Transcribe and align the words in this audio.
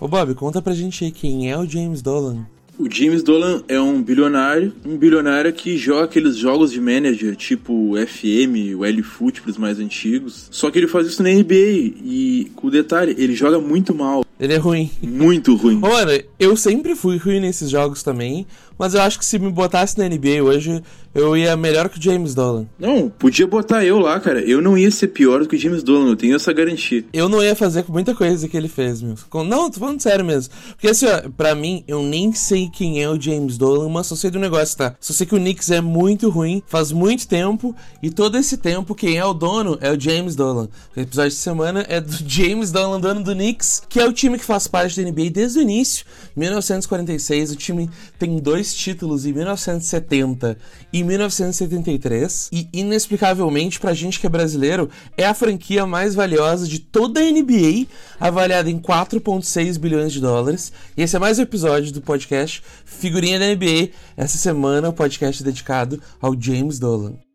Ô 0.00 0.06
Bob, 0.06 0.32
conta 0.34 0.62
pra 0.62 0.74
gente 0.74 1.04
aí 1.04 1.10
quem 1.10 1.50
é 1.50 1.58
o 1.58 1.68
James 1.68 2.00
Dolan. 2.00 2.46
O 2.78 2.88
James 2.88 3.24
Dolan 3.24 3.64
é 3.66 3.80
um 3.80 4.00
bilionário, 4.00 4.72
um 4.86 4.96
bilionário 4.96 5.52
que 5.52 5.76
joga 5.76 6.04
aqueles 6.04 6.36
jogos 6.36 6.70
de 6.70 6.80
manager, 6.80 7.34
tipo 7.34 7.94
FM, 8.06 8.78
o 8.78 8.84
L-Foot 8.84 9.42
pros 9.42 9.58
mais 9.58 9.80
antigos. 9.80 10.46
Só 10.52 10.70
que 10.70 10.78
ele 10.78 10.86
faz 10.86 11.08
isso 11.08 11.20
na 11.20 11.30
NBA 11.30 11.96
e, 12.04 12.52
com 12.54 12.68
o 12.68 12.70
detalhe, 12.70 13.16
ele 13.18 13.34
joga 13.34 13.58
muito 13.58 13.92
mal. 13.92 14.24
Ele 14.38 14.54
é 14.54 14.56
ruim. 14.56 14.88
Muito 15.02 15.56
ruim. 15.56 15.80
Mano, 15.80 16.12
eu 16.38 16.56
sempre 16.56 16.94
fui 16.94 17.16
ruim 17.16 17.40
nesses 17.40 17.68
jogos 17.68 18.04
também, 18.04 18.46
mas 18.78 18.94
eu 18.94 19.02
acho 19.02 19.18
que 19.18 19.24
se 19.24 19.38
me 19.38 19.50
botasse 19.50 19.98
na 19.98 20.08
NBA 20.08 20.42
hoje, 20.42 20.82
eu 21.14 21.36
ia 21.36 21.56
melhor 21.56 21.88
que 21.88 21.98
o 21.98 22.02
James 22.02 22.34
Dolan. 22.34 22.66
Não, 22.78 23.08
podia 23.08 23.46
botar 23.46 23.84
eu 23.84 23.98
lá, 23.98 24.20
cara. 24.20 24.40
Eu 24.40 24.62
não 24.62 24.78
ia 24.78 24.90
ser 24.90 25.08
pior 25.08 25.40
do 25.40 25.48
que 25.48 25.56
o 25.56 25.58
James 25.58 25.82
Dolan, 25.82 26.10
eu 26.10 26.16
tenho 26.16 26.36
essa 26.36 26.52
garantia. 26.52 27.04
Eu 27.12 27.28
não 27.28 27.42
ia 27.42 27.56
fazer 27.56 27.82
com 27.82 27.92
muita 27.92 28.14
coisa 28.14 28.48
que 28.48 28.56
ele 28.56 28.68
fez, 28.68 29.02
meu. 29.02 29.16
Não, 29.44 29.70
tô 29.70 29.80
falando 29.80 30.00
sério 30.00 30.24
mesmo. 30.24 30.52
Porque 30.70 30.88
assim, 30.88 31.06
ó, 31.06 31.28
pra 31.30 31.54
mim, 31.54 31.82
eu 31.88 32.02
nem 32.02 32.32
sei 32.32 32.68
quem 32.68 33.02
é 33.02 33.08
o 33.08 33.20
James 33.20 33.58
Dolan, 33.58 33.88
mas 33.88 34.06
só 34.06 34.14
sei 34.14 34.30
do 34.30 34.38
negócio, 34.38 34.76
tá? 34.76 34.94
Só 35.00 35.12
sei 35.12 35.26
que 35.26 35.34
o 35.34 35.38
Knicks 35.38 35.70
é 35.70 35.80
muito 35.80 36.28
ruim, 36.30 36.62
faz 36.66 36.92
muito 36.92 37.26
tempo, 37.26 37.74
e 38.02 38.10
todo 38.10 38.36
esse 38.36 38.56
tempo, 38.56 38.94
quem 38.94 39.16
é 39.16 39.24
o 39.24 39.34
dono 39.34 39.76
é 39.80 39.90
o 39.90 39.98
James 39.98 40.36
Dolan. 40.36 40.68
O 40.96 41.00
episódio 41.00 41.30
de 41.30 41.36
semana 41.36 41.84
é 41.88 42.00
do 42.00 42.16
James 42.26 42.70
Dolan, 42.70 43.00
dono 43.00 43.22
do 43.22 43.34
Knicks, 43.34 43.82
que 43.88 43.98
é 43.98 44.06
o 44.06 44.12
time 44.12 44.38
que 44.38 44.44
faz 44.44 44.66
parte 44.68 45.02
da 45.02 45.10
NBA 45.10 45.30
desde 45.30 45.58
o 45.58 45.62
início, 45.62 46.04
1946. 46.36 47.52
O 47.52 47.56
time 47.56 47.90
tem 48.18 48.38
dois 48.38 48.67
títulos 48.74 49.26
em 49.26 49.32
1970 49.32 50.58
e 50.92 51.04
1973 51.04 52.50
e 52.52 52.68
inexplicavelmente 52.72 53.78
pra 53.78 53.94
gente 53.94 54.18
que 54.18 54.26
é 54.26 54.30
brasileiro 54.30 54.88
é 55.16 55.26
a 55.26 55.34
franquia 55.34 55.86
mais 55.86 56.14
valiosa 56.14 56.66
de 56.66 56.78
toda 56.78 57.20
a 57.20 57.30
NBA, 57.30 57.86
avaliada 58.18 58.70
em 58.70 58.78
4.6 58.78 59.78
bilhões 59.78 60.12
de 60.12 60.20
dólares. 60.20 60.72
E 60.96 61.02
esse 61.02 61.16
é 61.16 61.18
mais 61.18 61.38
um 61.38 61.42
episódio 61.42 61.92
do 61.92 62.00
podcast 62.00 62.62
Figurinha 62.84 63.38
da 63.38 63.46
NBA. 63.46 63.90
Essa 64.16 64.38
semana 64.38 64.88
o 64.88 64.92
podcast 64.92 65.42
é 65.42 65.44
dedicado 65.44 66.00
ao 66.20 66.34
James 66.40 66.78
Dolan. 66.78 67.27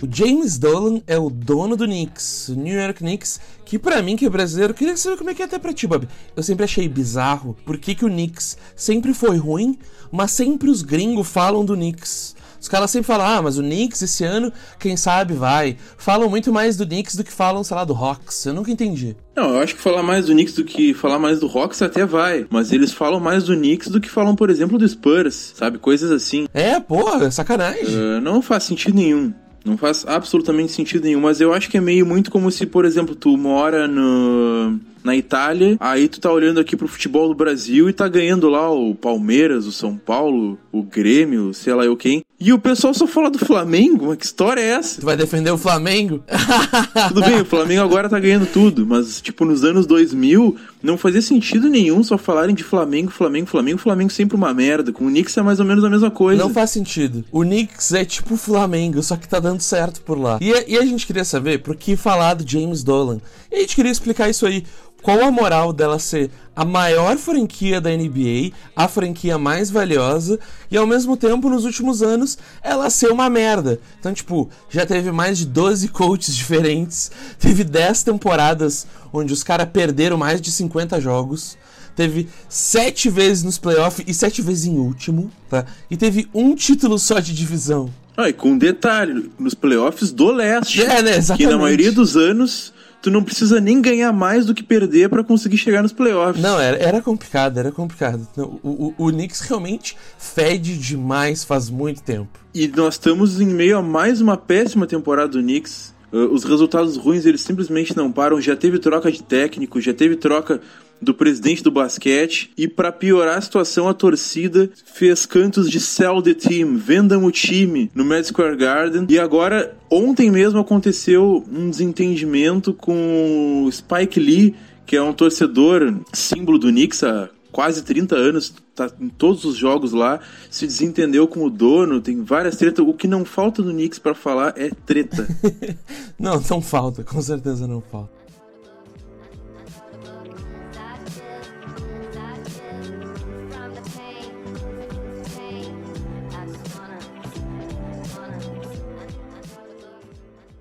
O 0.00 0.08
James 0.08 0.58
Dolan 0.58 1.00
é 1.08 1.18
o 1.18 1.28
dono 1.28 1.76
do 1.76 1.84
Knicks, 1.84 2.50
o 2.50 2.54
New 2.54 2.80
York 2.80 3.00
Knicks, 3.00 3.40
que 3.64 3.80
para 3.80 4.00
mim, 4.00 4.14
que 4.14 4.26
é 4.26 4.30
brasileiro, 4.30 4.72
queria 4.72 4.96
saber 4.96 5.16
como 5.16 5.30
é 5.30 5.34
que 5.34 5.42
é 5.42 5.44
até 5.44 5.58
pra 5.58 5.72
ti, 5.72 5.88
Bob. 5.88 6.08
Eu 6.36 6.42
sempre 6.44 6.64
achei 6.64 6.88
bizarro 6.88 7.56
por 7.64 7.76
que, 7.78 7.96
que 7.96 8.04
o 8.04 8.08
Knicks 8.08 8.56
sempre 8.76 9.12
foi 9.12 9.36
ruim, 9.38 9.76
mas 10.12 10.30
sempre 10.30 10.70
os 10.70 10.82
gringos 10.82 11.26
falam 11.26 11.64
do 11.64 11.74
Knicks. 11.74 12.36
Os 12.60 12.68
caras 12.68 12.92
sempre 12.92 13.08
falam, 13.08 13.26
ah, 13.26 13.42
mas 13.42 13.58
o 13.58 13.62
Knicks 13.62 14.00
esse 14.02 14.24
ano, 14.24 14.52
quem 14.78 14.96
sabe 14.96 15.34
vai. 15.34 15.76
Falam 15.96 16.30
muito 16.30 16.52
mais 16.52 16.76
do 16.76 16.86
Knicks 16.86 17.16
do 17.16 17.24
que 17.24 17.32
falam, 17.32 17.64
sei 17.64 17.76
lá, 17.76 17.84
do 17.84 17.94
Hawks. 17.94 18.46
Eu 18.46 18.54
nunca 18.54 18.70
entendi. 18.70 19.16
Não, 19.34 19.50
eu 19.50 19.60
acho 19.60 19.74
que 19.74 19.80
falar 19.80 20.02
mais 20.02 20.26
do 20.26 20.32
Knicks 20.32 20.54
do 20.54 20.64
que 20.64 20.94
falar 20.94 21.18
mais 21.18 21.40
do 21.40 21.46
Hawks 21.46 21.82
até 21.82 22.06
vai. 22.06 22.46
Mas 22.50 22.72
eles 22.72 22.92
falam 22.92 23.18
mais 23.18 23.44
do 23.44 23.56
Knicks 23.56 23.88
do 23.88 24.00
que 24.00 24.08
falam, 24.08 24.36
por 24.36 24.48
exemplo, 24.48 24.78
do 24.78 24.88
Spurs, 24.88 25.54
sabe? 25.56 25.78
Coisas 25.78 26.10
assim. 26.12 26.46
É, 26.54 26.78
porra, 26.78 27.30
sacanagem. 27.32 27.96
Uh, 27.96 28.20
não 28.20 28.40
faz 28.40 28.64
sentido 28.64 28.94
nenhum. 28.94 29.32
Não 29.64 29.76
faz 29.76 30.04
absolutamente 30.06 30.72
sentido 30.72 31.04
nenhum, 31.04 31.20
mas 31.20 31.40
eu 31.40 31.52
acho 31.52 31.68
que 31.68 31.76
é 31.76 31.80
meio 31.80 32.06
muito 32.06 32.30
como 32.30 32.50
se, 32.50 32.64
por 32.66 32.84
exemplo, 32.84 33.14
tu 33.14 33.36
mora 33.36 33.86
no, 33.86 34.78
na 35.04 35.16
Itália, 35.16 35.76
aí 35.80 36.08
tu 36.08 36.20
tá 36.20 36.32
olhando 36.32 36.60
aqui 36.60 36.76
pro 36.76 36.88
futebol 36.88 37.28
do 37.28 37.34
Brasil 37.34 37.88
e 37.88 37.92
tá 37.92 38.08
ganhando 38.08 38.48
lá 38.48 38.70
o 38.70 38.94
Palmeiras, 38.94 39.66
o 39.66 39.72
São 39.72 39.96
Paulo, 39.96 40.58
o 40.72 40.82
Grêmio, 40.82 41.52
sei 41.52 41.74
lá 41.74 41.84
eu 41.84 41.96
quem. 41.96 42.22
E 42.40 42.52
o 42.52 42.58
pessoal 42.58 42.94
só 42.94 43.04
fala 43.04 43.30
do 43.30 43.38
Flamengo? 43.38 44.06
Mas 44.06 44.18
que 44.18 44.24
história 44.24 44.60
é 44.60 44.68
essa? 44.68 45.00
Tu 45.00 45.04
vai 45.04 45.16
defender 45.16 45.50
o 45.50 45.58
Flamengo? 45.58 46.22
tudo 47.08 47.20
bem, 47.20 47.40
o 47.40 47.44
Flamengo 47.44 47.82
agora 47.82 48.08
tá 48.08 48.18
ganhando 48.20 48.46
tudo, 48.46 48.86
mas 48.86 49.20
tipo 49.20 49.44
nos 49.44 49.64
anos 49.64 49.86
2000 49.86 50.56
não 50.80 50.96
fazia 50.96 51.20
sentido 51.20 51.68
nenhum 51.68 52.00
só 52.04 52.16
falarem 52.16 52.54
de 52.54 52.62
Flamengo, 52.62 53.10
Flamengo, 53.10 53.48
Flamengo, 53.48 53.78
Flamengo 53.78 54.12
sempre 54.12 54.36
uma 54.36 54.54
merda. 54.54 54.92
Com 54.92 55.06
o 55.06 55.08
Knicks 55.08 55.36
é 55.36 55.42
mais 55.42 55.58
ou 55.58 55.66
menos 55.66 55.82
a 55.82 55.90
mesma 55.90 56.12
coisa. 56.12 56.40
Não 56.40 56.50
faz 56.50 56.70
sentido. 56.70 57.24
O 57.32 57.42
Knicks 57.42 57.92
é 57.92 58.04
tipo 58.04 58.34
o 58.34 58.36
Flamengo, 58.36 59.02
só 59.02 59.16
que 59.16 59.26
tá 59.26 59.40
dando 59.40 59.60
certo 59.60 60.00
por 60.02 60.16
lá. 60.16 60.38
E, 60.40 60.74
e 60.74 60.78
a 60.78 60.84
gente 60.84 61.08
queria 61.08 61.24
saber 61.24 61.58
por 61.58 61.74
que 61.74 61.96
falar 61.96 62.34
do 62.34 62.48
James 62.48 62.84
Dolan. 62.84 63.20
E 63.50 63.56
a 63.56 63.60
gente 63.60 63.74
queria 63.74 63.90
explicar 63.90 64.28
isso 64.28 64.46
aí 64.46 64.62
qual 65.02 65.22
a 65.22 65.30
moral 65.30 65.72
dela 65.72 65.98
ser 65.98 66.30
a 66.54 66.64
maior 66.64 67.16
franquia 67.16 67.80
da 67.80 67.90
NBA, 67.90 68.50
a 68.74 68.88
franquia 68.88 69.38
mais 69.38 69.70
valiosa, 69.70 70.40
e 70.68 70.76
ao 70.76 70.88
mesmo 70.88 71.16
tempo, 71.16 71.48
nos 71.48 71.64
últimos 71.64 72.02
anos, 72.02 72.36
ela 72.62 72.90
ser 72.90 73.12
uma 73.12 73.30
merda. 73.30 73.80
Então, 74.00 74.12
tipo, 74.12 74.50
já 74.68 74.84
teve 74.84 75.12
mais 75.12 75.38
de 75.38 75.46
12 75.46 75.86
coaches 75.94 76.34
diferentes, 76.34 77.12
teve 77.38 77.62
10 77.62 78.02
temporadas 78.02 78.88
onde 79.12 79.32
os 79.32 79.44
caras 79.44 79.68
perderam 79.72 80.16
mais 80.16 80.40
de 80.40 80.50
50 80.50 81.00
jogos. 81.00 81.56
Teve 81.94 82.28
sete 82.48 83.08
vezes 83.08 83.42
nos 83.42 83.58
playoffs 83.58 84.04
e 84.06 84.14
sete 84.14 84.40
vezes 84.40 84.66
em 84.66 84.78
último, 84.78 85.32
tá? 85.48 85.64
E 85.90 85.96
teve 85.96 86.28
um 86.32 86.54
título 86.54 86.96
só 86.96 87.18
de 87.18 87.34
divisão. 87.34 87.90
Ah, 88.16 88.28
e 88.28 88.32
com 88.32 88.50
um 88.50 88.58
detalhe, 88.58 89.30
nos 89.38 89.54
playoffs 89.54 90.10
do 90.10 90.30
leste. 90.30 90.82
É, 90.82 91.02
né? 91.02 91.16
Exatamente. 91.16 91.36
Que 91.36 91.46
na 91.46 91.56
maioria 91.56 91.92
dos 91.92 92.16
anos 92.16 92.72
tu 93.00 93.10
não 93.10 93.22
precisa 93.22 93.60
nem 93.60 93.80
ganhar 93.80 94.12
mais 94.12 94.46
do 94.46 94.54
que 94.54 94.62
perder 94.62 95.08
para 95.08 95.22
conseguir 95.22 95.56
chegar 95.56 95.82
nos 95.82 95.92
playoffs. 95.92 96.42
Não, 96.42 96.58
era, 96.60 96.76
era 96.76 97.02
complicado, 97.02 97.58
era 97.58 97.70
complicado. 97.70 98.26
O, 98.36 98.94
o, 98.98 99.06
o 99.06 99.12
Knicks 99.12 99.40
realmente 99.40 99.96
fede 100.18 100.76
demais 100.76 101.44
faz 101.44 101.70
muito 101.70 102.02
tempo. 102.02 102.38
E 102.54 102.68
nós 102.68 102.94
estamos 102.94 103.40
em 103.40 103.46
meio 103.46 103.78
a 103.78 103.82
mais 103.82 104.20
uma 104.20 104.36
péssima 104.36 104.86
temporada 104.86 105.28
do 105.28 105.40
Knicks. 105.40 105.94
Uh, 106.12 106.32
os 106.32 106.42
resultados 106.42 106.96
ruins 106.96 107.26
eles 107.26 107.42
simplesmente 107.42 107.96
não 107.96 108.10
param. 108.10 108.40
Já 108.40 108.56
teve 108.56 108.78
troca 108.78 109.12
de 109.12 109.22
técnico, 109.22 109.80
já 109.80 109.92
teve 109.92 110.16
troca 110.16 110.60
do 111.00 111.14
presidente 111.14 111.62
do 111.62 111.70
basquete 111.70 112.50
e 112.56 112.66
para 112.66 112.92
piorar 112.92 113.38
a 113.38 113.40
situação 113.40 113.88
a 113.88 113.94
torcida 113.94 114.70
fez 114.84 115.26
cantos 115.26 115.70
de 115.70 115.80
sell 115.80 116.22
the 116.22 116.34
team, 116.34 116.76
vendam 116.76 117.24
o 117.24 117.30
time 117.30 117.90
no 117.94 118.04
Madison 118.04 118.32
Square 118.32 118.56
Garden 118.56 119.06
e 119.08 119.18
agora 119.18 119.76
ontem 119.90 120.30
mesmo 120.30 120.58
aconteceu 120.58 121.44
um 121.50 121.70
desentendimento 121.70 122.72
com 122.72 123.64
o 123.64 123.72
Spike 123.72 124.20
Lee, 124.20 124.54
que 124.86 124.96
é 124.96 125.02
um 125.02 125.12
torcedor 125.12 125.94
símbolo 126.12 126.58
do 126.58 126.68
Knicks 126.68 127.02
há 127.04 127.30
quase 127.50 127.82
30 127.82 128.14
anos, 128.14 128.54
tá 128.74 128.90
em 129.00 129.08
todos 129.08 129.44
os 129.44 129.56
jogos 129.56 129.92
lá, 129.92 130.20
se 130.50 130.66
desentendeu 130.66 131.26
com 131.26 131.44
o 131.44 131.50
dono, 131.50 132.00
tem 132.00 132.22
várias 132.22 132.56
tretas. 132.56 132.86
O 132.86 132.92
que 132.92 133.08
não 133.08 133.24
falta 133.24 133.62
no 133.62 133.72
Knicks 133.72 133.98
para 133.98 134.14
falar 134.14 134.54
é 134.56 134.70
treta. 134.86 135.26
não, 136.18 136.40
não 136.50 136.60
falta, 136.60 137.02
com 137.02 137.20
certeza 137.20 137.66
não 137.66 137.80
falta. 137.80 138.17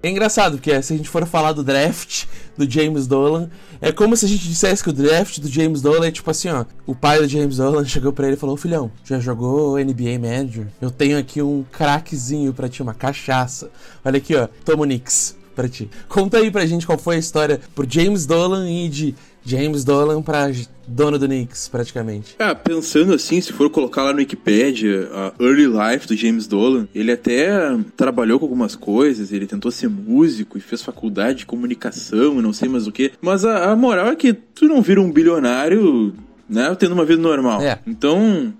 É 0.01 0.09
engraçado, 0.09 0.57
porque 0.57 0.81
se 0.81 0.93
a 0.93 0.97
gente 0.97 1.09
for 1.09 1.25
falar 1.25 1.53
do 1.53 1.63
draft 1.63 2.25
do 2.55 2.69
James 2.69 3.07
Dolan, 3.07 3.49
é 3.81 3.91
como 3.91 4.15
se 4.15 4.25
a 4.25 4.27
gente 4.27 4.47
dissesse 4.47 4.83
que 4.83 4.89
o 4.89 4.93
draft 4.93 5.39
do 5.39 5.49
James 5.49 5.81
Dolan 5.81 6.07
é 6.07 6.11
tipo 6.11 6.29
assim, 6.29 6.49
ó. 6.49 6.65
O 6.85 6.93
pai 6.93 7.19
do 7.19 7.27
James 7.27 7.57
Dolan 7.57 7.83
chegou 7.85 8.13
pra 8.13 8.27
ele 8.27 8.35
e 8.35 8.39
falou: 8.39 8.55
Filhão, 8.55 8.91
já 9.03 9.19
jogou 9.19 9.77
NBA 9.77 10.19
Manager? 10.19 10.67
Eu 10.79 10.91
tenho 10.91 11.17
aqui 11.17 11.41
um 11.41 11.65
craquezinho 11.71 12.53
pra 12.53 12.69
ti, 12.69 12.83
uma 12.83 12.93
cachaça. 12.93 13.71
Olha 14.05 14.17
aqui, 14.17 14.35
ó. 14.35 14.47
Toma 14.63 14.83
o 14.83 14.85
Knicks 14.85 15.35
pra 15.55 15.67
ti. 15.67 15.89
Conta 16.07 16.37
aí 16.37 16.51
pra 16.51 16.65
gente 16.67 16.85
qual 16.85 16.99
foi 16.99 17.15
a 17.15 17.19
história 17.19 17.59
por 17.73 17.91
James 17.91 18.27
Dolan 18.27 18.69
e 18.69 18.87
de 18.87 19.15
James 19.47 19.85
Dolan 19.85 20.21
pra 20.21 20.51
dono 20.85 21.17
do 21.17 21.25
Knicks, 21.25 21.69
praticamente. 21.69 22.35
Ah, 22.37 22.53
pensando 22.53 23.13
assim, 23.13 23.39
se 23.39 23.53
for 23.53 23.69
colocar 23.69 24.03
lá 24.03 24.11
no 24.11 24.19
Wikipedia 24.19 25.09
a 25.13 25.33
Early 25.41 25.67
Life 25.67 26.05
do 26.05 26.17
James 26.17 26.47
Dolan, 26.47 26.85
ele 26.93 27.13
até 27.13 27.49
trabalhou 27.95 28.39
com 28.39 28.45
algumas 28.45 28.75
coisas, 28.75 29.31
ele 29.31 29.47
tentou 29.47 29.71
ser 29.71 29.87
músico 29.87 30.57
e 30.57 30.61
fez 30.61 30.81
faculdade 30.81 31.39
de 31.39 31.45
comunicação 31.45 32.39
e 32.39 32.41
não 32.41 32.51
sei 32.51 32.67
mais 32.67 32.87
o 32.87 32.91
que. 32.91 33.13
Mas 33.21 33.45
a, 33.45 33.71
a 33.71 33.75
moral 33.75 34.07
é 34.07 34.15
que 34.17 34.33
tu 34.33 34.65
não 34.65 34.81
vira 34.81 34.99
um 34.99 35.09
bilionário, 35.09 36.13
né, 36.49 36.75
tendo 36.75 36.91
uma 36.91 37.05
vida 37.05 37.21
normal. 37.21 37.61
É. 37.61 37.79
Então, 37.87 38.53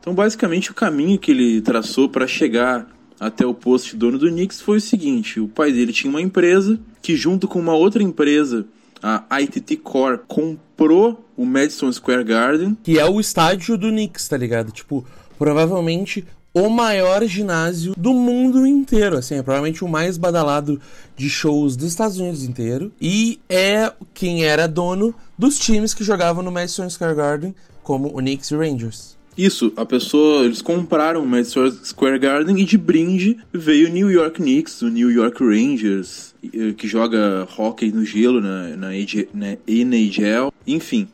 então 0.00 0.14
basicamente 0.14 0.70
o 0.70 0.74
caminho 0.74 1.18
que 1.18 1.32
ele 1.32 1.60
traçou 1.60 2.08
para 2.08 2.28
chegar 2.28 2.86
até 3.18 3.44
o 3.44 3.52
posto 3.52 3.90
de 3.90 3.96
dono 3.96 4.16
do 4.16 4.30
Knicks 4.30 4.60
foi 4.60 4.78
o 4.78 4.80
seguinte: 4.80 5.40
o 5.40 5.48
pai 5.48 5.72
dele 5.72 5.92
tinha 5.92 6.08
uma 6.08 6.22
empresa 6.22 6.78
que, 7.02 7.16
junto 7.16 7.48
com 7.48 7.58
uma 7.58 7.74
outra 7.74 8.00
empresa 8.00 8.64
a 9.02 9.40
ITT 9.40 9.76
Core 9.78 10.20
comprou 10.26 11.24
o 11.36 11.44
Madison 11.44 11.92
Square 11.92 12.24
Garden. 12.24 12.76
Que 12.82 12.98
é 12.98 13.04
o 13.06 13.20
estádio 13.20 13.78
do 13.78 13.88
Knicks, 13.88 14.28
tá 14.28 14.36
ligado? 14.36 14.70
Tipo, 14.72 15.04
provavelmente 15.38 16.26
o 16.52 16.68
maior 16.68 17.24
ginásio 17.24 17.94
do 17.96 18.12
mundo 18.12 18.66
inteiro, 18.66 19.16
assim, 19.16 19.36
é 19.36 19.42
provavelmente 19.42 19.84
o 19.84 19.88
mais 19.88 20.18
badalado 20.18 20.80
de 21.16 21.30
shows 21.30 21.76
dos 21.76 21.88
Estados 21.88 22.18
Unidos 22.18 22.42
inteiro 22.42 22.92
e 23.00 23.40
é 23.48 23.92
quem 24.12 24.44
era 24.44 24.66
dono 24.66 25.14
dos 25.38 25.58
times 25.58 25.94
que 25.94 26.02
jogavam 26.02 26.42
no 26.42 26.50
Madison 26.50 26.90
Square 26.90 27.14
Garden 27.14 27.54
como 27.82 28.08
o 28.08 28.16
Knicks 28.16 28.50
e 28.50 28.56
Rangers. 28.56 29.16
Isso, 29.38 29.72
a 29.76 29.86
pessoa, 29.86 30.44
eles 30.44 30.60
compraram 30.60 31.22
o 31.22 31.26
Madison 31.26 31.70
Square 31.70 32.18
Garden 32.18 32.58
e 32.60 32.64
de 32.64 32.76
brinde 32.76 33.38
veio 33.52 33.88
o 33.88 33.92
New 33.92 34.10
York 34.10 34.42
Knicks, 34.42 34.82
o 34.82 34.88
New 34.88 35.10
York 35.10 35.42
Rangers, 35.42 36.29
que 36.76 36.88
joga 36.88 37.46
hockey 37.56 37.92
no 37.92 38.04
gelo 38.04 38.40
na, 38.40 38.68
na, 38.76 38.88
na 39.34 39.56
NHL, 39.66 40.52
enfim. 40.66 41.08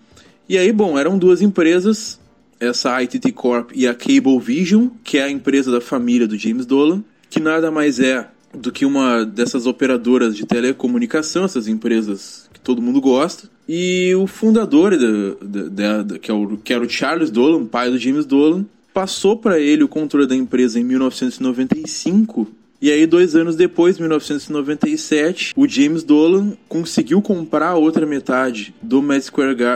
E 0.49 0.57
aí, 0.57 0.71
bom, 0.73 0.99
eram 0.99 1.19
duas 1.19 1.43
empresas, 1.43 2.21
essa 2.61 3.03
ITT 3.03 3.33
Corp 3.33 3.71
e 3.75 3.87
a 3.87 3.95
Cable 3.95 4.39
Vision, 4.39 4.89
que 5.03 5.19
é 5.19 5.25
a 5.25 5.31
empresa 5.31 5.71
da 5.71 5.81
família 5.81 6.27
do 6.27 6.39
James 6.39 6.65
Dolan, 6.65 7.03
que 7.29 7.41
nada 7.41 7.71
mais 7.71 7.99
é 7.99 8.29
do 8.55 8.73
que 8.73 8.87
uma 8.87 9.25
dessas 9.25 9.67
operadoras 9.67 10.37
de 10.37 10.47
telecomunicação, 10.47 11.45
essas 11.45 11.69
empresas 11.69 12.49
que 12.53 12.61
todo 12.61 12.81
mundo 12.81 13.01
gosta. 13.01 13.51
E 13.69 14.15
o 14.15 14.27
fundador, 14.27 14.97
da, 14.97 16.03
da, 16.03 16.19
que, 16.19 16.31
é 16.31 16.35
o, 16.35 16.57
que 16.57 16.73
era 16.73 16.85
o 16.85 16.89
Charles 16.89 17.31
Dolan, 17.31 17.67
pai 17.67 17.91
do 17.91 17.99
James 17.99 18.25
Dolan, 18.25 18.65
passou 18.95 19.37
para 19.37 19.59
ele 19.59 19.83
o 19.83 19.89
controle 19.89 20.27
da 20.27 20.37
empresa 20.37 20.79
em 20.79 20.85
1995. 20.85 22.47
E 22.81 22.91
aí, 22.91 23.07
dois 23.07 23.35
anos 23.35 23.57
depois, 23.57 23.99
1997, 23.99 25.55
o 25.57 25.67
James 25.67 26.03
Dolan 26.03 26.53
conseguiu 26.69 27.23
comprar 27.23 27.71
a 27.71 27.77
outra 27.77 28.05
metade 28.05 28.75
do 28.83 29.03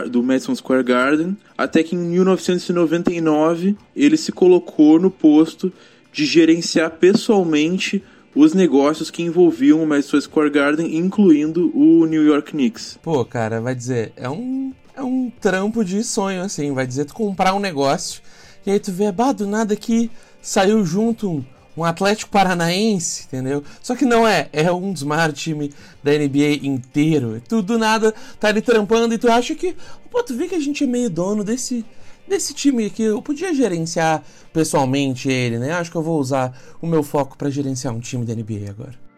do 0.09 0.23
Madison 0.23 0.55
Square 0.55 0.83
Garden, 0.83 1.37
até 1.57 1.81
que 1.81 1.95
em 1.95 1.99
1999 1.99 3.75
ele 3.95 4.17
se 4.17 4.31
colocou 4.31 4.99
no 4.99 5.09
posto 5.09 5.71
de 6.13 6.25
gerenciar 6.25 6.91
pessoalmente 6.91 8.03
os 8.35 8.53
negócios 8.53 9.09
que 9.09 9.23
envolviam 9.23 9.83
o 9.83 9.87
Madison 9.87 10.21
Square 10.21 10.49
Garden, 10.49 10.95
incluindo 10.95 11.71
o 11.75 12.05
New 12.05 12.23
York 12.23 12.51
Knicks. 12.51 12.99
Pô, 13.01 13.25
cara, 13.25 13.59
vai 13.59 13.75
dizer, 13.75 14.13
é 14.15 14.29
um, 14.29 14.73
é 14.95 15.01
um 15.01 15.31
trampo 15.41 15.83
de 15.83 16.03
sonho, 16.03 16.41
assim, 16.41 16.71
vai 16.73 16.85
dizer, 16.85 17.05
tu 17.05 17.13
comprar 17.13 17.53
um 17.53 17.59
negócio 17.59 18.21
e 18.65 18.71
aí 18.71 18.79
tu 18.79 18.91
vê, 18.91 19.11
bah, 19.11 19.31
do 19.31 19.47
nada 19.47 19.75
que 19.75 20.11
saiu 20.41 20.85
junto 20.85 21.29
um, 21.29 21.43
um 21.75 21.83
Atlético 21.83 22.31
Paranaense, 22.31 23.25
entendeu? 23.27 23.63
Só 23.81 23.95
que 23.95 24.05
não 24.05 24.27
é, 24.27 24.49
é 24.51 24.71
um 24.71 24.91
dos 24.91 25.03
maiores 25.03 25.39
times 25.39 25.73
da 26.03 26.11
NBA 26.11 26.65
inteiro. 26.65 27.41
Tu 27.47 27.61
do 27.61 27.77
nada 27.77 28.13
tá 28.39 28.49
ali 28.49 28.61
trampando 28.61 29.13
e 29.13 29.17
tu 29.17 29.31
acha 29.31 29.55
que, 29.55 29.75
pô, 30.09 30.21
tu 30.23 30.35
vê 30.35 30.47
que 30.47 30.55
a 30.55 30.59
gente 30.59 30.83
é 30.83 30.87
meio 30.87 31.09
dono 31.09 31.43
desse 31.43 31.85
desse 32.27 32.53
time 32.53 32.85
aqui, 32.85 33.03
eu 33.03 33.21
podia 33.21 33.53
gerenciar 33.53 34.23
pessoalmente 34.53 35.29
ele, 35.29 35.59
né? 35.59 35.73
Acho 35.73 35.91
que 35.91 35.97
eu 35.97 36.03
vou 36.03 36.17
usar 36.17 36.57
o 36.81 36.87
meu 36.87 37.03
foco 37.03 37.37
para 37.37 37.49
gerenciar 37.49 37.93
um 37.93 37.99
time 37.99 38.25
da 38.25 38.33
NBA 38.33 38.69
agora. 38.69 39.10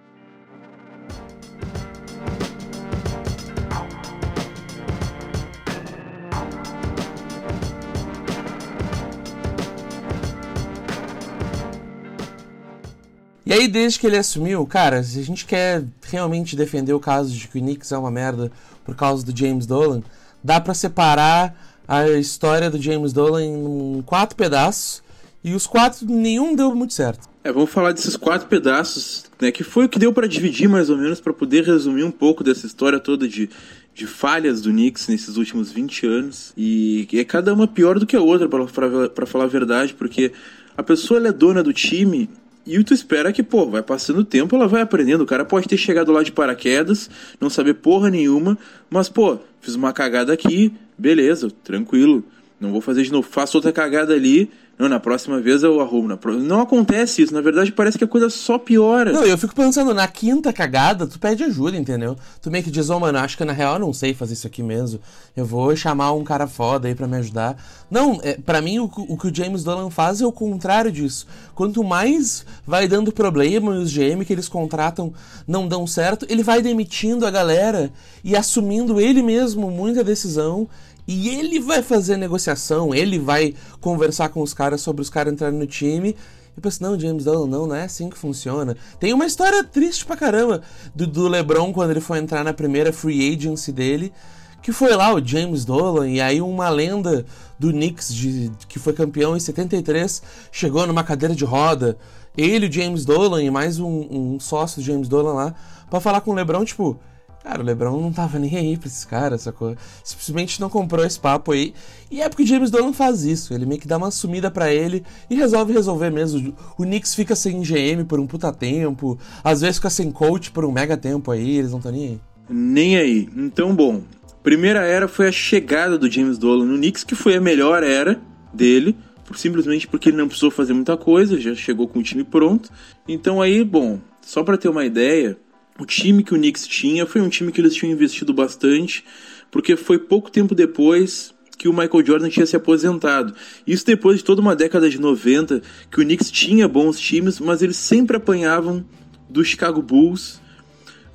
E 13.54 13.56
aí, 13.56 13.68
desde 13.68 14.00
que 14.00 14.08
ele 14.08 14.18
assumiu, 14.18 14.66
cara, 14.66 15.04
se 15.04 15.20
a 15.20 15.24
gente 15.24 15.46
quer 15.46 15.84
realmente 16.10 16.56
defender 16.56 16.92
o 16.92 17.00
caso 17.00 17.32
de 17.32 17.48
que 17.48 17.60
o 17.60 17.62
Knicks 17.62 17.92
é 17.92 17.98
uma 18.00 18.10
merda 18.10 18.52
por 18.84 18.96
causa 18.96 19.24
do 19.24 19.38
James 19.38 19.68
Dolan, 19.68 20.02
dá 20.44 20.60
para 20.60 20.74
separar 20.74 21.56
a 21.88 22.10
história 22.10 22.68
do 22.72 22.82
James 22.82 23.14
Dolan 23.14 23.44
em 23.44 24.04
quatro 24.08 24.36
pedaços 24.36 25.04
e 25.44 25.54
os 25.54 25.68
quatro 25.68 26.04
nenhum 26.08 26.56
deu 26.56 26.74
muito 26.74 26.96
certo. 26.96 27.30
É, 27.44 27.52
vamos 27.52 27.70
falar 27.70 27.92
desses 27.92 28.18
quatro 28.18 28.48
pedaços, 28.48 29.26
né, 29.40 29.52
que 29.52 29.64
foi 29.64 29.86
o 29.86 29.90
que 29.90 30.00
deu 30.00 30.12
para 30.12 30.28
dividir 30.28 30.68
mais 30.68 30.90
ou 30.90 30.98
menos 30.98 31.22
para 31.22 31.32
poder 31.32 31.64
resumir 31.64 32.04
um 32.04 32.12
pouco 32.12 32.44
dessa 32.44 32.66
história 32.66 33.00
toda 33.00 33.28
de, 33.28 33.52
de 33.94 34.08
falhas 34.08 34.64
do 34.64 34.72
Knicks 34.72 35.08
nesses 35.08 35.38
últimos 35.38 35.72
20 35.72 36.08
anos 36.08 36.54
e 36.58 37.08
é 37.14 37.24
cada 37.24 37.54
uma 37.54 37.68
pior 37.68 38.00
do 38.00 38.08
que 38.08 38.16
a 38.16 38.22
outra 38.22 38.50
para 38.50 39.28
falar 39.28 39.44
a 39.44 39.48
verdade, 39.48 39.94
porque 39.94 40.32
a 40.76 40.82
pessoa 40.82 41.28
é 41.28 41.32
dona 41.32 41.62
do 41.62 41.72
time 41.72 42.28
e 42.66 42.82
tu 42.84 42.94
espera 42.94 43.34
que, 43.34 43.44
pô, 43.44 43.70
vai 43.70 43.84
passando 43.84 44.20
o 44.20 44.24
tempo, 44.24 44.56
ela 44.56 44.68
vai 44.68 44.82
aprendendo. 44.82 45.22
O 45.22 45.26
cara 45.26 45.44
pode 45.44 45.68
ter 45.68 45.78
chegado 45.78 46.12
lá 46.12 46.24
de 46.24 46.32
paraquedas, 46.32 47.10
não 47.40 47.50
saber 47.50 47.76
porra 47.76 48.10
nenhuma, 48.10 48.58
mas, 48.90 49.10
pô, 49.10 49.38
fiz 49.60 49.76
uma 49.76 49.92
cagada 49.92 50.32
aqui, 50.32 50.74
beleza, 50.98 51.52
tranquilo. 51.64 52.24
Não 52.60 52.72
vou 52.72 52.80
fazer 52.80 53.04
de 53.04 53.12
novo. 53.12 53.28
Faço 53.28 53.58
outra 53.58 53.74
cagada 53.74 54.14
ali, 54.14 54.50
não, 54.78 54.90
na 54.90 55.00
próxima 55.00 55.40
vez 55.40 55.62
eu 55.62 55.80
arrumo. 55.80 56.18
Pro... 56.18 56.40
Não 56.40 56.62
acontece 56.62 57.22
isso. 57.22 57.34
Na 57.34 57.42
verdade, 57.42 57.72
parece 57.72 57.98
que 57.98 58.04
a 58.04 58.08
coisa 58.08 58.30
só 58.30 58.58
piora. 58.58 59.12
Não, 59.12 59.24
eu 59.24 59.38
fico 59.38 59.54
pensando, 59.54 59.94
na 59.94 60.08
quinta 60.08 60.52
cagada, 60.52 61.06
tu 61.06 61.20
pede 61.20 61.44
ajuda, 61.44 61.78
entendeu? 61.78 62.18
Tu 62.42 62.50
meio 62.50 62.64
que 62.64 62.72
diz, 62.72 62.90
ô, 62.90 62.96
oh, 62.96 63.00
mano, 63.00 63.20
acho 63.20 63.38
que 63.38 63.46
na 63.46 63.54
real 63.54 63.76
eu 63.76 63.80
não 63.80 63.94
sei 63.94 64.16
fazer 64.16 64.34
isso 64.34 64.48
aqui 64.48 64.64
mesmo. 64.64 65.00
Eu 65.38 65.46
vou 65.46 65.76
chamar 65.76 66.12
um 66.14 66.24
cara 66.24 66.48
foda 66.48 66.88
aí 66.88 66.96
pra 66.96 67.08
me 67.08 67.18
ajudar. 67.18 67.56
Não, 67.90 68.20
é, 68.24 68.34
para 68.34 68.62
mim 68.62 68.80
o, 68.80 68.86
o, 68.86 69.16
que 69.16 69.28
o 69.28 69.36
James 69.36 69.64
Dolan 69.64 69.92
faz 69.92 70.22
é 70.22 70.26
o 70.26 70.32
contrário 70.32 70.92
disso. 70.92 71.28
Quanto 71.54 71.84
mais 71.84 72.44
vai 72.66 72.88
dando 72.88 73.12
problema 73.12 73.76
e 73.76 73.78
os 73.78 73.94
GM 73.94 74.26
que 74.26 74.34
eles 74.34 74.50
contratam 74.50 75.14
não 75.48 75.68
dão 75.68 75.86
certo, 75.86 76.26
ele 76.28 76.42
vai 76.42 76.64
demitindo 76.64 77.28
a 77.28 77.32
galera 77.32 77.92
e 78.24 78.36
assumindo 78.36 79.00
ele 79.00 79.22
mesmo 79.22 79.70
muita 79.70 80.04
decisão 80.04 80.68
e 81.08 81.30
ele 81.30 81.60
vai 81.60 81.82
fazer 81.82 82.18
negociação, 82.18 82.94
ele 82.94 83.20
vai 83.20 83.54
conversar 83.82 84.30
com 84.30 84.42
os 84.42 84.54
caras 84.54 84.82
sobre 84.82 85.02
os 85.02 85.10
caras 85.10 85.34
entrarem 85.34 85.60
no 85.60 85.68
time. 85.68 86.16
E 86.56 86.62
penso, 86.62 86.84
não, 86.84 87.00
James 87.00 87.24
Dolan, 87.24 87.48
não, 87.48 87.68
não 87.68 87.76
é 87.76 87.84
assim 87.84 88.10
que 88.10 88.18
funciona. 88.18 88.78
Tem 89.00 89.12
uma 89.14 89.26
história 89.26 89.64
triste 89.64 90.06
pra 90.06 90.16
caramba 90.16 90.62
do, 90.94 91.08
do 91.08 91.28
LeBron 91.28 91.74
quando 91.74 91.92
ele 91.92 92.00
foi 92.00 92.20
entrar 92.20 92.44
na 92.44 92.54
primeira 92.54 92.94
free 92.94 93.36
agency 93.36 93.72
dele. 93.72 94.14
Que 94.62 94.72
foi 94.72 94.96
lá 94.96 95.14
o 95.14 95.26
James 95.26 95.66
Dolan, 95.66 96.08
e 96.08 96.22
aí 96.22 96.40
uma 96.40 96.70
lenda 96.70 97.26
do 97.60 97.72
Knicks, 97.72 98.14
de, 98.14 98.50
que 98.70 98.80
foi 98.80 98.94
campeão 98.94 99.36
em 99.36 99.40
73, 99.40 100.24
chegou 100.54 100.88
numa 100.88 101.04
cadeira 101.04 101.36
de 101.36 101.44
roda. 101.44 101.98
Ele, 102.38 102.68
o 102.68 102.72
James 102.72 103.04
Dolan 103.04 103.44
e 103.44 103.52
mais 103.52 103.78
um, 103.78 104.08
um 104.10 104.40
sócio 104.40 104.82
do 104.82 104.86
James 104.86 105.10
Dolan 105.10 105.34
lá, 105.34 105.56
para 105.90 106.00
falar 106.00 106.22
com 106.22 106.32
o 106.32 106.34
LeBron, 106.34 106.64
tipo, 106.64 106.98
Cara, 107.44 107.62
o 107.62 107.66
LeBron 107.66 108.00
não 108.00 108.14
tava 108.14 108.40
nem 108.40 108.56
aí 108.56 108.78
pra 108.78 108.88
esses 108.88 109.04
caras, 109.04 109.42
sacou? 109.42 109.76
Simplesmente 110.02 110.62
não 110.62 110.70
comprou 110.70 111.06
esse 111.06 111.20
papo 111.20 111.52
aí. 111.52 111.74
E 112.10 112.22
é 112.22 112.30
porque 112.30 112.44
o 112.44 112.48
James 112.48 112.72
Dolan 112.72 112.94
faz 112.94 113.26
isso. 113.26 113.54
Ele 113.54 113.66
meio 113.66 113.82
que 113.82 113.88
dá 113.88 113.98
uma 113.98 114.12
sumida 114.12 114.50
para 114.50 114.74
ele 114.74 115.04
e 115.30 115.36
resolve 115.36 115.74
resolver 115.74 116.10
mesmo. 116.10 116.56
O 116.78 116.84
Knicks 116.84 117.14
fica 117.14 117.36
sem 117.36 117.62
GM 117.62 118.06
por 118.08 118.18
um 118.18 118.26
puta 118.26 118.54
tempo. 118.54 119.20
Às 119.44 119.60
vezes 119.60 119.76
fica 119.76 119.90
sem 119.90 120.10
coach 120.10 120.52
por 120.52 120.64
um 120.64 120.72
mega 120.72 120.96
tempo 120.96 121.32
aí. 121.32 121.58
Eles 121.58 121.72
não 121.72 121.80
estão 121.80 121.92
nem 121.92 122.04
aí. 122.04 122.22
Nem 122.50 122.96
aí. 122.96 123.30
Então, 123.36 123.76
bom. 123.76 124.02
Primeira 124.42 124.86
era 124.86 125.10
foi 125.10 125.28
a 125.28 125.32
chegada 125.32 125.98
do 125.98 126.10
James 126.10 126.38
Dolan 126.38 126.66
no 126.66 126.78
Knicks, 126.78 127.04
que 127.04 127.16
foi 127.16 127.36
a 127.36 127.42
melhor 127.42 127.84
era 127.84 128.22
dele. 128.54 128.96
Simplesmente 129.36 129.88
porque 129.88 130.10
ele 130.10 130.18
não 130.18 130.28
precisou 130.28 130.52
fazer 130.52 130.74
muita 130.74 130.96
coisa, 130.96 131.40
já 131.40 131.56
chegou 131.56 131.88
com 131.88 132.00
o 132.00 132.04
time 132.04 132.24
pronto. 132.24 132.70
Então 133.08 133.42
aí, 133.42 133.64
bom, 133.64 134.00
só 134.22 134.44
para 134.44 134.58
ter 134.58 134.70
uma 134.70 134.86
ideia, 134.86 135.38
o 135.80 135.86
time 135.86 136.24
que 136.24 136.34
o 136.34 136.38
Knicks 136.38 136.68
tinha 136.68 137.06
foi 137.06 137.22
um 137.22 137.30
time 137.30 137.52
que 137.52 137.60
eles 137.60 137.74
tinham 137.74 137.92
investido 137.92 138.34
bastante, 138.34 139.04
porque 139.50 139.76
foi 139.76 139.98
pouco 139.98 140.32
tempo 140.32 140.54
depois 140.54 141.34
que 141.58 141.68
o 141.68 141.74
Michael 141.74 142.06
Jordan 142.06 142.30
tinha 142.30 142.46
se 142.46 142.56
aposentado. 142.56 143.34
Isso 143.66 143.86
depois 143.86 144.18
de 144.18 144.24
toda 144.24 144.42
uma 144.42 144.56
década 144.56 144.90
de 144.90 145.00
90, 145.00 145.62
que 145.90 146.02
o 146.02 146.04
Knicks 146.04 146.30
tinha 146.30 146.68
bons 146.68 147.00
times, 147.00 147.40
mas 147.40 147.62
eles 147.62 147.78
sempre 147.78 148.18
apanhavam 148.18 148.86
do 149.30 149.44
Chicago 149.44 149.82
Bulls, 149.82 150.42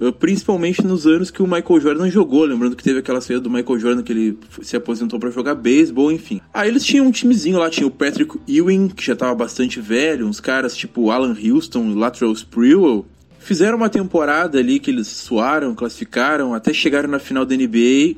eh, 0.01 0.11
principalmente 0.11 0.85
nos 0.85 1.07
anos 1.07 1.31
que 1.31 1.43
o 1.43 1.47
Michael 1.47 1.81
Jordan 1.81 2.11
jogou. 2.11 2.45
Lembrando 2.45 2.77
que 2.77 2.83
teve 2.83 2.99
aquela 2.99 3.21
saída 3.21 3.43
do 3.43 3.51
Michael 3.51 3.79
Jordan 3.79 4.03
que 4.03 4.13
ele 4.13 4.39
se 4.63 4.77
aposentou 4.77 5.21
para 5.21 5.31
jogar 5.31 5.55
beisebol, 5.55 6.11
enfim. 6.11 6.41
Aí 6.53 6.69
eles 6.69 6.85
tinham 6.85 7.07
um 7.07 7.11
timezinho 7.11 7.59
lá, 7.59 7.69
tinha 7.69 7.87
o 7.87 7.91
Patrick 7.91 8.41
Ewing, 8.49 8.89
que 8.89 9.05
já 9.05 9.13
estava 9.13 9.35
bastante 9.35 9.81
velho, 9.81 10.27
uns 10.27 10.41
caras 10.41 10.77
tipo 10.77 11.11
Alan 11.11 11.37
Houston, 11.39 11.95
Lateral 11.95 12.33
Sprewell, 12.33 13.07
Fizeram 13.49 13.79
uma 13.79 13.89
temporada 13.89 14.59
ali 14.59 14.79
que 14.79 14.91
eles 14.91 15.07
suaram, 15.07 15.75
classificaram, 15.75 16.53
até 16.53 16.71
chegaram 16.71 17.09
na 17.09 17.19
final 17.19 17.47
da 17.47 17.57
NBA, 17.57 18.15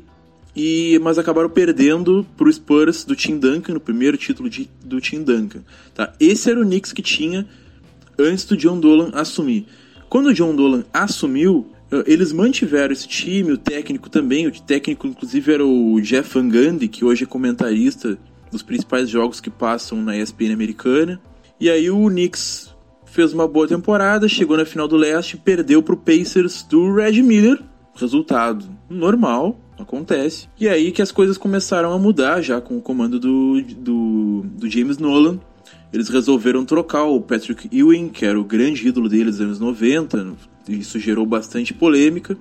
e, 0.57 0.99
mas 1.01 1.21
acabaram 1.21 1.49
perdendo 1.49 2.27
pro 2.37 2.53
Spurs 2.53 3.05
do 3.05 3.15
Tim 3.15 3.39
Duncan, 3.39 3.75
no 3.75 3.79
primeiro 3.79 4.17
título 4.17 4.51
de, 4.51 4.69
do 4.85 5.01
Tim 5.01 5.23
Duncan. 5.23 5.61
Tá? 5.95 6.13
Esse 6.19 6.51
era 6.51 6.61
o 6.61 6.65
Knicks 6.65 6.93
que 6.93 7.01
tinha 7.01 7.47
antes 8.19 8.45
do 8.45 8.57
John 8.57 8.81
Dolan 8.81 9.13
assumir. 9.15 9.67
Quando 10.09 10.31
o 10.31 10.35
John 10.35 10.53
Dolan 10.53 10.83
assumiu, 10.93 11.71
eh, 11.93 12.03
eles 12.09 12.33
mantiveram 12.33 12.93
esse 12.93 13.07
time, 13.07 13.53
o 13.53 13.57
técnico 13.57 14.11
também, 14.11 14.49
o 14.49 14.51
técnico 14.51 15.07
inclusive 15.07 15.53
era 15.53 15.65
o 15.65 16.01
Jeff 16.01 16.35
Van 16.35 16.49
Gundy, 16.49 16.89
que 16.89 17.05
hoje 17.05 17.23
é 17.23 17.27
comentarista 17.29 18.19
dos 18.51 18.65
principais 18.65 19.09
jogos 19.09 19.41
que 19.41 19.49
passam 19.49 20.03
na 20.03 20.19
ESPN 20.19 20.53
americana. 20.53 21.21
E 21.61 21.71
aí 21.71 21.89
o 21.89 22.09
Knicks 22.09 22.70
fez 23.11 23.33
uma 23.33 23.47
boa 23.47 23.67
temporada, 23.67 24.29
chegou 24.29 24.57
na 24.57 24.65
final 24.65 24.87
do 24.87 24.97
leste, 24.97 25.37
perdeu 25.37 25.83
pro 25.83 25.97
Pacers 25.97 26.63
do 26.63 26.95
Red 26.95 27.23
Miller. 27.23 27.61
Resultado 27.95 28.65
normal, 28.89 29.59
acontece. 29.79 30.49
E 30.59 30.69
aí 30.69 30.93
que 30.93 31.03
as 31.03 31.13
coisas 31.13 31.37
começaram 31.37 31.93
a 31.93 31.99
mudar 31.99 32.41
já 32.41 32.61
com 32.61 32.79
o 32.79 32.81
comando 32.81 33.19
do, 33.19 33.61
do, 33.63 34.45
do 34.45 34.71
James 34.71 34.99
Nolan. 34.99 35.39
Eles 35.93 36.09
resolveram 36.09 36.65
trocar 36.65 37.05
o 37.05 37.21
Patrick 37.21 37.69
Ewing, 37.77 38.09
que 38.09 38.25
era 38.25 38.39
o 38.39 38.45
grande 38.45 38.87
ídolo 38.87 39.09
deles 39.09 39.41
nos 39.41 39.61
anos 39.61 39.61
90, 39.61 40.35
isso 40.69 41.01
gerou 41.01 41.27
bastante 41.27 41.75
polêmica. 41.75 42.39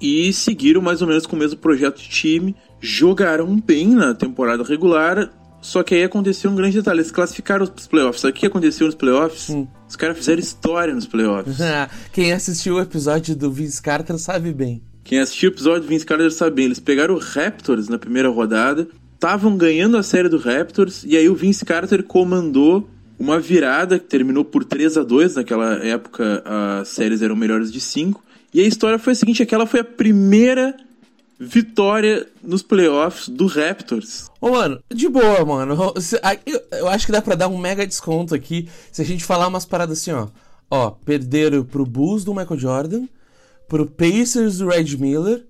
E 0.00 0.32
seguiram 0.32 0.80
mais 0.80 1.00
ou 1.00 1.08
menos 1.08 1.26
com 1.26 1.36
o 1.36 1.38
mesmo 1.38 1.58
projeto 1.58 1.98
de 1.98 2.08
time, 2.08 2.56
jogaram 2.80 3.56
bem 3.56 3.88
na 3.88 4.14
temporada 4.14 4.62
regular 4.62 5.30
Só 5.60 5.82
que 5.82 5.94
aí 5.94 6.04
aconteceu 6.04 6.50
um 6.50 6.54
grande 6.54 6.76
detalhe. 6.76 7.00
Eles 7.00 7.10
classificaram 7.10 7.64
os 7.64 7.86
playoffs. 7.86 8.20
Sabe 8.20 8.32
o 8.32 8.34
que 8.36 8.46
aconteceu 8.46 8.86
nos 8.86 8.94
playoffs? 8.94 9.50
Hum. 9.50 9.66
Os 9.88 9.96
caras 9.96 10.16
fizeram 10.16 10.40
história 10.40 10.94
nos 10.94 11.06
playoffs. 11.06 11.56
Quem 12.12 12.32
assistiu 12.32 12.76
o 12.76 12.80
episódio 12.80 13.34
do 13.34 13.50
Vince 13.50 13.80
Carter 13.82 14.18
sabe 14.18 14.52
bem. 14.52 14.82
Quem 15.02 15.20
assistiu 15.20 15.50
o 15.50 15.52
episódio 15.52 15.82
do 15.82 15.88
Vince 15.88 16.04
Carter 16.04 16.30
sabe 16.30 16.56
bem. 16.56 16.64
Eles 16.66 16.80
pegaram 16.80 17.14
o 17.14 17.18
Raptors 17.18 17.88
na 17.88 17.98
primeira 17.98 18.28
rodada, 18.28 18.86
estavam 19.14 19.56
ganhando 19.56 19.96
a 19.96 20.02
série 20.02 20.28
do 20.28 20.38
Raptors, 20.38 21.02
e 21.04 21.16
aí 21.16 21.28
o 21.28 21.34
Vince 21.34 21.64
Carter 21.64 22.02
comandou 22.02 22.88
uma 23.18 23.40
virada 23.40 23.98
que 23.98 24.04
terminou 24.04 24.44
por 24.44 24.64
3 24.64 24.98
a 24.98 25.02
2 25.02 25.36
Naquela 25.36 25.84
época 25.84 26.42
as 26.80 26.88
séries 26.88 27.20
eram 27.22 27.34
melhores 27.34 27.72
de 27.72 27.80
5. 27.80 28.22
E 28.52 28.60
a 28.60 28.66
história 28.66 28.98
foi 28.98 29.14
a 29.14 29.16
seguinte: 29.16 29.42
aquela 29.42 29.66
foi 29.66 29.80
a 29.80 29.84
primeira 29.84 30.76
vitória 31.38 32.26
nos 32.42 32.62
playoffs 32.62 33.28
do 33.28 33.46
Raptors. 33.46 34.28
Ô, 34.40 34.50
mano, 34.50 34.82
de 34.92 35.08
boa, 35.08 35.44
mano. 35.44 35.94
Eu 36.72 36.88
acho 36.88 37.06
que 37.06 37.12
dá 37.12 37.22
pra 37.22 37.34
dar 37.34 37.48
um 37.48 37.58
mega 37.58 37.86
desconto 37.86 38.34
aqui 38.34 38.68
se 38.90 39.00
a 39.00 39.04
gente 39.04 39.24
falar 39.24 39.46
umas 39.46 39.64
paradas 39.64 39.98
assim, 39.98 40.12
ó. 40.12 40.28
Ó, 40.70 40.90
perderam 40.90 41.64
pro 41.64 41.86
Bulls 41.86 42.24
do 42.24 42.34
Michael 42.34 42.60
Jordan, 42.60 43.04
pro 43.68 43.86
Pacers 43.86 44.58
do 44.58 44.68
Red 44.68 44.96
Miller, 44.98 45.46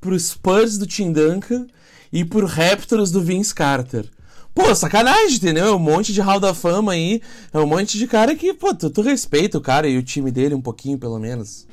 pro 0.00 0.18
Spurs 0.18 0.76
do 0.76 0.86
Tim 0.86 1.12
Duncan 1.12 1.66
e 2.12 2.24
pro 2.24 2.46
Raptors 2.46 3.10
do 3.10 3.20
Vince 3.20 3.54
Carter. 3.54 4.06
Pô, 4.54 4.74
sacanagem, 4.74 5.36
entendeu? 5.36 5.66
É 5.66 5.72
um 5.72 5.78
monte 5.78 6.12
de 6.12 6.20
Hall 6.20 6.40
da 6.40 6.52
Fama 6.52 6.92
aí. 6.92 7.22
É 7.52 7.58
um 7.60 7.66
monte 7.66 7.96
de 7.96 8.08
cara 8.08 8.34
que, 8.34 8.52
pô, 8.52 8.74
tu, 8.74 8.90
tu 8.90 9.02
respeita 9.02 9.56
o 9.56 9.60
cara 9.60 9.86
e 9.86 9.96
o 9.96 10.02
time 10.02 10.32
dele 10.32 10.54
um 10.54 10.60
pouquinho, 10.60 10.98
pelo 10.98 11.18
menos. 11.18 11.67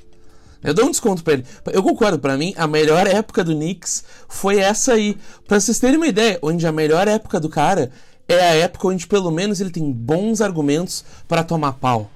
Eu 0.66 0.74
dou 0.74 0.86
um 0.86 0.92
desconto 0.92 1.24
pra 1.24 1.34
ele. 1.34 1.46
Eu 1.72 1.84
concordo, 1.84 2.20
para 2.20 2.38
mim, 2.38 2.54
a 2.58 2.68
melhor 2.68 3.08
época 3.08 3.44
do 3.44 3.54
Knicks 3.54 4.04
foi 4.28 4.58
essa 4.58 4.94
aí. 4.94 5.18
Pra 5.48 5.60
vocês 5.60 5.80
terem 5.80 5.98
uma 5.98 6.08
ideia, 6.08 6.40
onde 6.42 6.66
a 6.66 6.72
melhor 6.72 7.08
época 7.08 7.40
do 7.40 7.50
cara 7.50 7.92
é 8.28 8.40
a 8.40 8.56
época 8.56 8.88
onde 8.88 9.08
pelo 9.08 9.32
menos 9.32 9.62
ele 9.62 9.70
tem 9.70 9.92
bons 9.92 10.42
argumentos 10.42 11.06
para 11.28 11.44
tomar 11.44 11.74
pau. 11.74 12.10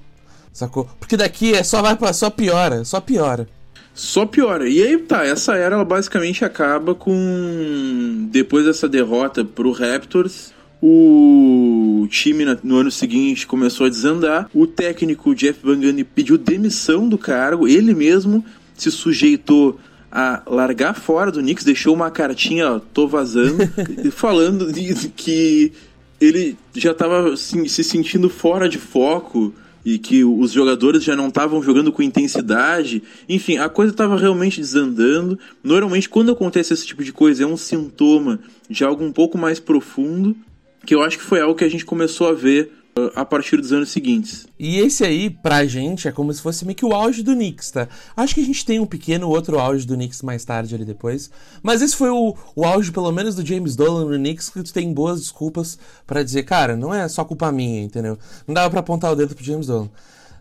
Sacou? 0.52 0.88
Porque 0.98 1.16
daqui 1.16 1.54
é 1.54 1.62
só 1.62 1.80
vai 1.80 1.96
para 1.96 2.12
só 2.12 2.28
piora, 2.28 2.84
só 2.84 3.00
piora. 3.00 3.46
Só 3.94 4.24
piora. 4.26 4.68
E 4.68 4.82
aí 4.82 4.98
tá, 4.98 5.24
essa 5.24 5.56
era 5.56 5.74
ela 5.74 5.84
basicamente 5.84 6.44
acaba 6.44 6.94
com 6.94 8.28
depois 8.30 8.64
dessa 8.64 8.88
derrota 8.88 9.44
pro 9.44 9.72
Raptors, 9.72 10.52
o 10.82 12.06
time 12.10 12.44
no 12.62 12.76
ano 12.76 12.90
seguinte 12.90 13.46
começou 13.46 13.86
a 13.86 13.90
desandar. 13.90 14.50
O 14.54 14.66
técnico 14.66 15.34
Jeff 15.34 15.60
Van 15.62 15.78
Gundy 15.78 16.04
pediu 16.04 16.38
demissão 16.38 17.08
do 17.08 17.18
cargo. 17.18 17.68
Ele 17.68 17.94
mesmo 17.94 18.44
se 18.74 18.90
sujeitou 18.90 19.78
a 20.10 20.42
largar 20.46 20.94
fora 20.94 21.30
do 21.30 21.40
Knicks, 21.40 21.64
deixou 21.64 21.94
uma 21.94 22.10
cartinha, 22.10 22.72
ó, 22.72 22.78
tô 22.78 23.06
vazando, 23.06 23.58
falando 24.10 24.72
que 25.14 25.72
ele 26.20 26.56
já 26.74 26.90
estava 26.90 27.34
assim, 27.34 27.68
se 27.68 27.84
sentindo 27.84 28.28
fora 28.28 28.68
de 28.68 28.78
foco 28.78 29.54
e 29.84 29.98
que 29.98 30.24
os 30.24 30.52
jogadores 30.52 31.02
já 31.04 31.14
não 31.14 31.28
estavam 31.28 31.62
jogando 31.62 31.92
com 31.92 32.02
intensidade. 32.02 33.02
Enfim, 33.28 33.58
a 33.58 33.68
coisa 33.68 33.92
estava 33.92 34.16
realmente 34.16 34.60
desandando. 34.60 35.38
Normalmente, 35.62 36.08
quando 36.08 36.32
acontece 36.32 36.74
esse 36.74 36.86
tipo 36.86 37.04
de 37.04 37.12
coisa, 37.12 37.44
é 37.44 37.46
um 37.46 37.56
sintoma 37.56 38.40
de 38.68 38.84
algo 38.84 39.04
um 39.04 39.12
pouco 39.12 39.38
mais 39.38 39.58
profundo 39.58 40.36
que 40.84 40.94
eu 40.94 41.02
acho 41.02 41.18
que 41.18 41.24
foi 41.24 41.40
algo 41.40 41.54
que 41.54 41.64
a 41.64 41.68
gente 41.68 41.84
começou 41.84 42.28
a 42.28 42.32
ver 42.32 42.72
uh, 42.98 43.10
a 43.14 43.24
partir 43.24 43.56
dos 43.56 43.72
anos 43.72 43.90
seguintes. 43.90 44.46
E 44.58 44.78
esse 44.78 45.04
aí, 45.04 45.30
pra 45.30 45.64
gente, 45.64 46.08
é 46.08 46.12
como 46.12 46.32
se 46.32 46.42
fosse 46.42 46.64
meio 46.64 46.76
que 46.76 46.84
o 46.84 46.92
auge 46.92 47.22
do 47.22 47.34
Knicks, 47.34 47.70
tá? 47.70 47.88
Acho 48.16 48.34
que 48.34 48.40
a 48.40 48.44
gente 48.44 48.64
tem 48.64 48.80
um 48.80 48.86
pequeno 48.86 49.28
outro 49.28 49.58
auge 49.58 49.86
do 49.86 49.94
Knicks 49.94 50.22
mais 50.22 50.44
tarde 50.44 50.74
ali 50.74 50.84
depois. 50.84 51.30
Mas 51.62 51.82
esse 51.82 51.96
foi 51.96 52.10
o, 52.10 52.34
o 52.54 52.64
auge, 52.64 52.90
pelo 52.92 53.12
menos, 53.12 53.34
do 53.34 53.46
James 53.46 53.76
Dolan 53.76 54.06
no 54.06 54.16
Knicks, 54.16 54.48
que 54.48 54.62
tu 54.62 54.72
tem 54.72 54.92
boas 54.92 55.20
desculpas 55.20 55.78
para 56.06 56.22
dizer, 56.22 56.42
cara, 56.44 56.76
não 56.76 56.92
é 56.92 57.08
só 57.08 57.24
culpa 57.24 57.52
minha, 57.52 57.82
entendeu? 57.82 58.18
Não 58.46 58.54
dava 58.54 58.70
pra 58.70 58.80
apontar 58.80 59.12
o 59.12 59.16
dedo 59.16 59.34
pro 59.34 59.44
James 59.44 59.66
Dolan. 59.66 59.90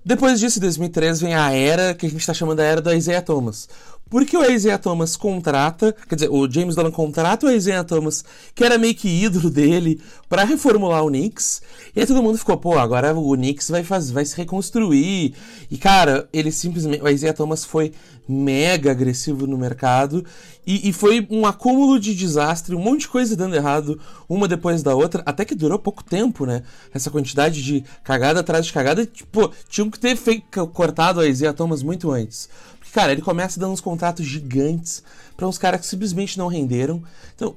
Depois 0.04 0.40
disso, 0.40 0.60
em 0.60 0.62
2003, 0.62 1.22
vem 1.22 1.36
a 1.36 1.52
era 1.52 1.94
que 1.94 2.06
a 2.06 2.10
gente 2.10 2.22
está 2.22 2.34
chamando 2.34 2.62
a 2.62 2.64
era 2.64 2.82
do 2.82 2.92
Isaiah 2.94 3.22
Thomas. 3.22 3.68
Porque 4.10 4.36
o 4.36 4.44
Isaiah 4.44 4.80
Thomas 4.80 5.16
contrata, 5.16 5.96
quer 6.08 6.16
dizer, 6.16 6.30
o 6.30 6.50
James 6.50 6.76
Dolan 6.76 6.92
contrata 6.92 7.46
o 7.46 7.52
Isaiah 7.52 7.84
Thomas, 7.84 8.24
que 8.56 8.64
era 8.64 8.78
meio 8.78 8.96
que 8.96 9.08
ídolo 9.08 9.50
dele, 9.50 10.02
para 10.28 10.44
reformular 10.44 11.04
o 11.04 11.10
Knicks. 11.10 11.62
E 11.96 12.00
aí 12.00 12.08
todo 12.08 12.24
mundo 12.24 12.38
ficou, 12.38 12.58
pô, 12.58 12.78
agora 12.78 13.16
o 13.16 13.36
Knicks 13.36 13.70
vai, 13.70 13.84
fazer, 13.84 14.14
vai 14.14 14.26
se 14.26 14.36
reconstruir. 14.36 15.34
E 15.70 15.78
cara, 15.78 16.28
ele 16.34 16.52
simplesmente. 16.52 17.04
O 17.04 17.08
Isaiah 17.08 17.34
Thomas 17.34 17.64
foi 17.64 17.94
mega 18.28 18.92
agressivo 18.92 19.48
no 19.48 19.58
mercado. 19.58 20.24
E, 20.66 20.90
e 20.90 20.94
foi 20.94 21.26
um 21.32 21.48
acúmulo 21.48 22.00
de 22.00 22.14
desastre, 22.14 22.76
um 22.76 22.80
monte 22.80 23.02
de 23.02 23.08
coisa 23.08 23.36
dando 23.36 23.56
errado, 23.56 24.00
uma 24.28 24.48
depois 24.48 24.84
da 24.84 24.94
outra, 24.94 25.24
até 25.26 25.44
que 25.44 25.56
durou 25.56 25.80
pouco 25.80 26.04
tempo, 26.04 26.46
né? 26.46 26.62
Essa 26.94 27.10
quantidade 27.10 27.64
de 27.64 27.84
cagada 28.04 28.42
atrás 28.42 28.68
de 28.68 28.74
cagada. 28.74 29.04
Tipo, 29.04 29.52
tinham 29.68 29.90
que 29.90 30.00
ter 30.00 30.16
feito, 30.16 30.68
cortado 30.68 31.22
o 31.22 31.26
Isaiah 31.26 31.54
Thomas 31.54 31.82
muito 31.82 32.12
antes. 32.12 32.50
Cara, 32.94 33.12
ele 33.12 33.22
começa 33.22 33.60
dando 33.60 33.74
uns 33.74 33.82
contratos 33.82 34.26
gigantes 34.26 35.04
para 35.38 35.48
uns 35.48 35.58
caras 35.58 35.82
que 35.82 35.88
simplesmente 35.88 36.38
não 36.38 36.48
renderam. 36.48 37.04
Então, 37.36 37.56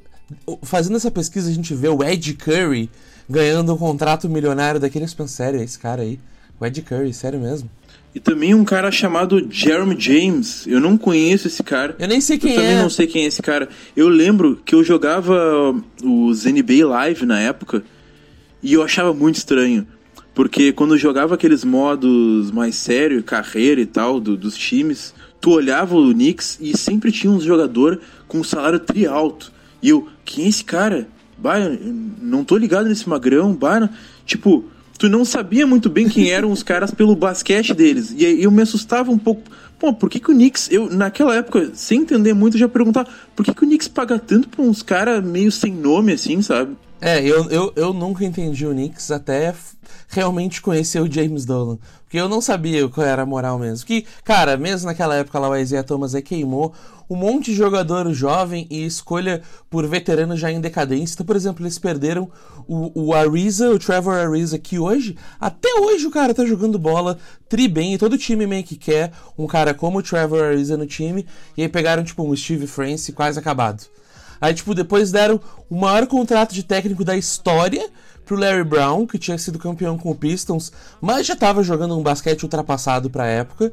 fazendo 0.62 0.97
essa 0.97 1.11
pesquisa, 1.11 1.51
a 1.51 1.55
gente 1.55 1.75
vê 1.75 1.89
o 1.89 2.03
Ed 2.03 2.35
Curry 2.35 2.91
ganhando 3.29 3.75
um 3.75 3.79
contrato 3.79 4.29
milionário 4.29 4.81
daqueles 4.81 5.15
pensam, 5.15 5.47
sério, 5.47 5.62
esse 5.62 5.79
cara 5.79 6.03
aí? 6.03 6.19
O 6.61 6.67
Ed 6.67 6.83
Curry, 6.83 7.12
sério 7.12 7.41
mesmo? 7.41 7.71
E 8.15 8.21
também 8.21 8.55
um 8.55 8.65
cara 8.65 8.91
chamado 8.93 9.47
Jeremy 9.51 9.97
James. 9.99 10.67
Eu 10.67 10.81
não 10.81 10.99
conheço 10.99 11.49
esse 11.49 11.62
cara. 11.62 11.97
Eu 11.99 12.07
nem 12.07 12.21
sei 12.21 12.39
quem 12.39 12.51
é. 12.51 12.57
Eu 12.57 12.61
também 12.61 12.77
não 12.77 12.91
sei 12.91 13.07
quem 13.07 13.25
é 13.25 13.27
esse 13.27 13.41
cara. 13.41 13.69
Eu 13.97 14.09
lembro 14.09 14.61
que 14.65 14.75
eu 14.75 14.85
jogava 14.85 15.75
os 16.05 16.45
NBA 16.45 16.87
Live 16.87 17.25
na 17.25 17.41
época 17.41 17.83
e 18.62 18.75
eu 18.75 18.83
achava 18.83 19.15
muito 19.15 19.37
estranho. 19.37 19.87
Porque 20.35 20.73
quando 20.73 20.97
jogava 20.97 21.35
aqueles 21.35 21.65
modos 21.65 22.51
mais 22.51 22.75
sério, 22.75 23.23
carreira 23.23 23.81
e 23.81 23.87
tal, 23.87 24.19
do, 24.19 24.37
dos 24.37 24.57
times, 24.57 25.15
tu 25.41 25.51
olhava 25.51 25.95
o 25.95 26.12
Knicks 26.12 26.59
e 26.61 26.77
sempre 26.77 27.12
tinha 27.12 27.33
um 27.33 27.41
jogador 27.41 28.01
com 28.27 28.39
um 28.39 28.45
salário 28.45 28.79
tri 28.79 29.07
alto. 29.07 29.53
E 29.83 29.91
eu, 29.91 30.09
quem 30.25 30.47
é 30.47 30.49
esse 30.49 30.65
cara? 30.65 31.07
Bah, 31.37 31.59
não 32.21 32.45
tô 32.45 32.57
ligado 32.57 32.89
nesse 32.89 33.09
magrão, 33.09 33.53
bah, 33.53 33.91
tipo, 34.25 34.65
tu 34.99 35.09
não 35.09 35.25
sabia 35.25 35.67
muito 35.67 35.91
bem 35.91 36.09
quem 36.09 36.31
eram 36.31 36.53
os 36.53 36.62
caras 36.62 36.93
pelo 36.93 37.17
basquete 37.17 37.75
deles. 37.75 38.15
E 38.17 38.25
aí 38.25 38.43
eu 38.43 38.51
me 38.51 38.62
assustava 38.62 39.11
um 39.11 39.19
pouco. 39.19 39.43
Pô, 39.79 39.93
por 39.93 40.09
que, 40.09 40.21
que 40.21 40.31
o 40.31 40.35
Knicks, 40.35 40.69
eu 40.71 40.89
naquela 40.89 41.35
época, 41.35 41.73
sem 41.75 42.03
entender 42.03 42.33
muito, 42.33 42.57
já 42.57 42.69
perguntava, 42.69 43.09
por 43.35 43.45
que, 43.45 43.53
que 43.53 43.65
o 43.65 43.67
Knicks 43.67 43.89
paga 43.89 44.17
tanto 44.17 44.49
pra 44.49 44.62
uns 44.62 44.81
caras 44.81 45.23
meio 45.25 45.51
sem 45.51 45.75
nome 45.75 46.12
assim, 46.12 46.41
sabe? 46.41 46.77
É, 47.04 47.21
eu, 47.21 47.50
eu, 47.50 47.73
eu 47.75 47.92
nunca 47.92 48.25
entendi 48.25 48.64
o 48.64 48.71
Knicks 48.71 49.11
até 49.11 49.52
realmente 50.06 50.62
conhecer 50.62 51.00
o 51.00 51.11
James 51.11 51.44
Dolan. 51.44 51.76
Porque 52.04 52.16
eu 52.16 52.28
não 52.28 52.40
sabia 52.40 52.88
qual 52.88 53.04
era 53.04 53.23
a 53.23 53.26
moral 53.26 53.59
mesmo. 53.59 53.85
Que, 53.85 54.06
cara, 54.23 54.56
mesmo 54.56 54.87
naquela 54.87 55.16
época 55.16 55.37
lá 55.40 55.49
o 55.49 55.56
Isaiah 55.56 55.82
Thomas 55.82 56.14
aí 56.14 56.23
queimou 56.23 56.73
um 57.11 57.16
monte 57.16 57.47
de 57.47 57.56
jogador 57.56 58.12
jovem 58.12 58.68
e 58.71 58.87
escolha 58.87 59.42
por 59.68 59.85
veterano 59.88 60.37
já 60.37 60.52
em 60.52 60.61
decadência. 60.61 61.14
Então, 61.14 61.26
por 61.26 61.35
exemplo, 61.35 61.64
eles 61.64 61.76
perderam 61.76 62.30
o, 62.68 63.09
o 63.09 63.12
Ariza, 63.12 63.68
o 63.71 63.80
Trevor 63.80 64.14
Ariza, 64.14 64.56
que 64.56 64.78
hoje, 64.78 65.16
até 65.40 65.75
hoje 65.80 66.06
o 66.06 66.11
cara 66.12 66.32
tá 66.32 66.47
jogando 66.47 66.78
bola 66.78 67.18
tri 67.49 67.66
bem 67.66 67.94
e 67.94 67.99
todo 67.99 68.16
time 68.16 68.47
meio 68.47 68.62
que 68.62 68.76
quer 68.76 69.11
um 69.37 69.49
cara 69.49 69.75
como 69.75 69.99
o 69.99 70.02
Trevor 70.04 70.44
Ariza 70.44 70.76
no 70.76 70.87
time. 70.87 71.26
E 71.56 71.62
aí 71.62 71.68
pegaram, 71.68 72.04
tipo, 72.04 72.23
um 72.23 72.37
Steve 72.37 72.68
France 72.68 73.11
quase 73.11 73.40
acabado. 73.40 73.82
Aí, 74.43 74.53
tipo, 74.53 74.75
depois 74.75 75.13
deram 75.13 75.41
o 75.71 75.77
maior 75.77 76.05
contrato 76.09 76.53
de 76.53 76.65
técnico 76.65 77.05
da 77.05 77.17
história 77.17 77.89
pro 78.25 78.37
Larry 78.37 78.65
Brown, 78.65 79.07
que 79.07 79.17
tinha 79.17 79.39
sido 79.39 79.57
campeão 79.57 79.97
com 79.97 80.11
o 80.11 80.17
Pistons, 80.17 80.73
mas 81.01 81.29
já 81.29 81.37
tava 81.37 81.63
jogando 81.63 81.97
um 81.97 82.03
basquete 82.03 82.43
ultrapassado 82.43 83.09
pra 83.09 83.25
época. 83.25 83.73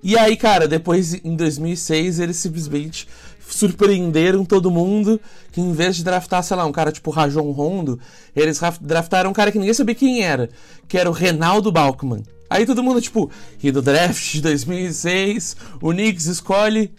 E 0.00 0.16
aí, 0.16 0.36
cara, 0.36 0.68
depois 0.68 1.14
em 1.24 1.34
2006 1.34 2.20
eles 2.20 2.36
simplesmente 2.36 3.08
surpreenderam 3.48 4.44
todo 4.44 4.70
mundo 4.70 5.20
que 5.50 5.60
em 5.60 5.72
vez 5.72 5.96
de 5.96 6.04
draftar, 6.04 6.44
sei 6.44 6.56
lá, 6.56 6.64
um 6.64 6.72
cara 6.72 6.92
tipo 6.92 7.10
Rajon 7.10 7.50
Rondo, 7.50 7.98
eles 8.36 8.60
draftaram 8.80 9.30
um 9.30 9.34
cara 9.34 9.50
que 9.50 9.58
ninguém 9.58 9.74
sabia 9.74 9.96
quem 9.96 10.22
era, 10.22 10.48
que 10.86 10.96
era 10.96 11.10
o 11.10 11.12
Renaldo 11.12 11.72
Balkman. 11.72 12.22
Aí 12.48 12.64
todo 12.64 12.84
mundo, 12.84 13.00
tipo, 13.00 13.30
e 13.60 13.72
do 13.72 13.82
draft 13.82 14.34
de 14.34 14.42
2006, 14.42 15.56
o 15.82 15.90
Knicks 15.90 16.26
escolhe 16.26 16.92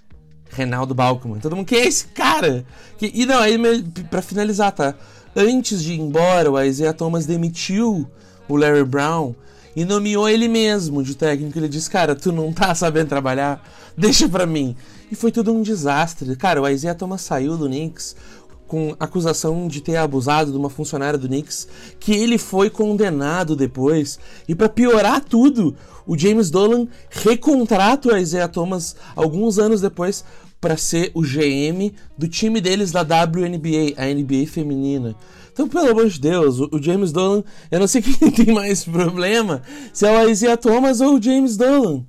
Renaldo 0.49 0.93
Balkman. 0.93 1.39
Todo 1.39 1.55
mundo, 1.55 1.65
quem 1.65 1.79
é 1.79 1.87
esse 1.87 2.07
cara? 2.07 2.65
Que, 2.97 3.11
e 3.13 3.25
não, 3.25 3.39
aí 3.39 3.57
pra 4.09 4.21
finalizar, 4.21 4.71
tá? 4.71 4.95
Antes 5.35 5.83
de 5.83 5.93
ir 5.93 5.99
embora, 5.99 6.51
o 6.51 6.61
Isaiah 6.61 6.93
Thomas 6.93 7.25
demitiu 7.25 8.09
o 8.47 8.55
Larry 8.55 8.85
Brown 8.85 9.35
e 9.75 9.83
nomeou 9.83 10.29
ele 10.29 10.47
mesmo 10.47 11.03
de 11.03 11.15
técnico. 11.15 11.59
Ele 11.59 11.67
disse: 11.67 11.89
Cara, 11.89 12.15
tu 12.15 12.31
não 12.31 12.53
tá 12.53 12.73
sabendo 12.73 13.09
trabalhar, 13.09 13.61
deixa 13.97 14.29
pra 14.29 14.45
mim. 14.45 14.75
E 15.11 15.15
foi 15.15 15.31
tudo 15.31 15.53
um 15.53 15.61
desastre. 15.61 16.35
Cara, 16.35 16.61
o 16.61 16.69
Isaiah 16.69 16.95
Thomas 16.95 17.21
saiu 17.21 17.57
do 17.57 17.67
Knicks 17.67 18.15
com 18.67 18.95
acusação 18.99 19.67
de 19.67 19.81
ter 19.81 19.97
abusado 19.97 20.51
de 20.51 20.57
uma 20.57 20.69
funcionária 20.69 21.19
do 21.19 21.27
Knicks, 21.27 21.67
que 21.99 22.13
ele 22.13 22.37
foi 22.37 22.69
condenado 22.69 23.55
depois. 23.55 24.19
E 24.47 24.55
para 24.55 24.69
piorar 24.69 25.23
tudo, 25.23 25.75
o 26.05 26.17
James 26.17 26.49
Dolan 26.49 26.87
recontrata 27.09 28.09
o 28.09 28.17
Isaiah 28.17 28.47
Thomas 28.47 28.95
alguns 29.15 29.59
anos 29.59 29.81
depois 29.81 30.23
para 30.59 30.77
ser 30.77 31.11
o 31.13 31.21
GM 31.21 31.93
do 32.17 32.27
time 32.27 32.59
deles 32.59 32.91
da 32.91 33.01
WNBA, 33.01 33.93
a 33.97 34.05
NBA 34.11 34.47
feminina. 34.47 35.15
Então, 35.53 35.69
pelo 35.69 35.91
amor 35.91 36.09
de 36.09 36.19
Deus, 36.19 36.59
o, 36.59 36.81
James 36.81 37.11
Dolan, 37.11 37.43
eu 37.71 37.79
não 37.79 37.87
sei 37.87 38.01
quem 38.03 38.31
tem 38.31 38.53
mais 38.53 38.83
problema, 38.83 39.61
se 39.93 40.05
é 40.05 40.25
o 40.25 40.29
Isaiah 40.29 40.57
Thomas 40.57 41.01
ou 41.01 41.17
o 41.17 41.21
James 41.21 41.55
Dolan. 41.55 42.03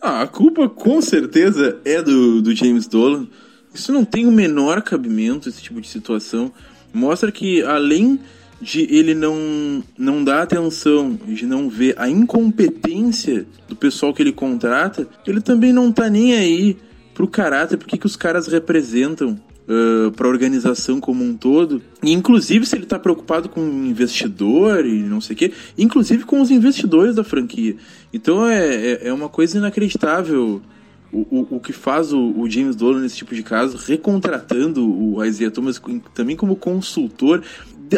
Ah, 0.00 0.22
a 0.22 0.26
culpa 0.26 0.68
com 0.68 1.00
certeza 1.00 1.78
é 1.84 2.02
do, 2.02 2.42
do 2.42 2.54
James 2.54 2.86
Dolan. 2.86 3.26
Isso 3.74 3.92
não 3.92 4.04
tem 4.04 4.26
o 4.26 4.32
menor 4.32 4.82
cabimento, 4.82 5.48
esse 5.48 5.62
tipo 5.62 5.80
de 5.80 5.88
situação. 5.88 6.52
Mostra 6.92 7.30
que, 7.30 7.62
além 7.62 8.18
de 8.60 8.82
ele 8.90 9.14
não, 9.14 9.82
não 9.96 10.22
dar 10.22 10.42
atenção, 10.42 11.18
de 11.26 11.46
não 11.46 11.68
ver 11.68 11.94
a 11.96 12.08
incompetência 12.08 13.46
do 13.68 13.74
pessoal 13.74 14.12
que 14.12 14.22
ele 14.22 14.32
contrata, 14.32 15.08
ele 15.26 15.40
também 15.40 15.72
não 15.72 15.90
tá 15.90 16.10
nem 16.10 16.34
aí 16.34 16.76
pro 17.14 17.26
caráter, 17.26 17.76
porque 17.76 17.96
que 17.96 18.06
os 18.06 18.16
caras 18.16 18.46
representam 18.48 19.40
uh, 19.70 20.10
para 20.12 20.26
a 20.26 20.30
organização 20.30 21.00
como 21.00 21.24
um 21.24 21.34
todo. 21.34 21.80
E, 22.02 22.12
inclusive, 22.12 22.66
se 22.66 22.76
ele 22.76 22.84
está 22.84 22.98
preocupado 22.98 23.48
com 23.48 23.60
investidor 23.60 24.84
e 24.84 25.02
não 25.02 25.20
sei 25.20 25.34
o 25.34 25.36
quê, 25.38 25.52
inclusive 25.78 26.24
com 26.24 26.40
os 26.40 26.50
investidores 26.50 27.14
da 27.14 27.24
franquia. 27.24 27.76
Então 28.12 28.46
é, 28.46 28.74
é, 28.74 29.08
é 29.08 29.12
uma 29.12 29.28
coisa 29.28 29.58
inacreditável 29.58 30.60
o, 31.12 31.18
o, 31.30 31.56
o 31.56 31.60
que 31.60 31.72
faz 31.72 32.12
o, 32.12 32.32
o, 32.36 32.48
James 32.48 32.76
Dolan 32.76 33.00
nesse 33.00 33.16
tipo 33.16 33.34
de 33.34 33.42
caso, 33.42 33.76
recontratando 33.76 34.88
o 34.88 35.24
Isaiah 35.24 35.50
Thomas 35.50 35.80
também 36.14 36.36
como 36.36 36.56
consultor. 36.56 37.42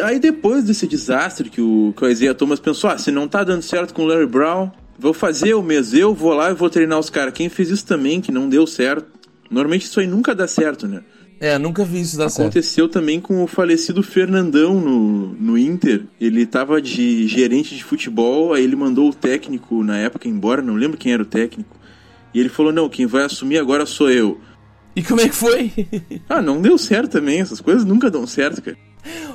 Aí 0.03 0.19
depois 0.19 0.63
desse 0.63 0.87
desastre 0.87 1.49
que 1.49 1.61
o, 1.61 1.93
que 1.95 2.03
o 2.03 2.09
Isaiah 2.09 2.33
Thomas 2.33 2.59
pensou, 2.59 2.89
ah, 2.89 2.97
se 2.97 3.11
não 3.11 3.27
tá 3.27 3.43
dando 3.43 3.61
certo 3.61 3.93
com 3.93 4.03
o 4.03 4.07
Larry 4.07 4.25
Brown, 4.25 4.71
vou 4.97 5.13
fazer 5.13 5.53
o 5.53 5.61
mesmo, 5.61 5.97
eu 5.97 6.13
vou 6.13 6.33
lá 6.33 6.49
e 6.49 6.53
vou 6.55 6.69
treinar 6.69 6.97
os 6.97 7.09
caras. 7.09 7.33
Quem 7.33 7.49
fez 7.49 7.69
isso 7.69 7.85
também, 7.85 8.19
que 8.19 8.31
não 8.31 8.49
deu 8.49 8.65
certo. 8.65 9.05
Normalmente 9.49 9.83
isso 9.83 9.99
aí 9.99 10.07
nunca 10.07 10.33
dá 10.33 10.47
certo, 10.47 10.87
né? 10.87 11.03
É, 11.39 11.57
nunca 11.59 11.83
vi 11.83 11.99
isso 11.99 12.17
dar 12.17 12.23
Aconteceu 12.23 12.43
certo. 12.43 12.57
Aconteceu 12.57 12.89
também 12.89 13.19
com 13.19 13.43
o 13.43 13.47
falecido 13.47 14.01
Fernandão 14.01 14.79
no, 14.79 15.33
no 15.33 15.57
Inter. 15.57 16.05
Ele 16.19 16.45
tava 16.45 16.81
de 16.81 17.27
gerente 17.27 17.75
de 17.75 17.83
futebol, 17.83 18.53
aí 18.53 18.63
ele 18.63 18.75
mandou 18.75 19.09
o 19.09 19.13
técnico 19.13 19.83
na 19.83 19.97
época 19.97 20.27
embora, 20.27 20.61
não 20.61 20.75
lembro 20.75 20.97
quem 20.97 21.11
era 21.11 21.21
o 21.21 21.25
técnico. 21.25 21.82
E 22.33 22.39
ele 22.39 22.49
falou: 22.49 22.71
não, 22.71 22.89
quem 22.89 23.05
vai 23.05 23.23
assumir 23.23 23.57
agora 23.57 23.85
sou 23.85 24.09
eu. 24.09 24.39
E 24.95 25.03
como 25.03 25.21
é 25.21 25.29
que 25.29 25.35
foi? 25.35 25.71
ah, 26.29 26.41
não 26.41 26.61
deu 26.61 26.77
certo 26.77 27.11
também. 27.11 27.41
Essas 27.41 27.59
coisas 27.59 27.83
nunca 27.83 28.11
dão 28.11 28.27
certo, 28.27 28.61
cara. 28.61 28.77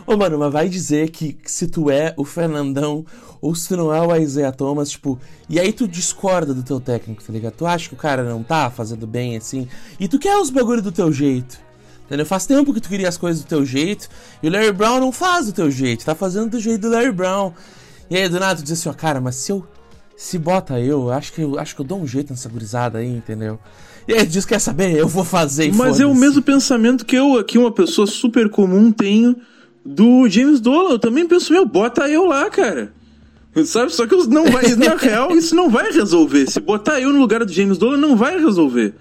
Ô, 0.07 0.17
mano, 0.17 0.39
mas 0.39 0.53
vai 0.53 0.69
dizer 0.69 1.11
que 1.11 1.37
se 1.45 1.69
tu 1.69 1.91
é 1.91 2.15
o 2.17 2.25
Fernandão 2.25 3.05
ou 3.41 3.55
se 3.55 3.69
tu 3.69 3.77
não 3.77 3.95
é 3.95 4.01
o 4.01 4.17
Isaiah 4.17 4.53
Thomas, 4.53 4.91
tipo, 4.91 5.19
e 5.49 5.61
aí 5.61 5.73
tu 5.73 5.87
discorda 5.87 6.55
do 6.55 6.63
teu 6.63 6.81
técnico, 6.81 7.23
tá 7.23 7.33
ligado? 7.33 7.55
Tu 7.55 7.67
acha 7.67 7.89
que 7.89 7.95
o 7.95 7.99
cara 7.99 8.23
não 8.25 8.43
tá 8.43 8.71
fazendo 8.71 9.07
bem 9.07 9.37
assim, 9.37 9.69
e 10.01 10.09
tu 10.09 10.19
quer 10.19 10.37
os 10.39 10.51
bagulho 10.51 10.83
do 10.83 10.91
teu 10.91 11.13
jeito. 11.13 11.61
Entendeu? 12.07 12.25
Faz 12.25 12.47
tempo 12.47 12.73
que 12.73 12.81
tu 12.81 12.89
queria 12.89 13.09
as 13.09 13.19
coisas 13.19 13.43
do 13.43 13.47
teu 13.47 13.67
jeito 13.67 14.09
e 14.43 14.49
o 14.49 14.51
Larry 14.51 14.73
Brown 14.73 14.99
não 14.99 15.13
faz 15.13 15.47
do 15.47 15.53
teu 15.53 15.71
jeito, 15.71 16.07
tá 16.07 16.15
fazendo 16.15 16.51
do 16.51 16.59
jeito 16.59 16.81
do 16.81 16.89
Larry 16.89 17.13
Brown. 17.13 17.53
E 18.11 18.17
aí 18.17 18.29
do 18.31 18.41
nada 18.41 18.59
tu 18.59 18.63
diz 18.63 18.73
assim, 18.73 18.89
ó, 18.89 18.95
cara, 18.95 19.21
mas 19.21 19.37
se 19.37 19.53
eu. 19.53 19.67
Se 20.19 20.37
bota 20.37 20.81
eu, 20.81 21.13
acho 21.13 21.33
que 21.33 21.41
eu 21.41 21.57
acho 21.61 21.77
que 21.77 21.81
eu 21.81 21.85
dou 21.85 22.01
um 22.01 22.07
jeito 22.07 22.31
nessa 22.31 22.49
gurizada 22.49 22.99
aí, 22.99 23.07
entendeu? 23.07 23.57
E 24.09 24.13
aí 24.13 24.27
diz, 24.27 24.45
quer 24.45 24.59
saber? 24.59 24.97
Eu 24.97 25.07
vou 25.07 25.23
fazer. 25.23 25.73
Mas 25.73 26.01
é 26.01 26.07
o 26.07 26.15
mesmo 26.15 26.43
pensamento 26.43 27.07
que 27.07 27.15
eu, 27.15 27.39
aqui, 27.39 27.57
uma 27.57 27.71
pessoa 27.71 28.05
super 28.05 28.49
comum, 28.51 28.91
tenho 28.91 29.37
do 29.87 30.29
James 30.29 30.59
Dolan. 30.59 30.91
Eu 30.91 30.99
também 30.99 31.25
penso, 31.25 31.53
meu, 31.53 31.65
bota 31.65 32.09
eu 32.09 32.25
lá, 32.25 32.51
cara. 32.51 32.93
Sabe? 33.65 33.95
Só 33.95 34.09
que 34.09 34.17
não 34.27 34.51
vai, 34.51 34.75
na 34.75 34.97
real, 34.99 35.31
isso 35.37 35.55
não 35.55 35.71
vai 35.71 35.93
resolver. 35.93 36.51
Se 36.51 36.59
botar 36.59 37.01
eu 37.01 37.13
no 37.13 37.21
lugar 37.21 37.45
do 37.45 37.53
James 37.53 37.79
Dolan, 37.79 37.97
não 37.97 38.17
vai 38.17 38.41
resolver. 38.41 38.95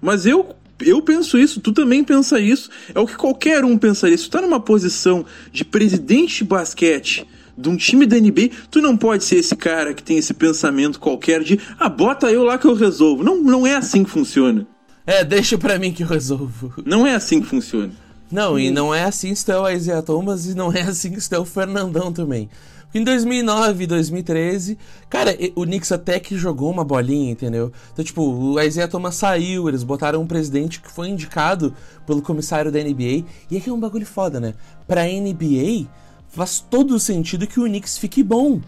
Mas 0.00 0.26
eu 0.26 0.54
eu 0.80 1.02
penso 1.02 1.36
isso, 1.38 1.60
tu 1.60 1.72
também 1.72 2.04
pensa 2.04 2.38
isso. 2.38 2.70
É 2.94 3.00
o 3.00 3.06
que 3.06 3.16
qualquer 3.16 3.64
um 3.64 3.76
pensaria. 3.76 4.16
Se 4.16 4.24
tu 4.24 4.30
tá 4.30 4.40
numa 4.40 4.60
posição 4.60 5.26
de 5.52 5.64
presidente 5.64 6.38
de 6.38 6.44
basquete 6.44 7.26
de 7.62 7.68
um 7.68 7.76
time 7.76 8.04
da 8.04 8.18
NBA, 8.18 8.50
tu 8.70 8.82
não 8.82 8.96
pode 8.96 9.24
ser 9.24 9.36
esse 9.36 9.56
cara 9.56 9.94
que 9.94 10.02
tem 10.02 10.18
esse 10.18 10.34
pensamento 10.34 11.00
qualquer 11.00 11.42
de 11.42 11.58
ah, 11.78 11.88
bota 11.88 12.30
eu 12.30 12.42
lá 12.44 12.58
que 12.58 12.66
eu 12.66 12.74
resolvo. 12.74 13.22
Não, 13.22 13.42
não 13.42 13.66
é 13.66 13.76
assim 13.76 14.04
que 14.04 14.10
funciona. 14.10 14.66
É, 15.06 15.24
deixa 15.24 15.56
pra 15.56 15.78
mim 15.78 15.92
que 15.92 16.02
eu 16.02 16.08
resolvo. 16.08 16.74
Não 16.84 17.06
é 17.06 17.14
assim 17.14 17.40
que 17.40 17.46
funciona. 17.46 17.92
Não, 18.30 18.58
e 18.58 18.70
não 18.70 18.94
é 18.94 19.04
assim 19.04 19.28
que 19.28 19.34
está 19.34 19.60
o 19.60 19.68
Isaiah 19.68 20.02
Thomas 20.02 20.46
e 20.46 20.54
não 20.54 20.72
é 20.72 20.82
assim 20.82 21.12
que 21.12 21.18
está 21.18 21.38
o 21.38 21.44
Fernandão 21.44 22.12
também. 22.12 22.48
Em 22.94 23.02
2009 23.02 23.84
e 23.84 23.86
2013, 23.86 24.78
cara, 25.08 25.34
o 25.54 25.62
Knicks 25.64 25.90
até 25.92 26.20
que 26.20 26.36
jogou 26.36 26.70
uma 26.70 26.84
bolinha, 26.84 27.32
entendeu? 27.32 27.72
Então, 27.90 28.04
tipo, 28.04 28.22
o 28.22 28.60
Isaiah 28.60 28.86
Thomas 28.86 29.14
saiu, 29.14 29.66
eles 29.66 29.82
botaram 29.82 30.20
um 30.20 30.26
presidente 30.26 30.78
que 30.78 30.92
foi 30.92 31.08
indicado 31.08 31.74
pelo 32.06 32.20
comissário 32.20 32.70
da 32.70 32.78
NBA. 32.78 33.24
E 33.50 33.56
aqui 33.56 33.70
é 33.70 33.72
um 33.72 33.80
bagulho 33.80 34.04
foda, 34.04 34.38
né? 34.38 34.52
Pra 34.86 35.04
NBA, 35.04 35.88
faz 36.32 36.64
todo 36.68 36.94
o 36.94 37.00
sentido 37.00 37.46
que 37.46 37.60
o 37.60 37.64
Knicks 37.64 37.98
fique 37.98 38.22
bom. 38.22 38.60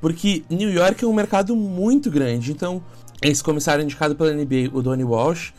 Porque 0.00 0.42
New 0.48 0.70
York 0.70 1.04
é 1.04 1.06
um 1.06 1.12
mercado 1.12 1.54
muito 1.54 2.10
grande. 2.10 2.50
Então, 2.50 2.82
esse 3.22 3.42
comissário 3.44 3.84
indicado 3.84 4.16
pela 4.16 4.32
NBA, 4.32 4.70
o 4.72 4.82
Donnie 4.82 5.04
Walsh, 5.04 5.52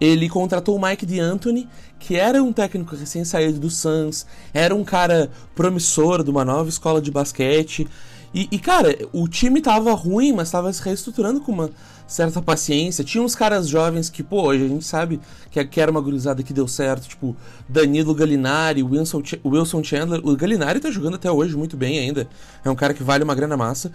ele 0.00 0.28
contratou 0.28 0.76
o 0.76 0.82
Mike 0.82 1.06
D'Antoni, 1.06 1.68
que 2.00 2.16
era 2.16 2.42
um 2.42 2.52
técnico 2.52 2.96
recém-saído 2.96 3.60
do 3.60 3.70
Suns, 3.70 4.26
era 4.52 4.74
um 4.74 4.84
cara 4.84 5.30
promissor 5.54 6.24
de 6.24 6.30
uma 6.30 6.44
nova 6.44 6.68
escola 6.68 7.00
de 7.00 7.10
basquete. 7.10 7.86
E, 8.34 8.48
e, 8.50 8.58
cara, 8.58 8.98
o 9.12 9.28
time 9.28 9.60
tava 9.60 9.92
ruim, 9.92 10.32
mas 10.32 10.50
tava 10.50 10.72
se 10.72 10.82
reestruturando 10.82 11.40
com 11.40 11.52
uma 11.52 11.70
certa 12.06 12.40
paciência. 12.42 13.04
Tinha 13.04 13.22
uns 13.22 13.34
caras 13.34 13.68
jovens 13.68 14.10
que, 14.10 14.22
pô, 14.22 14.42
hoje 14.42 14.64
a 14.64 14.68
gente 14.68 14.84
sabe 14.84 15.20
que, 15.50 15.80
era 15.80 15.90
uma 15.90 16.00
gurizada 16.00 16.42
que 16.42 16.52
deu 16.52 16.68
certo, 16.68 17.08
tipo 17.08 17.36
Danilo 17.68 18.14
Gallinari, 18.14 18.82
Wilson, 18.82 19.22
Wilson 19.44 19.82
Chandler. 19.82 20.20
O 20.24 20.36
Gallinari 20.36 20.80
tá 20.80 20.90
jogando 20.90 21.14
até 21.14 21.30
hoje 21.30 21.56
muito 21.56 21.76
bem 21.76 21.98
ainda. 21.98 22.28
É 22.64 22.70
um 22.70 22.76
cara 22.76 22.94
que 22.94 23.02
vale 23.02 23.24
uma 23.24 23.34
grana 23.34 23.56
massa. 23.56 23.92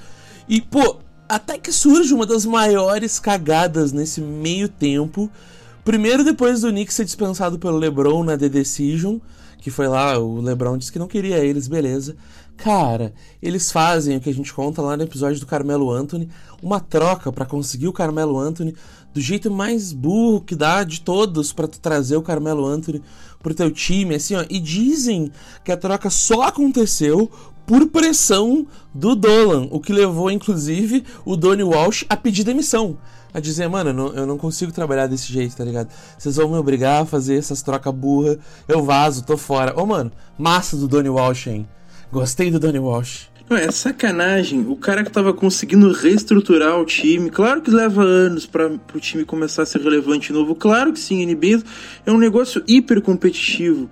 E, 0.47 0.61
pô, 0.61 0.97
até 1.27 1.57
que 1.57 1.71
surge 1.71 2.13
uma 2.13 2.25
das 2.25 2.45
maiores 2.45 3.19
cagadas 3.19 3.91
nesse 3.91 4.19
meio 4.21 4.67
tempo 4.67 5.29
Primeiro, 5.89 6.23
depois 6.23 6.61
do 6.61 6.71
Nick 6.71 6.93
ser 6.93 7.03
dispensado 7.03 7.57
pelo 7.57 7.75
LeBron 7.75 8.23
na 8.23 8.37
The 8.37 8.47
Decision, 8.47 9.17
que 9.59 9.71
foi 9.71 9.87
lá, 9.87 10.19
o 10.19 10.39
LeBron 10.39 10.77
disse 10.77 10.91
que 10.91 10.99
não 10.99 11.07
queria 11.07 11.37
eles, 11.37 11.67
beleza. 11.67 12.15
Cara, 12.63 13.13
eles 13.41 13.71
fazem 13.71 14.17
o 14.17 14.19
que 14.19 14.29
a 14.29 14.33
gente 14.33 14.53
conta 14.53 14.81
lá 14.81 14.97
no 14.97 15.03
episódio 15.03 15.39
do 15.39 15.45
Carmelo 15.45 15.89
Anthony, 15.91 16.27
uma 16.61 16.81
troca 16.81 17.31
para 17.31 17.45
conseguir 17.45 17.87
o 17.87 17.93
Carmelo 17.93 18.37
Anthony 18.37 18.75
do 19.13 19.21
jeito 19.21 19.49
mais 19.49 19.93
burro 19.93 20.41
que 20.41 20.55
dá 20.55 20.83
de 20.83 20.99
todos 20.99 21.53
para 21.53 21.69
tu 21.69 21.79
trazer 21.79 22.17
o 22.17 22.21
Carmelo 22.21 22.65
Anthony 22.65 23.01
pro 23.41 23.53
teu 23.53 23.71
time, 23.71 24.15
assim, 24.15 24.35
ó. 24.35 24.43
E 24.49 24.59
dizem 24.59 25.31
que 25.63 25.71
a 25.71 25.77
troca 25.77 26.09
só 26.09 26.41
aconteceu 26.41 27.31
por 27.65 27.87
pressão 27.87 28.67
do 28.93 29.15
Dolan, 29.15 29.67
o 29.71 29.79
que 29.79 29.93
levou 29.93 30.29
inclusive 30.29 31.05
o 31.23 31.37
Donnie 31.37 31.63
Walsh 31.63 32.03
a 32.09 32.17
pedir 32.17 32.43
demissão 32.43 32.97
a 33.33 33.39
dizer, 33.39 33.69
mano, 33.69 34.11
eu 34.15 34.25
não, 34.25 34.37
consigo 34.39 34.71
trabalhar 34.71 35.05
desse 35.05 35.31
jeito, 35.31 35.55
tá 35.55 35.63
ligado? 35.63 35.89
Vocês 36.17 36.35
vão 36.35 36.49
me 36.49 36.57
obrigar 36.57 37.03
a 37.03 37.05
fazer 37.05 37.37
essas 37.37 37.61
trocas 37.61 37.93
burra, 37.93 38.39
eu 38.67 38.83
vazo, 38.83 39.23
tô 39.23 39.37
fora. 39.37 39.79
Ô, 39.79 39.85
mano, 39.85 40.11
massa 40.35 40.75
do 40.75 40.87
Donnie 40.87 41.11
Walsh, 41.11 41.45
hein? 41.45 41.67
Gostei 42.11 42.49
do 42.49 42.59
Donnie 42.59 42.79
Walsh. 42.79 43.29
Não, 43.49 43.57
é 43.57 43.71
sacanagem. 43.71 44.65
O 44.67 44.75
cara 44.75 45.03
que 45.03 45.11
tava 45.11 45.33
conseguindo 45.33 45.91
reestruturar 45.91 46.79
o 46.79 46.85
time, 46.85 47.29
claro 47.31 47.61
que 47.61 47.71
leva 47.71 48.03
anos 48.03 48.45
para 48.45 48.67
o 48.67 48.99
time 48.99 49.25
começar 49.25 49.63
a 49.63 49.65
ser 49.65 49.81
relevante 49.81 50.27
de 50.27 50.33
novo. 50.33 50.53
Claro 50.53 50.93
que 50.93 50.99
sim, 50.99 51.25
NBA 51.25 51.63
é 52.05 52.11
um 52.11 52.17
negócio 52.17 52.63
hiper 52.67 53.01
competitivo. 53.01 53.89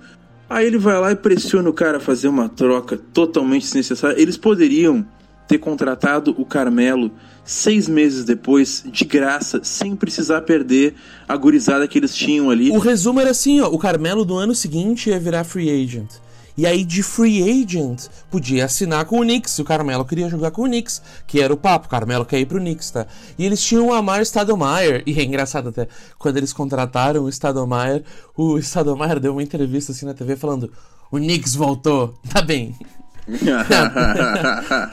Aí 0.49 0.65
ele 0.65 0.77
vai 0.77 0.99
lá 0.99 1.11
e 1.11 1.15
pressiona 1.15 1.69
o 1.69 1.73
cara 1.73 1.97
a 1.97 1.99
fazer 1.99 2.27
uma 2.27 2.47
troca 2.47 2.97
totalmente 2.97 3.63
desnecessária. 3.63 4.21
Eles 4.21 4.37
poderiam 4.37 5.05
ter 5.47 5.57
contratado 5.57 6.35
o 6.37 6.45
Carmelo 6.45 7.11
seis 7.43 7.87
meses 7.87 8.25
depois, 8.25 8.83
de 8.85 9.05
graça, 9.05 9.61
sem 9.63 9.95
precisar 9.95 10.41
perder 10.41 10.95
a 11.27 11.35
gurizada 11.35 11.87
que 11.87 11.97
eles 11.97 12.13
tinham 12.13 12.49
ali. 12.49 12.69
O 12.69 12.77
resumo 12.77 13.19
era 13.19 13.31
assim, 13.31 13.61
ó, 13.61 13.69
o 13.69 13.77
Carmelo 13.79 14.25
do 14.25 14.35
ano 14.35 14.53
seguinte 14.53 15.09
ia 15.09 15.19
virar 15.19 15.43
free 15.45 15.69
agent. 15.69 16.09
E 16.57 16.65
aí, 16.65 16.83
de 16.83 17.03
free 17.03 17.43
agent, 17.43 18.07
podia 18.31 18.65
assinar 18.65 19.05
com 19.05 19.19
o 19.19 19.21
Knicks, 19.21 19.51
se 19.51 19.61
o 19.61 19.65
Carmelo 19.65 20.03
queria 20.03 20.27
jogar 20.27 20.49
com 20.49 20.63
o 20.63 20.65
Knicks, 20.65 21.03
que 21.27 21.39
era 21.39 21.53
o 21.53 21.57
papo, 21.57 21.85
o 21.85 21.89
Carmelo 21.89 22.25
quer 22.25 22.39
ir 22.39 22.47
pro 22.47 22.57
Knicks, 22.57 22.89
tá? 22.89 23.05
E 23.37 23.45
eles 23.45 23.61
tinham 23.61 23.85
o 23.85 23.93
Amar 23.93 24.21
Stadomeyer, 24.23 25.03
e 25.05 25.19
é 25.19 25.23
engraçado 25.23 25.69
até, 25.69 25.87
quando 26.17 26.37
eles 26.37 26.51
contrataram 26.51 27.25
o 27.25 27.29
Stadomeyer, 27.29 28.03
o 28.35 28.57
Stadomeyer 28.57 29.19
deu 29.19 29.33
uma 29.33 29.43
entrevista 29.43 29.91
assim 29.91 30.07
na 30.07 30.15
TV 30.15 30.35
falando, 30.35 30.71
o 31.11 31.17
Knicks 31.17 31.53
voltou, 31.53 32.15
tá 32.27 32.41
bem, 32.41 32.75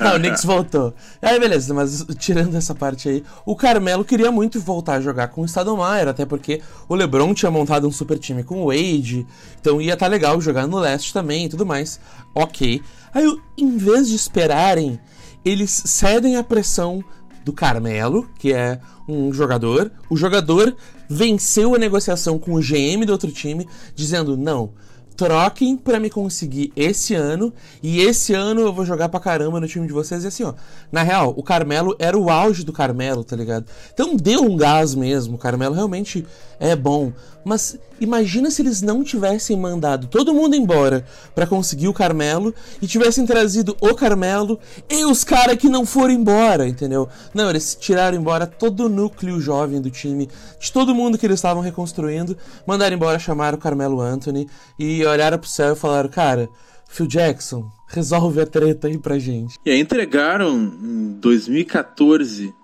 não, 0.00 0.16
o 0.16 0.18
Knicks 0.18 0.44
voltou. 0.44 0.92
Aí, 1.22 1.38
beleza, 1.38 1.72
mas 1.72 2.04
tirando 2.18 2.56
essa 2.56 2.74
parte 2.74 3.08
aí, 3.08 3.24
o 3.46 3.54
Carmelo 3.54 4.04
queria 4.04 4.30
muito 4.32 4.60
voltar 4.60 4.94
a 4.94 5.00
jogar 5.00 5.28
com 5.28 5.42
o 5.42 5.44
Stadomeyer, 5.44 6.08
até 6.08 6.26
porque 6.26 6.60
o 6.88 6.94
LeBron 6.94 7.32
tinha 7.32 7.50
montado 7.50 7.86
um 7.86 7.92
super 7.92 8.18
time 8.18 8.42
com 8.42 8.62
o 8.62 8.66
Wade, 8.66 9.26
então 9.60 9.80
ia 9.80 9.94
estar 9.94 10.06
tá 10.06 10.10
legal 10.10 10.40
jogar 10.40 10.66
no 10.66 10.78
leste 10.78 11.12
também 11.12 11.46
e 11.46 11.48
tudo 11.48 11.64
mais. 11.64 12.00
Ok. 12.34 12.82
Aí, 13.14 13.38
em 13.56 13.76
vez 13.76 14.08
de 14.08 14.16
esperarem, 14.16 14.98
eles 15.44 15.70
cedem 15.70 16.36
a 16.36 16.42
pressão 16.42 17.04
do 17.44 17.52
Carmelo, 17.52 18.28
que 18.38 18.52
é 18.52 18.80
um 19.06 19.32
jogador. 19.32 19.92
O 20.08 20.16
jogador 20.16 20.74
venceu 21.08 21.74
a 21.74 21.78
negociação 21.78 22.38
com 22.38 22.54
o 22.54 22.60
GM 22.60 23.04
do 23.06 23.12
outro 23.12 23.30
time, 23.30 23.68
dizendo: 23.94 24.36
não, 24.36 24.72
troquem 25.16 25.76
para 25.76 26.00
me 26.00 26.10
conseguir 26.10 26.72
esse 26.74 27.14
ano 27.14 27.52
e 27.82 28.00
esse 28.00 28.34
ano 28.34 28.60
eu 28.60 28.72
vou 28.72 28.84
jogar 28.84 29.08
pra 29.08 29.20
caramba 29.20 29.60
no 29.60 29.68
time 29.68 29.86
de 29.86 29.92
vocês. 29.92 30.24
E 30.24 30.26
assim, 30.26 30.44
ó, 30.44 30.54
na 30.90 31.02
real, 31.02 31.32
o 31.36 31.42
Carmelo 31.42 31.94
era 31.98 32.18
o 32.18 32.30
auge 32.30 32.64
do 32.64 32.72
Carmelo, 32.72 33.24
tá 33.24 33.36
ligado? 33.36 33.66
Então 33.92 34.16
deu 34.16 34.42
um 34.42 34.56
gás 34.56 34.94
mesmo. 34.94 35.36
O 35.36 35.38
Carmelo 35.38 35.74
realmente 35.74 36.26
é 36.58 36.74
bom. 36.74 37.12
Mas 37.44 37.78
imagina 38.00 38.50
se 38.50 38.62
eles 38.62 38.80
não 38.80 39.04
tivessem 39.04 39.56
mandado 39.56 40.06
todo 40.06 40.32
mundo 40.32 40.56
embora 40.56 41.04
para 41.34 41.46
conseguir 41.46 41.88
o 41.88 41.92
Carmelo 41.92 42.54
e 42.80 42.86
tivessem 42.86 43.26
trazido 43.26 43.76
o 43.80 43.94
Carmelo 43.94 44.58
e 44.88 45.04
os 45.04 45.24
caras 45.24 45.58
que 45.58 45.68
não 45.68 45.84
foram 45.84 46.14
embora, 46.14 46.66
entendeu? 46.66 47.06
Não, 47.34 47.50
eles 47.50 47.76
tiraram 47.78 48.16
embora 48.16 48.46
todo 48.46 48.86
o 48.86 48.88
núcleo 48.88 49.38
jovem 49.40 49.80
do 49.80 49.90
time, 49.90 50.28
de 50.58 50.72
todo 50.72 50.94
mundo 50.94 51.18
que 51.18 51.26
eles 51.26 51.38
estavam 51.38 51.62
reconstruindo, 51.62 52.36
mandaram 52.66 52.96
embora, 52.96 53.18
chamaram 53.18 53.58
o 53.58 53.60
Carmelo 53.60 54.00
Anthony 54.00 54.48
e 54.78 55.03
olharam 55.04 55.38
pro 55.38 55.48
céu 55.48 55.74
e 55.74 55.76
falaram: 55.76 56.08
Cara, 56.08 56.48
Phil 56.88 57.06
Jackson, 57.06 57.70
resolve 57.88 58.40
a 58.40 58.46
treta 58.46 58.88
aí 58.88 58.98
pra 58.98 59.18
gente. 59.18 59.56
E 59.64 59.70
aí 59.70 59.80
entregaram 59.80 60.56
em 60.56 61.18
2014 61.20 62.54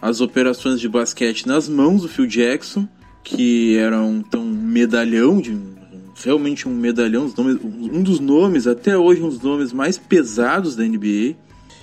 as 0.00 0.20
operações 0.20 0.80
de 0.80 0.88
basquete 0.88 1.46
nas 1.46 1.68
mãos 1.68 2.02
do 2.02 2.08
Phil 2.08 2.26
Jackson 2.26 2.88
que 3.26 3.76
era 3.76 4.00
um, 4.00 4.18
então, 4.18 4.44
medalhão, 4.44 5.40
de, 5.40 5.58
realmente 6.24 6.68
um 6.68 6.72
medalhão, 6.72 7.28
um 7.36 8.00
dos 8.00 8.20
nomes, 8.20 8.68
até 8.68 8.96
hoje, 8.96 9.20
um 9.20 9.28
dos 9.28 9.40
nomes 9.40 9.72
mais 9.72 9.98
pesados 9.98 10.76
da 10.76 10.84
NBA. 10.84 11.34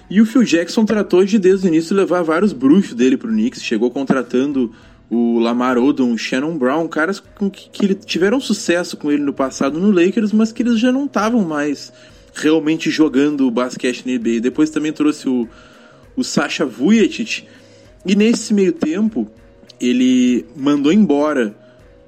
E 0.09 0.21
o 0.21 0.25
Phil 0.25 0.43
Jackson 0.43 0.85
tratou 0.85 1.25
de, 1.25 1.37
desde 1.37 1.67
o 1.67 1.69
início, 1.69 1.93
levar 1.93 2.21
vários 2.21 2.53
bruxos 2.53 2.93
dele 2.93 3.17
pro 3.17 3.27
Knicks. 3.27 3.61
Chegou 3.61 3.91
contratando 3.91 4.71
o 5.13 5.37
Lamar 5.37 5.77
Odom, 5.77 6.13
o 6.13 6.17
Shannon 6.17 6.57
Brown, 6.57 6.87
caras 6.87 7.19
com 7.19 7.49
que, 7.49 7.69
que 7.69 7.93
tiveram 7.93 8.39
sucesso 8.39 8.97
com 8.97 9.11
ele 9.11 9.21
no 9.21 9.33
passado 9.33 9.79
no 9.79 9.91
Lakers, 9.91 10.31
mas 10.31 10.51
que 10.51 10.63
eles 10.63 10.79
já 10.79 10.91
não 10.91 11.05
estavam 11.05 11.41
mais 11.41 11.93
realmente 12.33 12.89
jogando 12.89 13.49
basquete 13.51 14.05
na 14.05 14.17
NBA. 14.17 14.39
Depois 14.41 14.71
também 14.71 14.91
trouxe 14.91 15.29
o, 15.29 15.47
o 16.15 16.23
Sasha 16.23 16.65
Vujacic. 16.65 17.45
E 18.05 18.15
nesse 18.15 18.53
meio 18.53 18.73
tempo, 18.73 19.29
ele 19.79 20.45
mandou 20.55 20.91
embora 20.91 21.55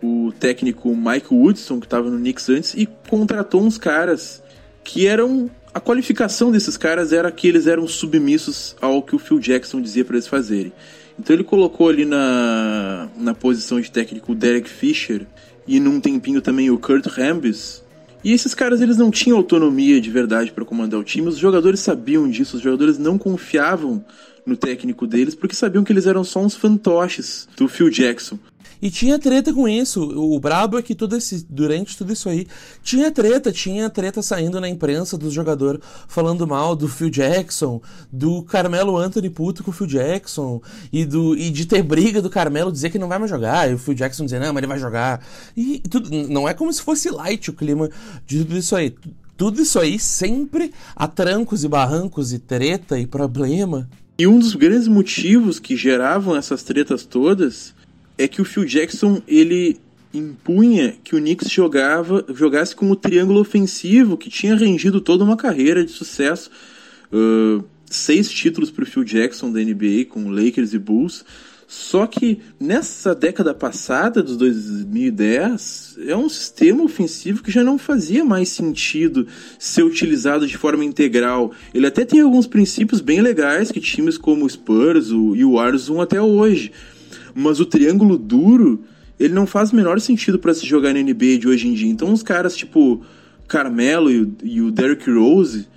o 0.01 0.33
técnico 0.39 0.95
Mike 0.95 1.33
Woodson, 1.33 1.79
que 1.79 1.85
estava 1.85 2.09
no 2.09 2.17
Knicks 2.17 2.49
antes, 2.49 2.73
e 2.73 2.87
contratou 3.07 3.61
uns 3.61 3.77
caras 3.77 4.41
que 4.83 5.05
eram. 5.05 5.49
A 5.73 5.79
qualificação 5.79 6.51
desses 6.51 6.77
caras 6.77 7.11
era 7.11 7.29
que 7.29 7.47
eles 7.47 7.67
eram 7.67 7.85
submissos 7.85 8.77
ao 8.81 9.03
que 9.03 9.13
o 9.13 9.19
Phil 9.19 9.39
Jackson 9.39 9.81
dizia 9.81 10.05
para 10.05 10.15
eles 10.15 10.27
fazerem. 10.27 10.71
Então 11.17 11.35
ele 11.35 11.43
colocou 11.43 11.89
ali 11.89 12.05
na, 12.05 13.07
na 13.17 13.33
posição 13.33 13.79
de 13.79 13.89
técnico 13.89 14.31
o 14.31 14.35
Derek 14.35 14.69
Fisher 14.69 15.25
e 15.67 15.79
num 15.79 15.99
tempinho 15.99 16.41
também 16.41 16.69
o 16.69 16.77
Kurt 16.77 17.05
Rambis. 17.07 17.83
E 18.23 18.31
esses 18.31 18.53
caras 18.53 18.81
eles 18.81 18.97
não 18.97 19.11
tinham 19.11 19.37
autonomia 19.37 20.01
de 20.01 20.09
verdade 20.09 20.51
para 20.51 20.65
comandar 20.65 20.99
o 20.99 21.03
time, 21.03 21.27
os 21.27 21.37
jogadores 21.37 21.79
sabiam 21.79 22.27
disso, 22.27 22.57
os 22.57 22.63
jogadores 22.63 22.97
não 22.97 23.17
confiavam 23.17 24.03
no 24.45 24.57
técnico 24.57 25.07
deles, 25.07 25.35
porque 25.35 25.55
sabiam 25.55 25.83
que 25.83 25.91
eles 25.91 26.05
eram 26.05 26.23
só 26.23 26.39
uns 26.39 26.55
fantoches 26.55 27.47
do 27.55 27.67
Phil 27.67 27.89
Jackson. 27.89 28.37
E 28.81 28.89
tinha 28.89 29.17
treta 29.17 29.53
com 29.53 29.67
isso. 29.67 30.01
O 30.01 30.39
brabo 30.39 30.77
é 30.77 30.81
que 30.81 30.95
tudo 30.95 31.15
esse, 31.15 31.45
durante 31.49 31.97
tudo 31.97 32.13
isso 32.13 32.29
aí 32.29 32.47
tinha 32.83 33.11
treta, 33.11 33.51
tinha 33.51 33.89
treta 33.89 34.21
saindo 34.21 34.59
na 34.59 34.69
imprensa 34.69 35.17
dos 35.17 35.33
jogadores 35.33 35.81
falando 36.07 36.47
mal 36.47 36.75
do 36.75 36.87
Phil 36.87 37.09
Jackson, 37.09 37.81
do 38.11 38.43
Carmelo 38.43 38.97
Anthony 38.97 39.29
puto 39.29 39.63
com 39.63 39.71
o 39.71 39.73
Phil 39.73 39.87
Jackson, 39.87 40.61
e, 40.91 41.05
do, 41.05 41.35
e 41.35 41.49
de 41.49 41.65
ter 41.65 41.83
briga 41.83 42.21
do 42.21 42.29
Carmelo 42.29 42.71
dizer 42.71 42.89
que 42.89 42.99
não 42.99 43.07
vai 43.07 43.19
mais 43.19 43.29
jogar, 43.29 43.69
e 43.69 43.73
o 43.73 43.77
Phil 43.77 43.93
Jackson 43.93 44.25
dizer, 44.25 44.39
não, 44.39 44.53
mas 44.53 44.57
ele 44.57 44.67
vai 44.67 44.79
jogar. 44.79 45.25
E 45.55 45.79
tudo, 45.79 46.09
não 46.29 46.47
é 46.47 46.53
como 46.53 46.71
se 46.71 46.81
fosse 46.81 47.09
light 47.09 47.49
o 47.49 47.53
clima 47.53 47.89
de 48.25 48.39
tudo 48.39 48.57
isso 48.57 48.75
aí. 48.75 48.95
Tudo 49.37 49.61
isso 49.61 49.77
aí 49.77 49.99
sempre 49.99 50.71
a 50.95 51.07
trancos 51.07 51.65
e 51.65 51.67
barrancos 51.67 52.31
e 52.31 52.39
treta 52.39 52.97
e 52.97 53.05
problema. 53.05 53.89
E 54.17 54.25
um 54.25 54.39
dos 54.39 54.55
grandes 54.55 54.87
motivos 54.87 55.59
que 55.59 55.75
geravam 55.75 56.37
essas 56.37 56.63
tretas 56.63 57.03
todas 57.03 57.74
é 58.17 58.27
que 58.27 58.41
o 58.41 58.45
Phil 58.45 58.65
Jackson 58.65 59.21
ele 59.27 59.77
impunha 60.13 60.95
que 61.03 61.15
o 61.15 61.19
Knicks 61.19 61.51
jogava, 61.51 62.25
jogasse 62.33 62.75
com 62.75 62.89
o 62.89 62.95
triângulo 62.95 63.39
ofensivo 63.39 64.17
que 64.17 64.29
tinha 64.29 64.55
rendido 64.55 65.01
toda 65.01 65.23
uma 65.23 65.35
carreira 65.35 65.83
de 65.83 65.91
sucesso. 65.91 66.49
Uh, 67.11 67.63
seis 67.85 68.29
títulos 68.29 68.71
para 68.71 68.83
o 68.83 68.87
Phil 68.87 69.03
Jackson 69.03 69.51
da 69.51 69.59
NBA 69.59 70.05
com 70.09 70.29
Lakers 70.29 70.73
e 70.73 70.79
Bulls. 70.79 71.25
Só 71.67 72.05
que 72.05 72.39
nessa 72.59 73.15
década 73.15 73.51
passada, 73.51 74.21
dos 74.21 74.37
2010, 74.37 75.97
é 76.07 76.15
um 76.15 76.29
sistema 76.29 76.83
ofensivo 76.83 77.41
que 77.41 77.51
já 77.51 77.63
não 77.63 77.79
fazia 77.79 78.23
mais 78.23 78.49
sentido 78.49 79.27
ser 79.57 79.83
utilizado 79.83 80.45
de 80.45 80.57
forma 80.57 80.85
integral. 80.85 81.51
Ele 81.73 81.87
até 81.87 82.05
tem 82.05 82.21
alguns 82.21 82.45
princípios 82.45 83.01
bem 83.01 83.19
legais 83.19 83.71
que 83.71 83.81
times 83.81 84.15
como 84.15 84.45
o 84.45 84.49
Spurs 84.49 85.07
e 85.07 85.43
o 85.43 85.53
Warriors 85.53 85.83
usam 85.83 86.01
até 86.01 86.21
hoje. 86.21 86.71
Mas 87.37 87.59
o 87.59 87.65
triângulo 87.65 88.17
duro, 88.17 88.85
ele 89.19 89.33
não 89.33 89.45
faz 89.45 89.71
o 89.71 89.75
menor 89.75 89.99
sentido 89.99 90.39
para 90.39 90.53
se 90.53 90.65
jogar 90.65 90.93
na 90.93 91.01
NBA 91.01 91.37
de 91.37 91.47
hoje 91.49 91.67
em 91.67 91.73
dia. 91.73 91.89
Então 91.89 92.13
os 92.13 92.23
caras 92.23 92.55
tipo 92.55 93.03
Carmelo 93.45 94.09
e 94.09 94.33
e 94.41 94.61
o 94.61 94.71
Derrick 94.71 95.09
Rose, 95.11 95.67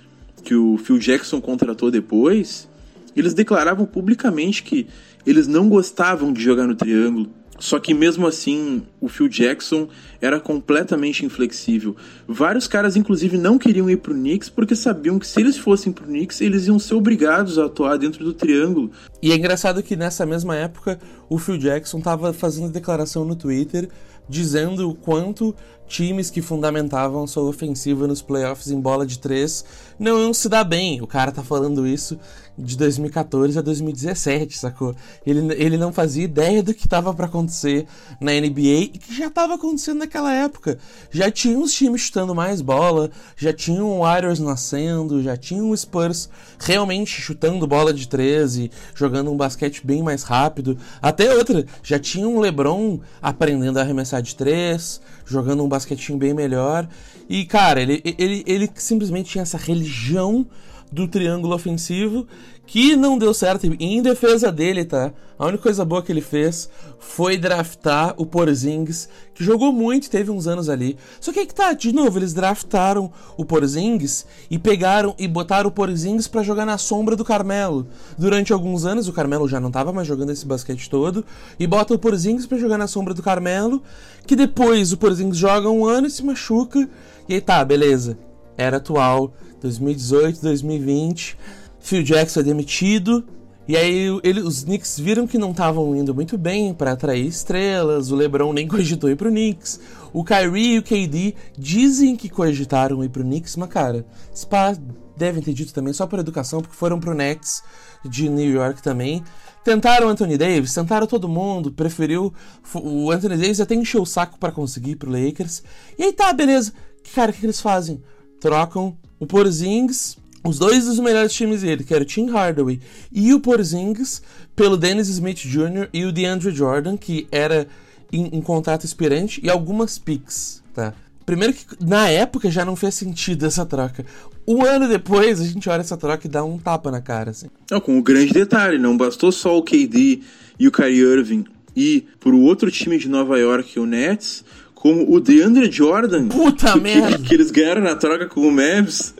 que 0.43 0.55
o 0.55 0.77
Phil 0.77 0.97
Jackson 0.97 1.41
contratou 1.41 1.91
depois, 1.91 2.69
eles 3.15 3.33
declaravam 3.33 3.85
publicamente 3.85 4.63
que 4.63 4.87
eles 5.25 5.47
não 5.47 5.67
gostavam 5.67 6.31
de 6.31 6.41
jogar 6.41 6.65
no 6.65 6.75
triângulo. 6.75 7.29
Só 7.59 7.79
que 7.79 7.93
mesmo 7.93 8.25
assim, 8.25 8.83
o 9.01 9.09
Phil 9.09 9.27
Jackson 9.27 9.89
era 10.21 10.39
completamente 10.39 11.25
inflexível. 11.25 11.95
Vários 12.27 12.67
caras, 12.67 12.95
inclusive, 12.95 13.37
não 13.37 13.57
queriam 13.57 13.89
ir 13.89 13.97
pro 13.97 14.13
Knicks 14.13 14.49
porque 14.49 14.75
sabiam 14.75 15.19
que 15.19 15.27
se 15.27 15.39
eles 15.39 15.57
fossem 15.57 15.91
pro 15.91 16.05
Knicks, 16.05 16.39
eles 16.39 16.67
iam 16.67 16.79
ser 16.79 16.95
obrigados 16.95 17.59
a 17.59 17.65
atuar 17.65 17.97
dentro 17.97 18.23
do 18.23 18.33
triângulo. 18.33 18.91
E 19.21 19.31
é 19.31 19.35
engraçado 19.35 19.83
que 19.83 19.95
nessa 19.95 20.25
mesma 20.25 20.55
época, 20.55 20.99
o 21.29 21.37
Phil 21.37 21.57
Jackson 21.57 21.97
estava 21.97 22.31
fazendo 22.31 22.71
declaração 22.71 23.25
no 23.25 23.35
Twitter 23.35 23.89
dizendo 24.29 24.87
o 24.87 24.93
quanto 24.93 25.55
times 25.87 26.29
que 26.29 26.39
fundamentavam 26.39 27.25
sua 27.25 27.43
ofensiva 27.43 28.05
nos 28.05 28.21
playoffs 28.21 28.69
em 28.69 28.79
bola 28.79 29.03
de 29.03 29.17
três 29.17 29.65
não 29.97 30.21
iam 30.21 30.33
se 30.33 30.47
dar 30.47 30.63
bem. 30.63 31.01
O 31.01 31.07
cara 31.07 31.31
tá 31.31 31.41
falando 31.41 31.87
isso 31.87 32.17
de 32.59 32.77
2014 32.77 33.57
a 33.57 33.61
2017, 33.61 34.57
sacou? 34.57 34.95
Ele, 35.25 35.53
ele 35.55 35.77
não 35.77 35.93
fazia 35.93 36.23
ideia 36.23 36.61
do 36.61 36.73
que 36.73 36.85
estava 36.85 37.13
para 37.13 37.25
acontecer 37.25 37.85
na 38.19 38.33
NBA 38.33 38.59
e 38.59 38.87
que 38.89 39.15
já 39.15 39.27
estava 39.27 39.55
acontecendo 39.55 39.99
naquela 39.99 40.33
época. 40.33 40.77
Já 41.09 41.31
tinha 41.31 41.57
os 41.57 41.73
times 41.73 42.01
chutando 42.01 42.35
mais 42.35 42.61
bola, 42.61 43.09
já 43.37 43.53
tinha 43.53 43.83
o 43.83 43.99
Warriors 43.99 44.39
nascendo, 44.39 45.23
já 45.23 45.37
tinha 45.37 45.63
o 45.63 45.75
Spurs 45.75 46.29
realmente 46.59 47.21
chutando 47.21 47.65
bola 47.65 47.93
de 47.93 48.07
13, 48.07 48.69
jogando 48.93 49.31
um 49.31 49.37
basquete 49.37 49.85
bem 49.85 50.03
mais 50.03 50.23
rápido. 50.23 50.77
Até 51.01 51.33
outra, 51.33 51.65
já 51.81 51.97
tinha 51.97 52.27
um 52.27 52.39
LeBron 52.39 52.99
aprendendo 53.21 53.79
a 53.79 53.81
arremessar 53.81 54.21
de 54.21 54.35
3, 54.35 55.01
jogando 55.25 55.63
um 55.63 55.69
basquetinho 55.69 56.17
bem 56.17 56.33
melhor. 56.33 56.87
E, 57.29 57.45
cara, 57.45 57.81
ele, 57.81 58.01
ele, 58.17 58.43
ele 58.47 58.69
simplesmente 58.75 59.29
tinha 59.29 59.43
essa 59.43 59.57
religião 59.57 60.47
do 60.91 61.07
triângulo 61.07 61.55
ofensivo 61.55 62.27
que 62.69 62.95
não 62.95 63.17
deu 63.17 63.33
certo. 63.33 63.65
Em 63.79 63.99
defesa 63.99 64.51
dele, 64.51 64.85
tá? 64.85 65.11
A 65.39 65.47
única 65.47 65.63
coisa 65.63 65.83
boa 65.83 66.03
que 66.03 66.11
ele 66.11 66.21
fez 66.21 66.69
foi 66.99 67.35
draftar 67.35 68.13
o 68.15 68.27
Porzingis, 68.27 69.09
que 69.33 69.43
jogou 69.43 69.73
muito, 69.73 70.07
teve 70.07 70.29
uns 70.29 70.45
anos 70.45 70.69
ali. 70.69 70.95
Só 71.19 71.33
que 71.33 71.39
aí 71.39 71.47
que 71.47 71.55
tá, 71.55 71.73
de 71.73 71.91
novo, 71.91 72.19
eles 72.19 72.31
draftaram 72.31 73.11
o 73.35 73.43
Porzingis 73.43 74.27
e 74.51 74.59
pegaram 74.59 75.15
e 75.17 75.27
botaram 75.27 75.69
o 75.69 75.71
Porzingis 75.71 76.27
para 76.27 76.43
jogar 76.43 76.63
na 76.63 76.77
sombra 76.77 77.15
do 77.15 77.25
Carmelo. 77.25 77.87
Durante 78.15 78.53
alguns 78.53 78.85
anos 78.85 79.07
o 79.07 79.13
Carmelo 79.13 79.47
já 79.47 79.59
não 79.59 79.71
tava 79.71 79.91
mais 79.91 80.07
jogando 80.07 80.31
esse 80.31 80.45
basquete 80.45 80.91
todo 80.91 81.25
e 81.59 81.65
bota 81.65 81.95
o 81.95 81.99
Porzingis 81.99 82.45
para 82.45 82.59
jogar 82.59 82.77
na 82.77 82.87
sombra 82.87 83.15
do 83.15 83.23
Carmelo, 83.23 83.81
que 84.27 84.35
depois 84.35 84.93
o 84.93 84.97
Porzingis 84.97 85.37
joga 85.37 85.69
um 85.69 85.85
ano 85.85 86.05
e 86.05 86.11
se 86.11 86.23
machuca. 86.23 86.87
E 87.27 87.33
aí 87.33 87.41
tá, 87.41 87.65
beleza. 87.65 88.15
Era 88.55 88.77
atual, 88.77 89.33
2018, 89.61 90.41
2020. 90.41 91.37
Phil 91.79 92.03
Jackson 92.03 92.41
é 92.41 92.43
demitido. 92.43 93.25
E 93.67 93.77
aí 93.77 94.19
ele, 94.23 94.41
os 94.41 94.63
Knicks 94.63 94.99
viram 94.99 95.27
que 95.27 95.37
não 95.37 95.51
estavam 95.51 95.95
indo 95.95 96.13
muito 96.15 96.37
bem 96.39 96.73
para 96.73 96.93
atrair 96.93 97.27
estrelas. 97.27 98.11
O 98.11 98.15
LeBron 98.15 98.51
nem 98.51 98.65
cogitou 98.67 99.09
ir 99.09 99.15
pro 99.15 99.29
Knicks. 99.29 99.79
O 100.11 100.23
Kyrie 100.23 100.75
e 100.75 100.79
o 100.79 100.83
KD 100.83 101.35
dizem 101.55 102.15
que 102.15 102.29
cogitaram 102.29 103.03
ir 103.03 103.09
pro 103.09 103.23
Knicks, 103.23 103.55
mas 103.55 103.69
cara, 103.69 104.05
Spa 104.35 104.75
devem 105.15 105.43
ter 105.43 105.53
dito 105.53 105.71
também 105.71 105.93
só 105.93 106.07
por 106.07 106.17
educação, 106.17 106.61
porque 106.61 106.75
foram 106.75 106.99
pro 106.99 107.13
Nets 107.13 107.61
de 108.03 108.27
New 108.27 108.51
York 108.51 108.81
também. 108.81 109.23
Tentaram 109.63 110.09
Anthony 110.09 110.35
Davis, 110.37 110.73
tentaram 110.73 111.05
todo 111.05 111.29
mundo, 111.29 111.71
preferiu. 111.71 112.33
O 112.73 113.11
Anthony 113.11 113.37
Davis 113.37 113.59
até 113.59 113.75
encheu 113.75 114.01
o 114.01 114.05
saco 114.05 114.39
para 114.39 114.51
conseguir 114.51 114.91
ir 114.91 114.95
pro 114.95 115.11
Lakers. 115.11 115.61
E 115.97 116.03
aí 116.05 116.13
tá, 116.13 116.33
beleza. 116.33 116.73
Cara, 117.13 117.29
o 117.29 117.33
que 117.33 117.45
eles 117.45 117.61
fazem? 117.61 118.01
Trocam 118.39 118.97
o 119.19 119.27
Porzingis 119.27 120.17
os 120.43 120.57
dois 120.57 120.85
dos 120.85 120.99
melhores 120.99 121.33
times 121.33 121.61
dele, 121.61 121.83
que 121.83 121.93
era 121.93 122.03
o 122.03 122.05
Tim 122.05 122.29
Hardaway 122.29 122.79
e 123.11 123.33
o 123.33 123.39
Porzingis, 123.39 124.21
pelo 124.55 124.77
Dennis 124.77 125.09
Smith 125.09 125.39
Jr. 125.39 125.89
e 125.93 126.05
o 126.05 126.11
DeAndre 126.11 126.51
Jordan, 126.51 126.95
que 126.97 127.27
era 127.31 127.67
em, 128.11 128.37
em 128.37 128.41
contrato 128.41 128.85
expirante, 128.85 129.41
e 129.43 129.49
algumas 129.49 129.97
picks, 129.97 130.63
tá? 130.73 130.93
Primeiro 131.25 131.53
que 131.53 131.65
na 131.79 132.09
época 132.09 132.49
já 132.49 132.65
não 132.65 132.75
fez 132.75 132.95
sentido 132.95 133.45
essa 133.45 133.65
troca. 133.65 134.03
Um 134.47 134.65
ano 134.65 134.87
depois, 134.87 135.39
a 135.39 135.45
gente 135.45 135.69
olha 135.69 135.81
essa 135.81 135.95
troca 135.95 136.25
e 136.25 136.29
dá 136.29 136.43
um 136.43 136.57
tapa 136.57 136.89
na 136.89 137.01
cara, 137.01 137.29
assim. 137.29 137.47
Não, 137.69 137.79
com 137.79 137.93
o 137.93 137.97
um 137.97 138.01
grande 138.01 138.33
detalhe, 138.33 138.79
não 138.79 138.97
bastou 138.97 139.31
só 139.31 139.55
o 139.55 139.61
KD 139.61 140.21
e 140.57 140.67
o 140.67 140.71
Kyrie 140.71 141.01
Irving 141.01 141.45
ir 141.75 142.07
pro 142.19 142.39
outro 142.39 142.71
time 142.71 142.97
de 142.97 143.07
Nova 143.07 143.37
York, 143.37 143.79
o 143.79 143.85
Nets, 143.85 144.43
como 144.79 145.13
o 145.13 145.19
DeAndre 145.19 145.69
Jordan. 145.69 146.29
Puta 146.29 146.71
que, 146.71 146.79
merda! 146.79 147.19
Que 147.19 147.33
eles 147.33 147.51
ganharam 147.51 147.81
na 147.81 147.95
troca 147.95 148.27
com 148.27 148.41
o 148.41 148.51
Mavs. 148.51 149.13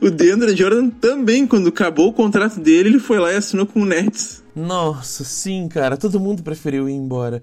O 0.00 0.10
DeAndre 0.10 0.56
Jordan 0.56 0.88
também, 0.88 1.46
quando 1.46 1.68
acabou 1.68 2.08
o 2.08 2.12
contrato 2.14 2.58
dele, 2.58 2.88
ele 2.88 2.98
foi 2.98 3.18
lá 3.18 3.30
e 3.30 3.36
assinou 3.36 3.66
com 3.66 3.82
o 3.82 3.84
Nets. 3.84 4.42
Nossa, 4.54 5.22
sim, 5.22 5.68
cara. 5.68 5.98
Todo 5.98 6.18
mundo 6.18 6.42
preferiu 6.42 6.88
ir 6.88 6.94
embora. 6.94 7.42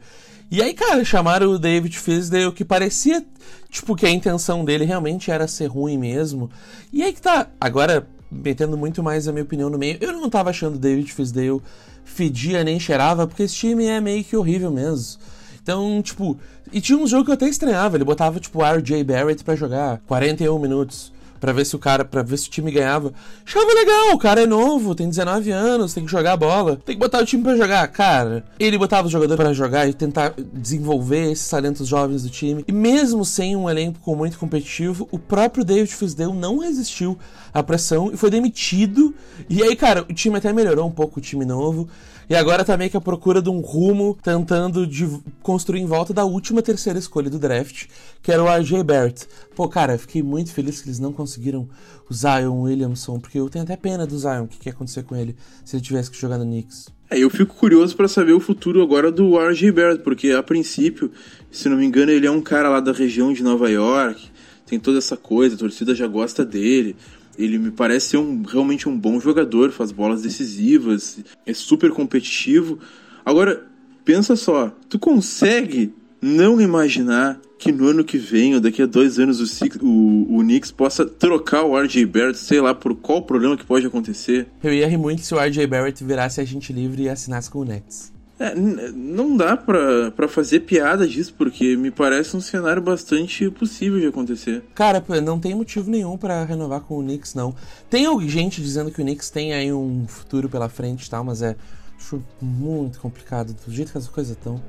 E 0.50 0.64
aí, 0.64 0.74
cara, 0.74 1.06
chamaram 1.06 1.52
o 1.52 1.60
David 1.60 1.98
Fisdale, 1.98 2.52
que 2.52 2.66
parecia, 2.66 3.24
tipo, 3.70 3.96
que 3.96 4.08
a 4.08 4.12
intenção 4.12 4.66
dele 4.66 4.84
realmente 4.84 5.30
era 5.30 5.48
ser 5.48 5.68
ruim 5.68 5.98
mesmo. 5.98 6.50
E 6.92 7.04
aí 7.04 7.14
que 7.14 7.22
tá, 7.22 7.48
agora, 7.62 8.08
metendo 8.32 8.76
muito 8.76 9.04
mais 9.04 9.28
a 9.28 9.32
minha 9.32 9.44
opinião 9.44 9.70
no 9.70 9.78
meio, 9.78 10.00
eu 10.02 10.12
não 10.12 10.28
tava 10.28 10.50
achando 10.50 10.76
o 10.76 10.80
David 10.80 11.14
Fisdale 11.14 11.62
fedia 12.04 12.64
nem 12.64 12.80
cheirava, 12.80 13.28
porque 13.28 13.44
esse 13.44 13.56
time 13.56 13.86
é 13.86 14.02
meio 14.02 14.24
que 14.24 14.36
horrível 14.36 14.72
mesmo. 14.72 15.20
Então, 15.64 16.02
tipo, 16.02 16.38
e 16.74 16.82
tinha 16.82 16.98
um 16.98 17.08
jogo 17.08 17.24
que 17.24 17.32
eu 17.32 17.36
até 17.36 17.48
estranhava, 17.48 17.96
ele 17.96 18.04
botava, 18.04 18.38
tipo, 18.38 18.62
RJ 18.62 19.02
Barrett 19.06 19.46
para 19.46 19.56
jogar 19.56 20.02
41 20.06 20.60
minutos 20.60 21.14
para 21.44 21.52
ver 21.52 21.66
se 21.66 21.76
o 21.76 21.80
cara, 21.80 22.06
para 22.06 22.24
ver 22.24 22.38
se 22.38 22.48
o 22.48 22.52
time 22.52 22.72
ganhava. 22.72 23.14
Achava 23.46 23.74
legal, 23.74 24.14
o 24.14 24.18
cara 24.18 24.44
é 24.44 24.46
novo, 24.46 24.96
tem 24.96 25.10
19 25.10 25.52
anos, 25.52 25.94
tem 25.94 26.06
que 26.06 26.10
jogar 26.10 26.38
bola, 26.38 26.78
tem 26.86 26.96
que 26.96 27.02
botar 27.02 27.20
o 27.20 27.26
time 27.26 27.44
para 27.44 27.58
jogar. 27.58 27.86
Cara, 27.90 28.46
ele 28.58 28.78
botava 28.78 29.10
o 29.10 29.12
jogador 29.12 29.36
para 29.36 29.52
jogar 29.52 29.86
e 29.86 29.94
tentar 29.94 30.34
desenvolver 30.54 31.34
esses 31.34 31.50
talentos 31.50 31.86
jovens 31.86 32.24
do 32.24 32.30
time. 32.30 32.64
E 32.66 32.72
mesmo 32.72 33.26
sem 33.26 33.58
um 33.58 33.70
elenco 33.70 34.16
muito 34.16 34.40
competitivo, 34.40 35.06
o 35.12 35.20
próprio 35.20 35.66
David 35.66 35.94
Fisdale 35.94 36.32
não 36.32 36.60
resistiu 36.60 37.20
à 37.54 37.62
pressão 37.62 38.10
e 38.14 38.16
foi 38.16 38.30
demitido. 38.30 39.14
E 39.50 39.62
aí, 39.62 39.76
cara, 39.76 40.06
o 40.10 40.14
time 40.14 40.38
até 40.38 40.54
melhorou 40.54 40.88
um 40.88 40.92
pouco, 40.92 41.20
o 41.20 41.22
time 41.22 41.44
novo. 41.44 41.90
E 42.30 42.36
agora 42.36 42.64
tá 42.64 42.78
meio 42.78 42.90
que 42.90 42.98
à 42.98 43.02
procura 43.02 43.42
de 43.42 43.50
um 43.50 43.60
rumo, 43.60 44.18
tentando 44.24 44.88
de 44.88 45.08
construir 45.42 45.82
em 45.82 45.86
volta 45.86 46.14
da 46.14 46.24
última 46.24 46.62
terceira 46.62 46.98
escolha 46.98 47.30
do 47.30 47.38
draft, 47.38 47.88
que 48.22 48.32
era 48.32 48.44
o 48.44 48.48
RJ 48.48 48.84
Barrett. 48.84 49.28
Pô, 49.56 49.68
cara, 49.68 49.98
fiquei 49.98 50.24
muito 50.24 50.52
feliz 50.54 50.82
que 50.82 50.88
eles 50.88 51.00
não 51.00 51.12
conseguiram 51.12 51.68
o 52.10 52.14
Zion 52.14 52.62
Williamson, 52.62 53.20
porque 53.20 53.40
eu 53.40 53.50
tenho 53.50 53.64
até 53.64 53.76
pena 53.76 54.08
do 54.08 54.18
Zion, 54.18 54.44
o 54.44 54.48
que, 54.48 54.58
que 54.58 54.70
ia 54.70 54.74
acontecer 54.74 55.04
com 55.04 55.16
ele 55.16 55.36
se 55.66 55.76
ele 55.76 55.84
tivesse 55.84 56.10
que 56.10 56.20
jogar 56.20 56.38
no 56.38 56.46
Knicks. 56.46 56.88
É, 57.10 57.20
eu 57.20 57.30
fico 57.30 57.54
curioso 57.56 57.96
para 57.96 58.08
saber 58.08 58.34
o 58.34 58.40
futuro 58.40 58.82
agora 58.82 59.12
do 59.12 59.38
RJ 59.38 59.72
Barrett, 59.72 60.04
porque 60.04 60.32
a 60.32 60.42
princípio, 60.42 61.12
se 61.52 61.68
não 61.68 61.78
me 61.78 61.86
engano, 61.86 62.12
ele 62.12 62.26
é 62.26 62.32
um 62.32 62.42
cara 62.42 62.70
lá 62.70 62.80
da 62.80 62.92
região 62.92 63.34
de 63.34 63.44
Nova 63.44 63.70
York, 63.70 64.32
tem 64.66 64.80
toda 64.80 64.98
essa 64.98 65.18
coisa, 65.18 65.56
a 65.56 65.60
torcida 65.60 65.94
já 65.94 66.08
gosta 66.08 66.44
dele. 66.46 66.96
Ele 67.38 67.58
me 67.58 67.72
parece 67.72 68.10
ser 68.10 68.18
um, 68.18 68.44
realmente 68.44 68.88
um 68.88 68.98
bom 68.98 69.20
jogador, 69.20 69.72
faz 69.72 69.92
bolas 69.92 70.22
decisivas, 70.22 71.20
é 71.46 71.54
super 71.54 71.92
competitivo. 71.92 72.80
Agora, 73.26 73.66
pensa 74.06 74.36
só, 74.36 74.76
tu 74.90 75.00
consegue 75.00 75.94
não 76.22 76.62
imaginar 76.62 77.40
que 77.58 77.72
no 77.72 77.88
ano 77.88 78.04
que 78.04 78.18
vem, 78.18 78.56
ou 78.56 78.62
daqui 78.62 78.82
a 78.82 78.86
dois 78.86 79.20
anos, 79.20 79.40
o, 79.40 79.48
Six, 79.48 79.78
o, 79.82 80.38
o 80.38 80.40
Knicks 80.40 80.72
possa 80.72 81.06
trocar 81.06 81.64
o 81.64 81.78
RJ 81.78 82.06
Barrett, 82.06 82.38
sei 82.38 82.60
lá, 82.60 82.74
por 82.74 82.96
qual 82.96 83.22
problema 83.22 83.58
que 83.58 83.66
pode 83.66 83.86
acontecer? 83.86 84.48
Eu 84.62 84.74
ia 84.74 84.88
rir 84.88 84.98
muito 84.98 85.22
se 85.22 85.34
o 85.34 85.40
RJ 85.40 85.66
Barrett 85.68 86.04
virasse 86.04 86.42
agente 86.42 86.74
livre 86.74 87.04
e 87.04 87.10
assinasse 87.10 87.50
com 87.50 87.60
o 87.60 87.66
Nets. 87.66 88.12
É, 88.44 88.54
não 88.56 89.38
dá 89.38 89.56
pra 89.56 90.28
fazer 90.28 90.60
piada 90.62 91.08
disso, 91.08 91.34
porque 91.38 91.78
me 91.78 91.90
parece 91.90 92.36
um 92.36 92.42
cenário 92.42 92.82
bastante 92.82 93.50
possível 93.50 94.02
de 94.02 94.08
acontecer. 94.08 94.62
Cara, 94.76 95.02
não 95.22 95.40
tem 95.40 95.56
motivo 95.56 95.90
nenhum 95.90 96.18
para 96.18 96.44
renovar 96.44 96.82
com 96.82 97.00
o 97.00 97.02
Knicks, 97.02 97.34
não. 97.34 97.56
Tem 97.90 98.06
gente 98.28 98.62
dizendo 98.62 98.92
que 98.92 99.02
o 99.02 99.06
Knicks 99.06 99.30
tem 99.30 99.54
aí 99.54 99.72
um 99.72 100.06
futuro 100.10 100.50
pela 100.50 100.68
frente 100.68 101.06
e 101.06 101.10
tal, 101.10 101.24
mas 101.24 101.42
é 101.42 101.56
acho 101.98 102.22
muito 102.42 103.00
complicado, 103.00 103.56
do 103.66 103.72
jeito 103.72 103.94
que 103.94 103.98
as 103.98 104.10
coisas 104.10 104.36
estão. 104.36 104.62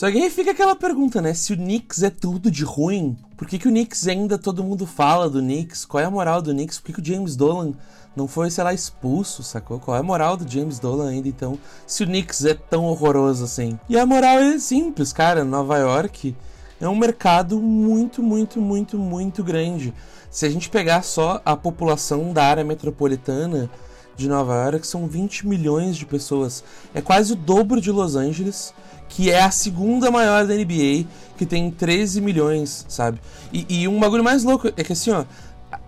Só 0.00 0.10
que 0.10 0.16
aí 0.16 0.30
fica 0.30 0.52
aquela 0.52 0.74
pergunta, 0.74 1.20
né? 1.20 1.34
Se 1.34 1.52
o 1.52 1.56
Knicks 1.58 2.02
é 2.02 2.08
tudo 2.08 2.50
de 2.50 2.64
ruim, 2.64 3.18
por 3.36 3.46
que, 3.46 3.58
que 3.58 3.68
o 3.68 3.70
Knicks 3.70 4.08
ainda 4.08 4.38
todo 4.38 4.64
mundo 4.64 4.86
fala 4.86 5.28
do 5.28 5.40
Knicks? 5.40 5.84
Qual 5.84 6.02
é 6.02 6.06
a 6.06 6.10
moral 6.10 6.40
do 6.40 6.52
Knicks? 6.52 6.78
Por 6.78 6.86
que, 6.86 6.92
que 6.94 7.00
o 7.02 7.04
James 7.04 7.36
Dolan 7.36 7.74
não 8.16 8.26
foi, 8.26 8.50
sei 8.50 8.64
lá, 8.64 8.72
expulso, 8.72 9.42
sacou? 9.42 9.78
Qual 9.78 9.94
é 9.94 10.00
a 10.00 10.02
moral 10.02 10.38
do 10.38 10.50
James 10.50 10.78
Dolan 10.78 11.10
ainda, 11.10 11.28
então, 11.28 11.58
se 11.86 12.02
o 12.02 12.06
Knicks 12.06 12.46
é 12.46 12.54
tão 12.54 12.86
horroroso 12.86 13.44
assim? 13.44 13.78
E 13.90 13.98
a 13.98 14.06
moral 14.06 14.38
é 14.38 14.58
simples, 14.58 15.12
cara. 15.12 15.44
Nova 15.44 15.76
York 15.76 16.34
é 16.80 16.88
um 16.88 16.96
mercado 16.96 17.60
muito, 17.60 18.22
muito, 18.22 18.58
muito, 18.58 18.96
muito 18.96 19.44
grande. 19.44 19.92
Se 20.30 20.46
a 20.46 20.48
gente 20.48 20.70
pegar 20.70 21.02
só 21.02 21.42
a 21.44 21.54
população 21.54 22.32
da 22.32 22.42
área 22.42 22.64
metropolitana 22.64 23.68
de 24.20 24.28
Nova 24.28 24.54
York, 24.54 24.86
são 24.86 25.06
20 25.06 25.46
milhões 25.46 25.96
de 25.96 26.06
pessoas. 26.06 26.62
É 26.94 27.00
quase 27.00 27.32
o 27.32 27.36
dobro 27.36 27.80
de 27.80 27.90
Los 27.90 28.16
Angeles 28.16 28.72
que 29.10 29.28
é 29.28 29.42
a 29.42 29.50
segunda 29.50 30.08
maior 30.10 30.46
da 30.46 30.54
NBA, 30.54 31.04
que 31.36 31.44
tem 31.44 31.68
13 31.70 32.20
milhões, 32.20 32.86
sabe? 32.88 33.20
E, 33.52 33.66
e 33.68 33.88
um 33.88 33.98
bagulho 33.98 34.22
mais 34.22 34.44
louco 34.44 34.68
é 34.68 34.84
que 34.84 34.92
assim, 34.92 35.10
ó, 35.10 35.24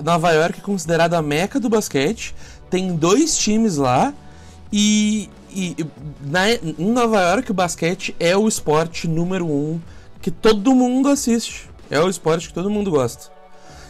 Nova 0.03 0.33
York 0.33 0.59
é 0.59 0.63
considerada 0.63 1.17
a 1.17 1.23
meca 1.23 1.61
do 1.61 1.69
basquete, 1.69 2.35
tem 2.69 2.97
dois 2.97 3.39
times 3.39 3.77
lá, 3.77 4.13
e, 4.73 5.31
e 5.55 5.77
na, 6.21 6.51
em 6.51 6.93
Nova 6.93 7.21
York 7.21 7.51
o 7.51 7.55
basquete 7.55 8.15
é 8.19 8.37
o 8.37 8.49
esporte 8.49 9.07
número 9.07 9.47
um 9.47 9.81
que 10.21 10.31
todo 10.31 10.75
mundo 10.75 11.09
assiste. 11.09 11.71
É 11.89 12.01
o 12.01 12.09
esporte 12.09 12.49
que 12.49 12.55
todo 12.55 12.71
mundo 12.71 12.91
gosta. 12.91 13.31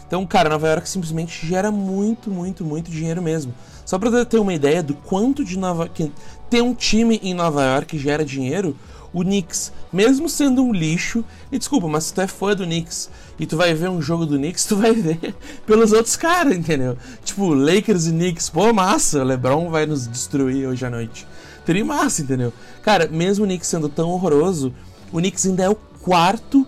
Então, 0.05 0.25
cara, 0.27 0.49
Nova 0.49 0.67
York 0.67 0.87
simplesmente 0.87 1.47
gera 1.47 1.71
muito, 1.71 2.29
muito, 2.29 2.63
muito 2.63 2.91
dinheiro 2.91 3.21
mesmo. 3.21 3.53
Só 3.85 3.99
pra 3.99 4.25
ter 4.25 4.39
uma 4.39 4.53
ideia 4.53 4.81
do 4.81 4.93
quanto 4.93 5.43
de 5.43 5.57
Nova 5.57 5.87
que 5.87 6.11
ter 6.49 6.61
um 6.61 6.73
time 6.73 7.19
em 7.23 7.33
Nova 7.33 7.63
York 7.63 7.97
gera 7.97 8.23
dinheiro, 8.23 8.75
o 9.13 9.23
Knicks, 9.23 9.71
mesmo 9.91 10.27
sendo 10.27 10.63
um 10.63 10.73
lixo, 10.73 11.23
e 11.51 11.57
desculpa, 11.59 11.87
mas 11.87 12.05
se 12.05 12.13
tu 12.13 12.21
é 12.21 12.27
fã 12.27 12.55
do 12.55 12.65
Knicks 12.65 13.11
e 13.39 13.45
tu 13.45 13.55
vai 13.55 13.73
ver 13.73 13.89
um 13.89 14.01
jogo 14.01 14.25
do 14.25 14.37
Knicks, 14.37 14.65
tu 14.65 14.75
vai 14.75 14.91
ver 14.91 15.35
pelos 15.67 15.91
outros 15.91 16.15
caras, 16.15 16.57
entendeu? 16.57 16.97
Tipo, 17.23 17.53
Lakers 17.53 18.07
e 18.07 18.11
Knicks, 18.11 18.49
pô, 18.49 18.73
massa, 18.73 19.21
o 19.21 19.23
LeBron 19.23 19.69
vai 19.69 19.85
nos 19.85 20.07
destruir 20.07 20.67
hoje 20.67 20.85
à 20.85 20.89
noite. 20.89 21.27
Teria 21.63 21.85
massa, 21.85 22.23
entendeu? 22.23 22.51
Cara, 22.81 23.07
mesmo 23.07 23.45
o 23.45 23.47
Knicks 23.47 23.67
sendo 23.67 23.87
tão 23.87 24.09
horroroso, 24.09 24.73
o 25.11 25.19
Knicks 25.19 25.45
ainda 25.45 25.63
é 25.63 25.69
o 25.69 25.75
quarto 25.75 26.67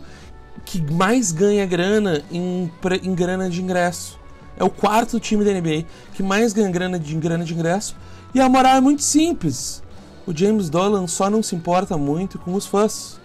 que 0.63 0.81
mais 0.91 1.31
ganha 1.31 1.65
grana 1.65 2.23
em, 2.31 2.71
em 3.03 3.15
grana 3.15 3.49
de 3.49 3.61
ingresso. 3.61 4.19
É 4.57 4.63
o 4.63 4.69
quarto 4.69 5.19
time 5.19 5.43
da 5.43 5.51
NBA 5.51 5.85
que 6.13 6.23
mais 6.23 6.53
ganha 6.53 6.69
grana 6.69 6.99
de, 6.99 7.15
grana 7.15 7.43
de 7.43 7.53
ingresso. 7.53 7.95
E 8.33 8.39
a 8.39 8.49
moral 8.49 8.75
é 8.75 8.81
muito 8.81 9.03
simples 9.03 9.83
o 10.25 10.35
James 10.35 10.69
Dolan 10.69 11.07
só 11.07 11.29
não 11.29 11.43
se 11.43 11.55
importa 11.55 11.97
muito 11.97 12.39
com 12.39 12.53
os 12.53 12.65
fãs. 12.65 13.19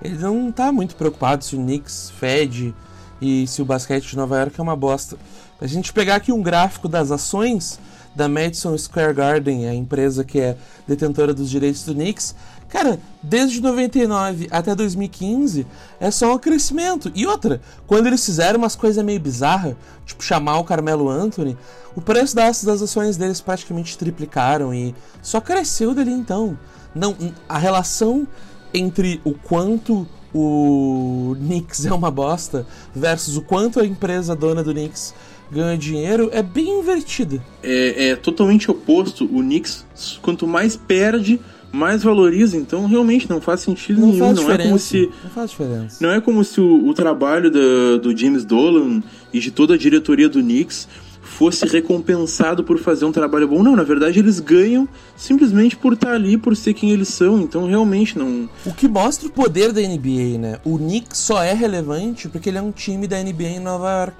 Ele 0.00 0.16
não 0.18 0.52
tá 0.52 0.70
muito 0.70 0.94
preocupado 0.94 1.44
se 1.44 1.56
o 1.56 1.58
Knicks 1.58 2.12
fede 2.18 2.74
e 3.20 3.46
se 3.46 3.60
o 3.60 3.64
basquete 3.64 4.10
de 4.10 4.16
Nova 4.16 4.38
York 4.38 4.58
é 4.58 4.62
uma 4.62 4.76
bosta. 4.76 5.16
A 5.60 5.66
gente 5.66 5.92
pegar 5.92 6.16
aqui 6.16 6.30
um 6.30 6.42
gráfico 6.42 6.88
das 6.88 7.10
ações 7.10 7.80
da 8.14 8.28
Madison 8.28 8.76
Square 8.78 9.14
Garden, 9.14 9.68
a 9.68 9.74
empresa 9.74 10.24
que 10.24 10.38
é 10.38 10.56
detentora 10.86 11.34
dos 11.34 11.50
direitos 11.50 11.84
do 11.84 11.94
Knicks, 11.94 12.34
cara, 12.76 13.00
desde 13.22 13.62
99 13.62 14.48
até 14.50 14.74
2015 14.74 15.66
é 15.98 16.10
só 16.10 16.34
um 16.34 16.38
crescimento. 16.38 17.10
E 17.14 17.26
outra, 17.26 17.60
quando 17.86 18.06
eles 18.06 18.24
fizeram 18.24 18.58
umas 18.58 18.76
coisas 18.76 19.02
meio 19.02 19.18
bizarras, 19.18 19.74
tipo 20.04 20.22
chamar 20.22 20.58
o 20.58 20.64
Carmelo 20.64 21.08
Anthony, 21.08 21.56
o 21.94 22.02
preço 22.02 22.36
das, 22.36 22.62
das 22.62 22.82
ações 22.82 23.16
deles 23.16 23.40
praticamente 23.40 23.96
triplicaram 23.96 24.74
e 24.74 24.94
só 25.22 25.40
cresceu 25.40 25.94
dali 25.94 26.12
então. 26.12 26.58
Não, 26.94 27.16
a 27.48 27.56
relação 27.56 28.28
entre 28.74 29.22
o 29.24 29.32
quanto 29.32 30.06
o 30.34 31.34
Knicks 31.38 31.86
é 31.86 31.94
uma 31.94 32.10
bosta 32.10 32.66
versus 32.94 33.38
o 33.38 33.42
quanto 33.42 33.80
a 33.80 33.86
empresa 33.86 34.36
dona 34.36 34.62
do 34.62 34.72
Knicks 34.72 35.14
ganha 35.50 35.78
dinheiro 35.78 36.28
é 36.30 36.42
bem 36.42 36.80
invertida. 36.80 37.42
É, 37.62 38.08
é 38.08 38.16
totalmente 38.16 38.70
oposto. 38.70 39.24
O 39.24 39.40
Knicks, 39.40 39.86
quanto 40.20 40.46
mais 40.46 40.76
perde, 40.76 41.40
mais 41.72 42.02
valoriza. 42.02 42.56
Então, 42.56 42.86
realmente, 42.86 43.28
não 43.28 43.40
faz 43.40 43.60
sentido 43.60 44.00
Não 44.00 44.08
nenhum. 44.08 44.18
faz 44.34 44.36
não 44.40 44.50
é 44.52 44.58
como 44.58 44.78
se. 44.78 45.10
Não 45.24 45.30
faz 45.30 45.50
diferença. 45.50 45.96
Não 46.00 46.10
é 46.10 46.20
como 46.20 46.42
se 46.44 46.60
o, 46.60 46.86
o 46.88 46.94
trabalho 46.94 47.50
da- 47.50 47.98
do 48.00 48.16
James 48.16 48.44
Dolan 48.44 49.02
e 49.32 49.40
de 49.40 49.50
toda 49.50 49.74
a 49.74 49.78
diretoria 49.78 50.28
do 50.28 50.40
Knicks 50.40 50.88
fosse 51.22 51.66
recompensado 51.66 52.62
por 52.64 52.78
fazer 52.78 53.04
um 53.04 53.12
trabalho 53.12 53.48
bom. 53.48 53.62
Não, 53.62 53.74
na 53.76 53.82
verdade 53.82 54.18
eles 54.20 54.38
ganham 54.40 54.88
simplesmente 55.16 55.76
por 55.76 55.92
estar 55.92 56.12
ali, 56.12 56.38
por 56.38 56.56
ser 56.56 56.72
quem 56.72 56.90
eles 56.92 57.08
são. 57.08 57.40
Então 57.40 57.66
realmente 57.66 58.16
não. 58.16 58.48
O 58.64 58.72
que 58.72 58.88
mostra 58.88 59.28
o 59.28 59.30
poder 59.30 59.72
da 59.72 59.80
NBA, 59.82 60.38
né? 60.38 60.58
O 60.64 60.78
Knicks 60.78 61.18
só 61.18 61.42
é 61.42 61.52
relevante 61.52 62.28
porque 62.28 62.48
ele 62.48 62.58
é 62.58 62.62
um 62.62 62.70
time 62.70 63.06
da 63.06 63.22
NBA 63.22 63.48
em 63.56 63.60
Nova 63.60 63.90
York. 64.00 64.16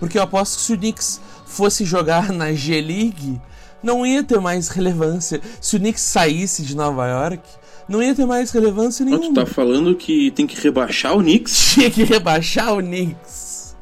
Porque 0.00 0.16
eu 0.18 0.22
aposto 0.22 0.56
que 0.56 0.62
se 0.62 0.72
o 0.72 0.78
Knicks 0.78 1.20
fosse 1.46 1.84
jogar 1.84 2.32
na 2.32 2.52
G-League, 2.52 3.40
não 3.82 4.06
ia 4.06 4.22
ter 4.22 4.40
mais 4.40 4.68
relevância. 4.68 5.40
Se 5.60 5.76
o 5.76 5.78
Knicks 5.78 6.02
saísse 6.02 6.62
de 6.62 6.76
Nova 6.76 7.06
York, 7.06 7.42
não 7.88 8.02
ia 8.02 8.14
ter 8.14 8.26
mais 8.26 8.50
relevância 8.50 9.04
Ó, 9.06 9.08
tu 9.08 9.18
nenhuma. 9.18 9.34
tá 9.34 9.46
falando 9.46 9.94
que 9.94 10.30
tem 10.32 10.46
que 10.46 10.60
rebaixar 10.60 11.16
o 11.16 11.20
Knicks? 11.20 11.72
Tinha 11.74 11.90
que 11.90 12.04
rebaixar 12.04 12.74
o 12.74 12.78
Knicks. 12.78 13.76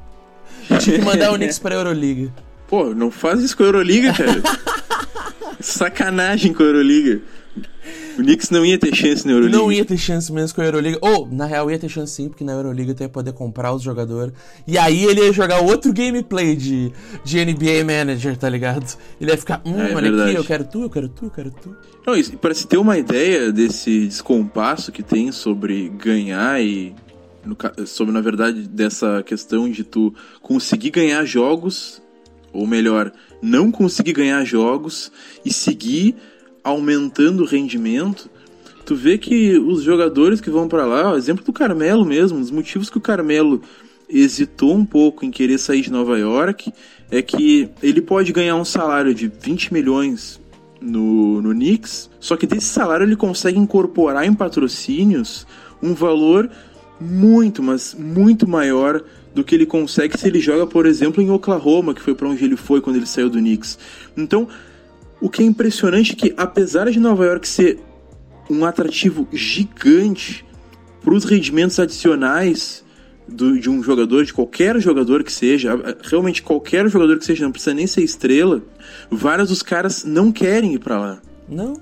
Tinha 0.80 0.98
que 0.98 1.04
mandar 1.04 1.32
o 1.32 1.36
Knicks 1.36 1.58
pra 1.58 1.74
Euroliga. 1.74 2.32
Pô, 2.68 2.92
não 2.94 3.10
faz 3.10 3.40
isso 3.40 3.56
com 3.56 3.62
a 3.62 3.66
Euroliga, 3.66 4.12
cara. 4.12 4.42
Sacanagem 5.60 6.52
com 6.52 6.62
a 6.62 6.66
Euroliga. 6.66 7.20
O 8.18 8.22
Knicks 8.22 8.50
não 8.50 8.64
ia 8.64 8.78
ter 8.78 8.94
chance 8.94 9.26
na 9.26 9.32
Euroliga. 9.32 9.58
Não 9.58 9.70
ia 9.70 9.84
ter 9.84 9.98
chance 9.98 10.32
mesmo 10.32 10.54
com 10.54 10.62
a 10.62 10.64
Euroliga. 10.64 10.98
Ou, 11.02 11.28
na 11.30 11.44
real, 11.44 11.70
ia 11.70 11.78
ter 11.78 11.88
chance 11.88 12.14
sim, 12.14 12.28
porque 12.28 12.42
na 12.44 12.52
Euroliga 12.52 12.94
tu 12.94 13.02
ia 13.02 13.08
poder 13.08 13.32
comprar 13.32 13.72
os 13.72 13.82
jogadores. 13.82 14.32
E 14.66 14.78
aí 14.78 15.04
ele 15.04 15.20
ia 15.20 15.32
jogar 15.32 15.60
outro 15.60 15.92
gameplay 15.92 16.56
de, 16.56 16.90
de 17.24 17.44
NBA 17.44 17.84
Manager, 17.84 18.36
tá 18.36 18.48
ligado? 18.48 18.96
Ele 19.20 19.30
ia 19.30 19.36
ficar, 19.36 19.60
hum, 19.64 19.78
É, 19.78 19.94
olha 19.94 20.10
verdade. 20.10 20.30
aqui, 20.30 20.38
eu 20.38 20.44
quero 20.44 20.64
tu, 20.64 20.82
eu 20.82 20.90
quero 20.90 21.08
tu, 21.08 21.24
eu 21.26 21.30
quero 21.30 21.50
tu. 21.50 21.76
Não, 22.06 22.16
e 22.16 22.22
para 22.36 22.54
se 22.54 22.66
ter 22.66 22.78
uma 22.78 22.96
ideia 22.96 23.52
desse 23.52 24.06
descompasso 24.06 24.90
que 24.92 25.02
tem 25.02 25.30
sobre 25.32 25.88
ganhar 25.88 26.62
e 26.62 26.94
no 27.44 27.56
sobre 27.86 28.12
na 28.12 28.20
verdade 28.20 28.66
dessa 28.66 29.22
questão 29.22 29.70
de 29.70 29.84
tu 29.84 30.12
conseguir 30.42 30.90
ganhar 30.90 31.24
jogos, 31.24 32.02
ou 32.52 32.66
melhor, 32.66 33.12
não 33.42 33.70
conseguir 33.70 34.12
ganhar 34.14 34.44
jogos 34.44 35.12
e 35.44 35.52
seguir 35.52 36.16
aumentando 36.66 37.44
o 37.44 37.46
rendimento, 37.46 38.28
tu 38.84 38.96
vê 38.96 39.16
que 39.16 39.56
os 39.56 39.84
jogadores 39.84 40.40
que 40.40 40.50
vão 40.50 40.66
pra 40.66 40.84
lá, 40.84 41.16
exemplo 41.16 41.44
do 41.44 41.52
Carmelo 41.52 42.04
mesmo, 42.04 42.40
os 42.40 42.50
motivos 42.50 42.90
que 42.90 42.98
o 42.98 43.00
Carmelo 43.00 43.62
hesitou 44.08 44.74
um 44.74 44.84
pouco 44.84 45.24
em 45.24 45.30
querer 45.30 45.58
sair 45.58 45.80
de 45.80 45.92
Nova 45.92 46.18
York 46.18 46.72
é 47.08 47.22
que 47.22 47.68
ele 47.80 48.00
pode 48.00 48.32
ganhar 48.32 48.56
um 48.56 48.64
salário 48.64 49.14
de 49.14 49.28
20 49.28 49.72
milhões 49.72 50.40
no, 50.80 51.40
no 51.40 51.50
Knicks, 51.50 52.10
só 52.18 52.36
que 52.36 52.48
desse 52.48 52.66
salário 52.66 53.04
ele 53.04 53.16
consegue 53.16 53.58
incorporar 53.58 54.26
em 54.26 54.34
patrocínios 54.34 55.46
um 55.80 55.94
valor 55.94 56.50
muito, 57.00 57.62
mas 57.62 57.94
muito 57.96 58.48
maior 58.48 59.04
do 59.32 59.44
que 59.44 59.54
ele 59.54 59.66
consegue 59.66 60.18
se 60.18 60.26
ele 60.26 60.40
joga, 60.40 60.66
por 60.66 60.84
exemplo, 60.84 61.22
em 61.22 61.30
Oklahoma, 61.30 61.94
que 61.94 62.02
foi 62.02 62.14
para 62.14 62.28
onde 62.28 62.44
ele 62.44 62.56
foi 62.56 62.80
quando 62.80 62.96
ele 62.96 63.06
saiu 63.06 63.30
do 63.30 63.38
Knicks. 63.38 63.78
Então, 64.16 64.48
o 65.26 65.30
que 65.30 65.42
é 65.42 65.44
impressionante 65.46 66.12
é 66.12 66.14
que, 66.16 66.34
apesar 66.36 66.90
de 66.90 67.00
Nova 67.00 67.24
York 67.24 67.46
ser 67.48 67.78
um 68.48 68.64
atrativo 68.64 69.26
gigante 69.32 70.44
para 71.02 71.12
os 71.14 71.24
rendimentos 71.24 71.78
adicionais 71.80 72.84
do- 73.26 73.58
de 73.58 73.68
um 73.68 73.82
jogador, 73.82 74.24
de 74.24 74.32
qualquer 74.32 74.78
jogador 74.80 75.24
que 75.24 75.32
seja, 75.32 75.72
realmente 76.04 76.42
qualquer 76.42 76.88
jogador 76.88 77.18
que 77.18 77.24
seja, 77.24 77.44
não 77.44 77.50
precisa 77.50 77.74
nem 77.74 77.86
ser 77.86 78.02
estrela, 78.02 78.62
vários 79.10 79.48
dos 79.48 79.62
caras 79.62 80.04
não 80.04 80.30
querem 80.30 80.74
ir 80.74 80.78
para 80.78 80.98
lá. 80.98 81.18
Não. 81.48 81.74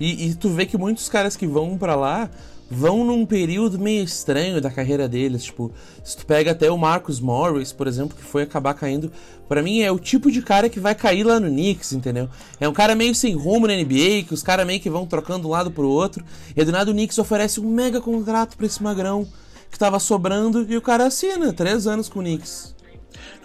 E, 0.00 0.28
e 0.30 0.34
tu 0.34 0.48
vê 0.48 0.64
que 0.64 0.78
muitos 0.78 1.08
caras 1.08 1.36
que 1.36 1.46
vão 1.46 1.76
pra 1.76 1.94
lá 1.96 2.30
vão 2.70 3.04
num 3.04 3.24
período 3.24 3.78
meio 3.78 4.04
estranho 4.04 4.60
da 4.60 4.70
carreira 4.70 5.08
deles. 5.08 5.44
Tipo, 5.44 5.72
se 6.04 6.16
tu 6.16 6.26
pega 6.26 6.50
até 6.50 6.70
o 6.70 6.78
Marcus 6.78 7.20
Morris, 7.20 7.72
por 7.72 7.86
exemplo, 7.86 8.16
que 8.16 8.24
foi 8.24 8.42
acabar 8.42 8.74
caindo. 8.74 9.10
Pra 9.48 9.62
mim 9.62 9.80
é 9.80 9.90
o 9.90 9.98
tipo 9.98 10.30
de 10.30 10.42
cara 10.42 10.68
que 10.68 10.80
vai 10.80 10.94
cair 10.94 11.24
lá 11.24 11.38
no 11.38 11.48
Knicks, 11.48 11.92
entendeu? 11.92 12.28
É 12.60 12.68
um 12.68 12.72
cara 12.72 12.94
meio 12.94 13.14
sem 13.14 13.34
rumo 13.34 13.66
na 13.66 13.74
NBA, 13.74 14.24
que 14.26 14.34
os 14.34 14.42
caras 14.42 14.66
meio 14.66 14.80
que 14.80 14.90
vão 14.90 15.06
trocando 15.06 15.48
um 15.48 15.50
lado 15.50 15.70
pro 15.70 15.88
outro. 15.88 16.24
E 16.56 16.64
do 16.64 16.72
nada 16.72 16.90
o 16.90 16.94
Knicks 16.94 17.18
oferece 17.18 17.60
um 17.60 17.70
mega 17.70 18.00
contrato 18.00 18.56
pra 18.56 18.66
esse 18.66 18.82
magrão 18.82 19.26
que 19.70 19.78
tava 19.78 19.98
sobrando 19.98 20.66
e 20.68 20.76
o 20.76 20.82
cara 20.82 21.06
assina. 21.06 21.52
Três 21.52 21.86
anos 21.86 22.08
com 22.08 22.20
o 22.20 22.22
Knicks. 22.22 22.75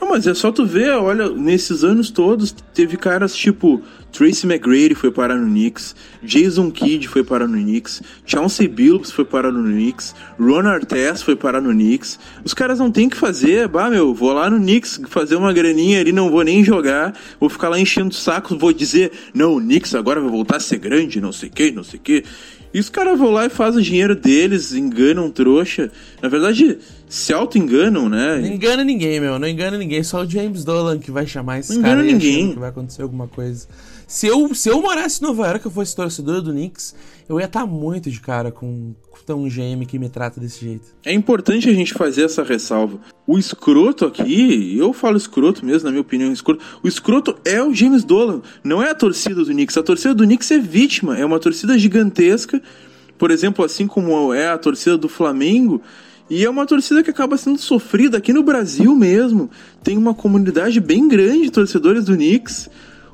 Não, 0.02 0.10
mas 0.10 0.26
é 0.26 0.34
só 0.34 0.52
tu 0.52 0.66
ver, 0.66 0.90
olha, 0.94 1.30
nesses 1.30 1.84
anos 1.84 2.10
todos 2.10 2.52
teve 2.74 2.98
caras 2.98 3.36
tipo 3.36 3.84
Tracy 4.12 4.48
McGrady 4.48 4.96
foi 4.96 5.12
parar 5.12 5.36
no 5.36 5.46
Knicks, 5.46 5.96
Jason 6.24 6.72
Kidd 6.72 7.08
foi 7.08 7.24
parar 7.24 7.48
no 7.48 7.58
Knicks, 7.58 8.02
Chauncey 8.26 8.68
Billups 8.68 9.12
foi 9.12 9.24
parar 9.24 9.52
no 9.52 9.64
Knicks, 9.64 10.16
Ron 10.40 10.68
Artest 10.68 11.24
foi 11.24 11.36
parar 11.36 11.62
no 11.62 11.70
Knicks. 11.70 12.20
Os 12.44 12.52
caras 12.52 12.80
não 12.80 12.92
tem 12.92 13.08
que 13.08 13.16
fazer, 13.16 13.68
bah, 13.68 13.92
meu, 13.92 14.12
vou 14.12 14.34
lá 14.34 14.50
no 14.50 14.58
Knicks 14.58 15.00
fazer 15.08 15.36
uma 15.36 15.54
graninha 15.54 16.00
ali, 16.02 16.12
não 16.12 16.32
vou 16.32 16.42
nem 16.44 16.64
jogar, 16.64 17.14
vou 17.40 17.48
ficar 17.48 17.70
lá 17.70 17.80
enchendo 17.80 18.10
o 18.10 18.14
saco, 18.14 18.58
vou 18.58 18.74
dizer, 18.74 19.12
não, 19.36 19.56
o 19.56 19.62
Knicks 19.62 19.94
agora 19.94 20.20
vai 20.20 20.32
voltar 20.32 20.58
a 20.58 20.60
ser 20.60 20.80
grande, 20.80 21.22
não 21.22 21.32
sei 21.32 21.48
o 21.48 21.52
que, 21.52 21.72
não 21.72 21.84
sei 21.84 22.00
o 22.00 22.02
que. 22.02 22.24
E 22.74 22.80
os 22.80 22.90
caras 22.90 23.20
vão 23.20 23.32
lá 23.32 23.46
e 23.46 23.50
fazem 23.50 23.82
o 23.82 23.84
dinheiro 23.84 24.16
deles, 24.16 24.74
enganam 24.74 25.30
trouxa. 25.30 25.92
Na 26.22 26.30
verdade, 26.30 26.78
se 27.10 27.34
auto-enganam, 27.34 28.08
né? 28.08 28.38
Não 28.40 28.48
engana 28.48 28.84
ninguém, 28.84 29.20
meu. 29.20 29.38
Não 29.38 29.48
engana 29.48 29.78
ninguém. 29.78 30.02
Só 30.04 30.22
o 30.24 30.30
James 30.30 30.64
Dolan 30.64 30.98
que 30.98 31.12
vai 31.12 31.28
chamar 31.28 31.60
esse 31.60 31.74
Não 31.76 31.82
cara 31.82 31.96
engana 31.96 32.08
aí 32.08 32.14
ninguém. 32.14 32.54
que 32.54 32.60
vai 32.60 32.70
acontecer 32.70 33.02
alguma 33.02 33.28
coisa. 33.28 33.68
Se 34.08 34.28
eu, 34.28 34.54
se 34.56 34.70
eu 34.70 34.82
morasse 34.82 35.22
em 35.22 35.28
Nova 35.28 35.48
York 35.48 35.66
eu 35.66 35.72
fosse 35.72 35.96
torcedor 35.96 36.42
do 36.42 36.52
Knicks, 36.52 36.96
eu 37.28 37.40
ia 37.40 37.46
estar 37.46 37.66
muito 37.66 38.10
de 38.10 38.20
cara 38.20 38.52
com, 38.52 38.94
com 39.10 39.34
um 39.34 39.48
GM 39.48 39.86
que 39.88 39.98
me 39.98 40.10
trata 40.10 40.40
desse 40.40 40.66
jeito. 40.66 40.88
É 41.06 41.14
importante 41.14 41.70
a 41.70 41.74
gente 41.74 41.94
fazer 41.94 42.24
essa 42.24 42.44
ressalva. 42.44 43.00
O 43.26 43.38
escroto 43.38 44.06
aqui, 44.06 44.78
eu 44.78 44.94
falo 44.94 45.18
escroto 45.18 45.66
mesmo, 45.66 45.86
na 45.86 45.92
minha 45.92 46.02
opinião, 46.02 46.32
escroto. 46.32 46.64
O 46.84 46.88
escroto 46.88 47.38
é 47.46 47.62
o 47.62 47.74
James 47.74 48.04
Dolan, 48.04 48.42
não 48.64 48.82
é 48.82 48.92
a 48.92 48.96
torcida 48.96 49.44
do 49.44 49.52
Knicks. 49.52 49.78
A 49.78 49.84
torcida 49.84 50.14
do 50.14 50.24
Knicks 50.24 50.52
é 50.52 50.60
vítima, 50.60 51.18
é 51.18 51.26
uma 51.26 51.40
torcida 51.40 51.78
gigantesca, 51.78 52.62
por 53.18 53.32
exemplo, 53.32 53.64
assim 53.64 53.88
como 53.88 54.34
é 54.34 54.50
a 54.50 54.58
torcida 54.58 54.98
do 54.98 55.08
Flamengo. 55.08 55.82
E 56.30 56.46
é 56.46 56.50
uma 56.50 56.66
torcida 56.66 57.04
que 57.04 57.10
acaba 57.10 57.38
sendo 57.38 57.60
sofrida 57.60 58.18
aqui 58.18 58.32
no 58.32 58.42
Brasil 58.42 58.96
mesmo. 58.96 59.50
Tem 59.84 59.98
uma 59.98 60.14
comunidade 60.14 60.80
bem 60.80 61.08
grande 61.08 61.44
de 61.44 61.52
torcedores 61.52 62.06
do 62.06 62.16
Knicks. 62.16 62.70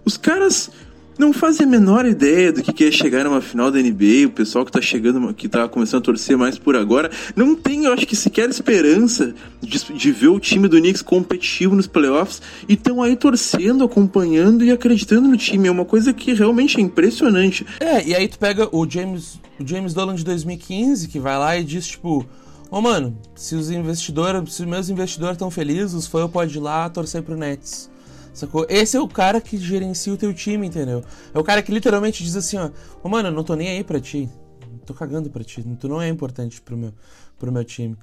Os 0.05 0.15
caras 0.17 0.69
não 1.17 1.33
fazem 1.33 1.65
a 1.65 1.69
menor 1.69 2.05
ideia 2.05 2.51
do 2.51 2.61
que 2.61 2.85
é 2.85 2.91
chegar 2.91 3.23
numa 3.23 3.41
final 3.41 3.71
da 3.71 3.79
NBA, 3.79 4.27
o 4.27 4.31
pessoal 4.31 4.65
que 4.65 4.71
tá 4.71 4.81
chegando, 4.81 5.33
que 5.33 5.47
tá 5.49 5.67
começando 5.67 6.01
a 6.01 6.05
torcer 6.05 6.37
mais 6.37 6.57
por 6.57 6.75
agora, 6.75 7.09
não 7.35 7.55
tem, 7.55 7.85
eu 7.85 7.93
acho 7.93 8.05
que 8.05 8.15
sequer 8.15 8.49
esperança 8.49 9.33
de, 9.61 9.93
de 9.93 10.11
ver 10.11 10.27
o 10.27 10.39
time 10.39 10.67
do 10.67 10.77
Knicks 10.77 11.01
competitivo 11.01 11.75
nos 11.75 11.87
playoffs 11.87 12.41
e 12.67 12.73
estão 12.73 13.01
aí 13.01 13.15
torcendo, 13.15 13.83
acompanhando 13.83 14.63
e 14.63 14.71
acreditando 14.71 15.27
no 15.27 15.37
time. 15.37 15.67
É 15.67 15.71
uma 15.71 15.85
coisa 15.85 16.13
que 16.13 16.33
realmente 16.33 16.77
é 16.77 16.81
impressionante. 16.81 17.65
É, 17.79 18.05
e 18.07 18.15
aí 18.15 18.27
tu 18.27 18.37
pega 18.37 18.67
o 18.71 18.89
James, 18.89 19.39
o 19.59 19.67
James 19.67 19.93
Dolan 19.93 20.15
de 20.15 20.23
2015, 20.23 21.07
que 21.07 21.19
vai 21.19 21.37
lá 21.37 21.57
e 21.57 21.63
diz, 21.63 21.87
tipo, 21.87 22.25
ô 22.69 22.81
mano, 22.81 23.17
se 23.35 23.55
os 23.55 23.69
investidores, 23.71 24.53
se 24.53 24.61
os 24.61 24.67
meus 24.67 24.89
investidores 24.89 25.35
estão 25.35 25.49
felizes, 25.49 25.93
os 25.93 26.07
fãs 26.07 26.29
podem 26.29 26.55
ir 26.55 26.59
lá 26.59 26.89
torcer 26.89 27.21
pro 27.21 27.35
Nets. 27.35 27.89
Sacou? 28.37 28.65
Esse 28.69 28.95
é 28.95 28.99
o 29.01 29.07
cara 29.07 29.41
que 29.41 29.57
gerencia 29.57 30.13
o 30.13 30.17
teu 30.17 30.33
time, 30.33 30.67
entendeu? 30.67 31.03
É 31.33 31.39
o 31.39 31.43
cara 31.43 31.61
que 31.61 31.71
literalmente 31.71 32.23
diz 32.23 32.35
assim, 32.35 32.57
ó, 32.57 32.69
ô 33.03 33.09
mano, 33.09 33.29
eu 33.29 33.33
não 33.33 33.43
tô 33.43 33.55
nem 33.55 33.69
aí 33.69 33.83
pra 33.83 33.99
ti. 33.99 34.29
Tô 34.85 34.93
cagando 34.93 35.29
pra 35.29 35.43
ti. 35.43 35.63
Tu 35.79 35.87
não 35.87 36.01
é 36.01 36.07
importante 36.07 36.61
pro 36.61 36.77
meu, 36.77 36.93
pro 37.39 37.51
meu 37.51 37.63
time. 37.65 37.97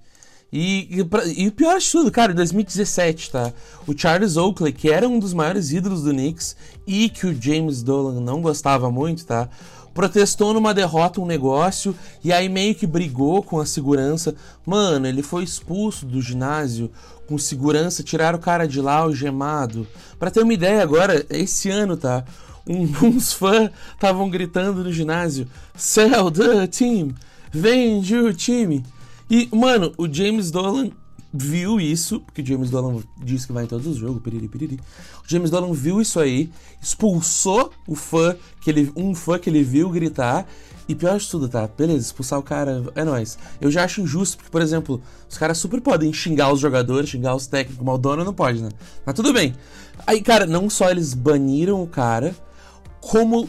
E, 0.53 1.01
e, 1.01 1.05
pra- 1.05 1.25
e 1.27 1.49
o 1.49 1.53
pior 1.53 1.79
de 1.79 1.91
tudo, 1.91 2.11
cara, 2.11 2.33
em 2.33 2.35
2017, 2.35 3.31
tá? 3.31 3.53
O 3.87 3.97
Charles 3.97 4.37
Oakley, 4.37 4.73
que 4.73 4.91
era 4.91 5.09
um 5.09 5.19
dos 5.19 5.33
maiores 5.33 5.71
ídolos 5.73 6.03
do 6.03 6.11
Knicks 6.11 6.57
e 6.87 7.09
que 7.09 7.27
o 7.27 7.43
James 7.43 7.83
Dolan 7.83 8.21
não 8.21 8.41
gostava 8.43 8.91
muito, 8.91 9.25
tá? 9.25 9.49
Protestou 9.95 10.53
numa 10.53 10.75
derrota 10.75 11.21
um 11.21 11.27
negócio 11.27 11.95
e 12.23 12.33
aí 12.33 12.49
meio 12.49 12.75
que 12.75 12.87
brigou 12.87 13.43
com 13.43 13.61
a 13.61 13.65
segurança. 13.67 14.35
Mano, 14.67 15.07
ele 15.07 15.23
foi 15.23 15.45
expulso 15.45 16.05
do 16.05 16.21
ginásio 16.21 16.91
com 17.27 17.39
segurança, 17.39 18.03
tiraram 18.03 18.39
o 18.39 18.43
cara 18.43 18.67
de 18.67 18.81
lá, 18.81 18.97
algemado. 18.97 19.87
Pra 20.19 20.31
ter 20.31 20.43
uma 20.43 20.53
ideia 20.53 20.83
agora, 20.83 21.25
esse 21.31 21.71
ano, 21.71 21.97
tá? 21.97 22.25
Um- 22.67 22.89
uns 23.07 23.33
fãs 23.33 23.71
estavam 23.95 24.29
gritando 24.29 24.83
no 24.83 24.93
ginásio: 24.93 25.47
Sell 25.77 26.31
the 26.31 26.67
team! 26.67 27.15
Vende 27.53 28.17
o 28.17 28.35
time! 28.35 28.85
E, 29.31 29.49
mano, 29.55 29.93
o 29.97 30.13
James 30.13 30.51
Dolan 30.51 30.91
viu 31.37 31.81
isso, 31.81 32.21
porque 32.21 32.43
o 32.43 32.47
James 32.47 32.71
Dolan 32.71 33.03
diz 33.21 33.45
que 33.45 33.53
vai 33.53 33.65
em 33.65 33.67
todos 33.67 33.89
os 33.89 33.97
jogos, 33.97 34.23
piriri, 34.23 34.47
piriri. 34.47 34.81
O 35.25 35.29
James 35.29 35.51
Dolan 35.51 35.73
viu 35.73 36.01
isso 36.01 36.21
aí, 36.21 36.49
expulsou 36.81 37.73
o 37.89 37.97
fã, 37.97 38.37
que 38.61 38.71
ele, 38.71 38.93
um 38.95 39.15
fã 39.17 39.37
que 39.37 39.51
ele 39.51 39.65
viu 39.65 39.91
gritar, 39.91 40.47
e 40.89 40.95
pior 40.95 41.19
de 41.19 41.29
tudo, 41.29 41.49
tá? 41.49 41.67
Beleza, 41.67 42.07
expulsar 42.07 42.39
o 42.39 42.43
cara 42.43 42.85
é 42.95 43.03
nóis. 43.03 43.37
Eu 43.61 43.69
já 43.69 43.83
acho 43.83 44.01
injusto, 44.01 44.37
porque, 44.37 44.51
por 44.51 44.63
exemplo, 44.63 45.03
os 45.29 45.37
caras 45.37 45.59
super 45.59 45.81
podem 45.81 46.13
xingar 46.13 46.53
os 46.53 46.61
jogadores, 46.61 47.11
xingar 47.11 47.35
os 47.35 47.49
técnicos, 47.49 47.85
mas 47.85 47.95
o 47.97 47.99
dono 47.99 48.25
não 48.25 48.35
pode, 48.35 48.63
né? 48.63 48.69
Mas 49.05 49.15
tudo 49.17 49.33
bem. 49.33 49.55
Aí, 50.07 50.23
cara, 50.23 50.47
não 50.47 50.71
só 50.71 50.89
eles 50.91 51.15
baniram 51.15 51.83
o 51.83 51.87
cara, 51.87 52.37
como 53.01 53.49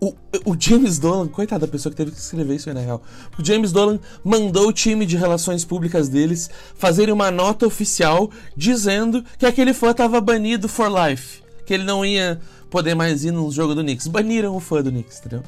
o, 0.00 0.14
o, 0.44 0.56
James 0.58 0.98
Dolan, 0.98 1.28
coitada 1.28 1.66
da 1.66 1.72
pessoa 1.72 1.90
que 1.90 1.96
teve 1.96 2.10
que 2.10 2.18
escrever 2.18 2.56
isso 2.56 2.68
aí 2.68 2.74
na 2.74 2.80
real. 2.80 3.02
O 3.38 3.44
James 3.44 3.72
Dolan 3.72 3.98
mandou 4.22 4.68
o 4.68 4.72
time 4.72 5.06
de 5.06 5.16
relações 5.16 5.64
públicas 5.64 6.08
deles 6.08 6.50
fazerem 6.74 7.14
uma 7.14 7.30
nota 7.30 7.66
oficial 7.66 8.30
dizendo 8.56 9.24
que 9.38 9.46
aquele 9.46 9.72
fã 9.72 9.94
tava 9.94 10.20
banido 10.20 10.68
for 10.68 10.90
life. 10.90 11.42
Que 11.64 11.74
ele 11.74 11.84
não 11.84 12.04
ia 12.04 12.40
poder 12.68 12.94
mais 12.94 13.24
ir 13.24 13.30
no 13.30 13.50
jogo 13.50 13.74
do 13.74 13.82
Knicks. 13.82 14.06
Baniram 14.06 14.54
o 14.54 14.60
fã 14.60 14.82
do 14.82 14.90
Knicks, 14.90 15.18
entendeu? 15.20 15.42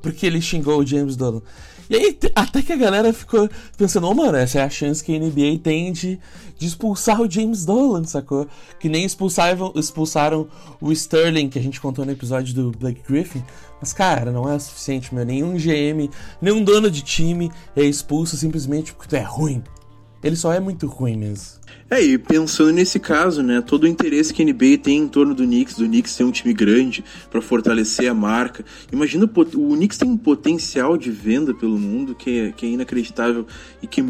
Porque 0.00 0.26
ele 0.26 0.40
xingou 0.40 0.78
o 0.78 0.86
James 0.86 1.16
Dolan. 1.16 1.42
E 1.90 1.96
aí, 1.96 2.18
até 2.34 2.62
que 2.62 2.72
a 2.72 2.76
galera 2.76 3.12
ficou 3.12 3.50
pensando, 3.76 4.08
oh, 4.08 4.14
mano, 4.14 4.38
essa 4.38 4.60
é 4.60 4.62
a 4.62 4.70
chance 4.70 5.04
que 5.04 5.14
a 5.14 5.18
NBA 5.18 5.58
tem 5.62 5.92
de, 5.92 6.18
de 6.56 6.66
expulsar 6.66 7.20
o 7.20 7.30
James 7.30 7.64
Dolan, 7.64 8.04
sacou? 8.04 8.48
Que 8.80 8.88
nem 8.88 9.04
expulsaram, 9.04 9.72
expulsaram 9.76 10.48
o 10.80 10.90
Sterling, 10.92 11.50
que 11.50 11.58
a 11.58 11.62
gente 11.62 11.80
contou 11.80 12.06
no 12.06 12.12
episódio 12.12 12.54
do 12.54 12.70
Blake 12.70 13.02
Griffin. 13.06 13.44
Mas, 13.82 13.92
cara, 13.92 14.30
não 14.30 14.48
é 14.48 14.54
o 14.54 14.60
suficiente, 14.60 15.12
meu. 15.12 15.24
Nenhum 15.24 15.56
GM, 15.56 16.08
nenhum 16.40 16.62
dono 16.62 16.88
de 16.88 17.02
time 17.02 17.50
é 17.74 17.82
expulso 17.82 18.36
simplesmente 18.36 18.94
porque 18.94 19.08
tu 19.08 19.16
é 19.16 19.22
ruim. 19.22 19.60
Ele 20.22 20.36
só 20.36 20.52
é 20.52 20.60
muito 20.60 20.86
ruim 20.86 21.16
mesmo. 21.16 21.60
É, 21.90 22.00
e 22.00 22.16
pensando 22.16 22.70
nesse 22.70 23.00
caso, 23.00 23.42
né, 23.42 23.60
todo 23.60 23.82
o 23.82 23.86
interesse 23.88 24.32
que 24.32 24.40
a 24.40 24.44
NBA 24.44 24.78
tem 24.80 24.98
em 24.98 25.08
torno 25.08 25.34
do 25.34 25.42
Knicks, 25.42 25.74
do 25.74 25.84
Knicks 25.84 26.12
ser 26.12 26.22
um 26.22 26.30
time 26.30 26.54
grande 26.54 27.04
para 27.28 27.42
fortalecer 27.42 28.08
a 28.08 28.14
marca. 28.14 28.64
Imagina, 28.92 29.24
o 29.24 29.74
Knicks 29.74 29.98
tem 29.98 30.08
um 30.08 30.16
potencial 30.16 30.96
de 30.96 31.10
venda 31.10 31.52
pelo 31.52 31.76
mundo 31.76 32.14
que 32.14 32.38
é, 32.38 32.52
que 32.52 32.64
é 32.64 32.68
inacreditável 32.68 33.44
e 33.82 33.88
que 33.88 34.00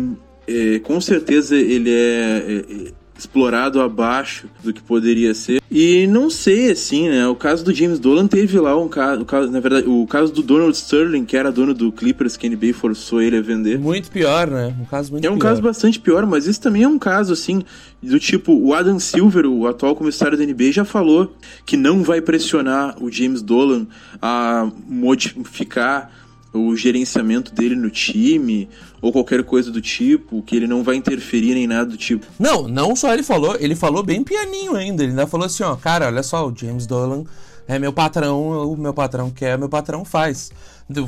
é, 0.46 0.80
com 0.80 1.00
certeza 1.00 1.56
ele 1.56 1.90
é, 1.90 2.64
é 2.88 2.92
explorado 3.22 3.80
abaixo 3.80 4.46
do 4.62 4.72
que 4.72 4.82
poderia 4.82 5.32
ser. 5.34 5.60
E 5.70 6.06
não 6.06 6.28
sei, 6.28 6.70
assim, 6.70 7.08
né? 7.08 7.26
O 7.26 7.34
caso 7.34 7.64
do 7.64 7.72
James 7.72 7.98
Dolan 7.98 8.26
teve 8.26 8.58
lá 8.58 8.76
um 8.78 8.88
caso, 8.88 9.24
na 9.50 9.60
verdade, 9.60 9.88
o 9.88 10.06
caso 10.06 10.32
do 10.32 10.42
Donald 10.42 10.76
Sterling, 10.76 11.24
que 11.24 11.36
era 11.36 11.50
dono 11.50 11.72
do 11.72 11.90
Clippers, 11.90 12.36
que 12.36 12.46
a 12.46 12.50
NBA 12.50 12.74
forçou 12.74 13.22
ele 13.22 13.38
a 13.38 13.40
vender. 13.40 13.78
Muito 13.78 14.10
pior, 14.10 14.48
né? 14.48 14.74
Um 14.78 14.84
caso 14.84 15.10
muito 15.12 15.24
É 15.24 15.30
um 15.30 15.38
pior. 15.38 15.48
caso 15.48 15.62
bastante 15.62 15.98
pior, 15.98 16.26
mas 16.26 16.46
isso 16.46 16.60
também 16.60 16.82
é 16.82 16.88
um 16.88 16.98
caso, 16.98 17.32
assim, 17.32 17.62
do 18.02 18.18
tipo, 18.18 18.52
o 18.52 18.74
Adam 18.74 18.98
Silver, 18.98 19.46
o 19.46 19.66
atual 19.66 19.96
comissário 19.96 20.36
da 20.36 20.44
NBA, 20.44 20.72
já 20.72 20.84
falou 20.84 21.34
que 21.64 21.76
não 21.76 22.02
vai 22.02 22.20
pressionar 22.20 22.96
o 23.02 23.10
James 23.10 23.40
Dolan 23.40 23.86
a 24.20 24.70
modificar 24.86 26.10
o 26.52 26.76
gerenciamento 26.76 27.54
dele 27.54 27.74
no 27.74 27.90
time 27.90 28.68
ou 29.00 29.12
qualquer 29.12 29.42
coisa 29.42 29.70
do 29.70 29.80
tipo, 29.80 30.42
que 30.42 30.54
ele 30.54 30.66
não 30.66 30.82
vai 30.82 30.96
interferir 30.96 31.54
nem 31.54 31.66
nada 31.66 31.86
do 31.86 31.96
tipo. 31.96 32.26
Não, 32.38 32.68
não 32.68 32.94
só 32.94 33.12
ele 33.12 33.22
falou, 33.22 33.56
ele 33.58 33.74
falou 33.74 34.02
bem 34.02 34.22
pianinho 34.22 34.76
ainda. 34.76 35.02
Ele 35.02 35.12
ainda 35.12 35.26
falou 35.26 35.46
assim, 35.46 35.62
ó, 35.62 35.74
cara, 35.76 36.06
olha 36.06 36.22
só, 36.22 36.46
o 36.46 36.54
James 36.54 36.86
Dolan 36.86 37.24
é 37.66 37.78
meu 37.78 37.92
patrão, 37.92 38.70
o 38.70 38.76
meu 38.76 38.92
patrão 38.92 39.30
quer, 39.30 39.56
meu 39.56 39.68
patrão 39.68 40.04
faz. 40.04 40.50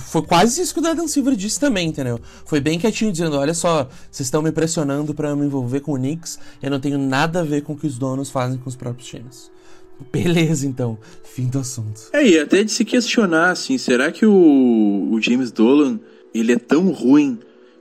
Foi 0.01 0.23
quase 0.23 0.63
isso 0.63 0.73
que 0.73 0.81
o 0.81 0.87
Adam 0.87 1.07
Silver 1.07 1.37
disse 1.37 1.61
também, 1.61 1.89
entendeu? 1.89 2.19
Foi 2.47 2.61
bem 2.61 2.79
quietinho 2.79 3.13
dizendo, 3.13 3.37
olha 3.37 3.53
só, 3.53 3.89
vocês 4.11 4.27
estão 4.27 4.41
me 4.41 4.51
pressionando 4.51 5.13
para 5.13 5.35
me 5.37 5.45
envolver 5.45 5.81
com 5.81 5.93
o 5.93 5.97
Knicks, 5.97 6.39
eu 6.63 6.71
não 6.71 6.81
tenho 6.81 6.99
nada 6.99 7.41
a 7.41 7.45
ver 7.45 7.63
com 7.63 7.75
o 7.75 7.77
que 7.77 7.87
os 7.87 7.99
donos 7.99 8.31
fazem 8.31 8.59
com 8.59 8.69
os 8.69 8.77
próprios 8.77 9.09
times. 9.09 9.51
Beleza, 10.13 10.67
então. 10.67 10.99
Fim 11.23 11.47
do 11.47 11.59
assunto. 11.59 12.03
É, 12.13 12.27
e 12.27 12.39
até 12.39 12.63
de 12.63 12.71
se 12.71 12.85
questionar, 12.85 13.51
assim, 13.51 13.77
será 13.79 14.13
que 14.13 14.25
o, 14.25 15.09
o 15.11 15.21
James 15.21 15.51
Dolan, 15.51 15.99
ele 16.33 16.53
é 16.53 16.59
tão 16.59 16.91
ruim 16.91 17.39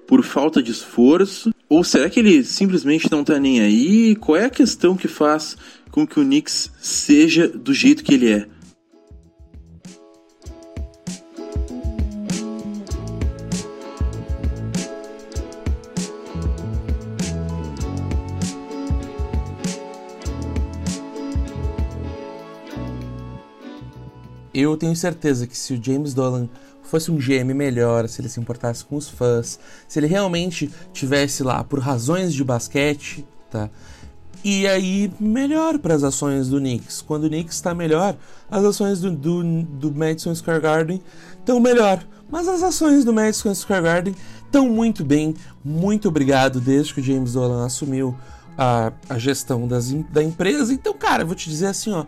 por 0.08 0.24
falta 0.24 0.62
de 0.62 0.72
esforço? 0.72 1.54
Ou 1.70 1.84
será 1.84 2.10
que 2.10 2.20
ele 2.20 2.44
simplesmente 2.44 3.12
não 3.12 3.24
tá 3.24 3.40
nem 3.40 3.62
aí? 3.62 4.16
Qual 4.16 4.38
é 4.38 4.46
a 4.46 4.50
questão 4.50 4.96
que 4.96 5.08
faz 5.08 5.58
com 5.92 6.06
que 6.06 6.20
o 6.20 6.24
Knicks 6.24 6.72
seja 6.82 7.48
do 7.48 7.74
jeito 7.74 8.04
que 8.04 8.14
ele 8.14 8.32
é? 8.32 8.48
Eu 24.64 24.78
tenho 24.78 24.96
certeza 24.96 25.46
que 25.46 25.58
se 25.58 25.74
o 25.74 25.84
James 25.84 26.14
Dolan 26.14 26.48
fosse 26.84 27.12
um 27.12 27.18
GM 27.18 27.54
melhor, 27.56 28.08
se 28.08 28.22
ele 28.22 28.30
se 28.30 28.40
importasse 28.40 28.86
com 28.86 28.96
os 28.96 29.10
fãs, 29.10 29.60
se 29.88 30.00
ele 30.00 30.08
realmente 30.08 30.70
tivesse 30.92 31.44
lá 31.44 31.64
por 31.64 31.80
razões 31.80 32.34
de 32.34 32.44
basquete, 32.44 33.26
tá? 33.50 33.70
E 34.44 34.68
aí, 34.68 35.10
melhor 35.20 35.80
para 35.80 35.96
as 35.96 36.04
ações 36.04 36.50
do 36.50 36.60
Knicks. 36.60 37.02
Quando 37.02 37.24
o 37.24 37.30
Knicks 37.30 37.56
está 37.56 37.74
melhor, 37.74 38.18
as 38.52 38.64
ações 38.64 39.00
do, 39.00 39.10
do, 39.10 39.64
do 39.64 39.92
Madison 39.92 40.36
Square 40.36 40.60
Garden 40.60 41.02
estão 41.40 41.62
melhor. 41.62 42.06
Mas 42.30 42.48
as 42.50 42.62
ações 42.62 43.06
do 43.06 43.14
Madison 43.14 43.56
Square 43.56 43.84
Garden 43.84 44.16
estão 44.46 44.68
muito 44.68 45.06
bem. 45.06 45.34
Muito 45.64 46.10
obrigado 46.10 46.60
desde 46.60 46.94
que 46.94 47.00
o 47.00 47.04
James 47.04 47.34
Dolan 47.34 47.66
assumiu 47.66 48.14
a, 48.58 48.92
a 49.08 49.18
gestão 49.18 49.66
das, 49.66 49.94
da 50.12 50.22
empresa. 50.22 50.74
Então, 50.74 50.94
cara, 50.94 51.24
vou 51.24 51.36
te 51.36 51.50
dizer 51.50 51.68
assim, 51.68 51.92
ó 51.92 52.06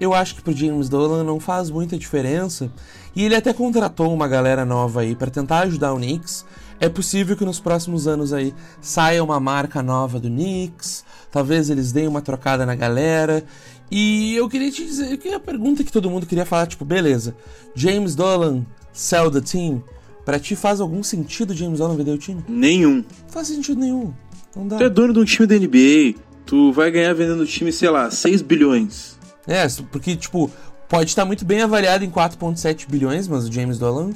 eu 0.00 0.14
acho 0.14 0.34
que 0.34 0.42
pro 0.42 0.52
James 0.52 0.88
Dolan 0.88 1.24
não 1.24 1.40
faz 1.40 1.70
muita 1.70 1.98
diferença. 1.98 2.70
E 3.14 3.24
ele 3.24 3.34
até 3.34 3.52
contratou 3.52 4.12
uma 4.12 4.28
galera 4.28 4.64
nova 4.64 5.00
aí 5.00 5.14
para 5.14 5.30
tentar 5.30 5.60
ajudar 5.60 5.92
o 5.92 5.96
Knicks. 5.96 6.44
É 6.78 6.88
possível 6.88 7.36
que 7.36 7.44
nos 7.44 7.58
próximos 7.58 8.06
anos 8.06 8.32
aí 8.32 8.52
saia 8.80 9.24
uma 9.24 9.40
marca 9.40 9.82
nova 9.82 10.20
do 10.20 10.28
Knicks. 10.28 11.04
Talvez 11.30 11.70
eles 11.70 11.92
deem 11.92 12.06
uma 12.08 12.20
trocada 12.20 12.66
na 12.66 12.74
galera. 12.74 13.44
E 13.90 14.34
eu 14.34 14.48
queria 14.48 14.70
te 14.70 14.84
dizer 14.84 15.16
que 15.16 15.28
a 15.28 15.40
pergunta 15.40 15.84
que 15.84 15.92
todo 15.92 16.10
mundo 16.10 16.26
queria 16.26 16.44
falar, 16.44 16.66
tipo, 16.66 16.84
beleza, 16.84 17.36
James 17.74 18.14
Dolan 18.14 18.66
sell 18.92 19.30
the 19.30 19.40
team. 19.40 19.82
Pra 20.24 20.40
ti 20.40 20.56
faz 20.56 20.80
algum 20.80 21.02
sentido 21.02 21.54
James 21.54 21.78
Dolan 21.78 21.96
vender 21.96 22.10
o 22.10 22.18
time? 22.18 22.44
Nenhum. 22.48 22.96
Não 22.96 23.04
faz 23.28 23.46
sentido 23.46 23.80
nenhum. 23.80 24.12
Não 24.56 24.66
dá. 24.66 24.76
Tu 24.76 24.84
é 24.84 24.90
dono 24.90 25.12
de 25.12 25.20
um 25.20 25.24
time 25.24 25.46
da 25.46 25.54
NBA. 25.56 26.20
Tu 26.44 26.72
vai 26.72 26.90
ganhar 26.90 27.12
vendendo 27.14 27.40
o 27.40 27.46
time, 27.46 27.72
sei 27.72 27.88
lá, 27.90 28.10
6 28.10 28.42
bilhões. 28.42 29.15
É, 29.46 29.66
porque, 29.90 30.16
tipo, 30.16 30.50
pode 30.88 31.10
estar 31.10 31.24
muito 31.24 31.44
bem 31.44 31.62
avaliado 31.62 32.04
em 32.04 32.10
4,7 32.10 32.86
bilhões, 32.88 33.28
mas 33.28 33.48
o 33.48 33.52
James 33.52 33.78
Dolan 33.78 34.10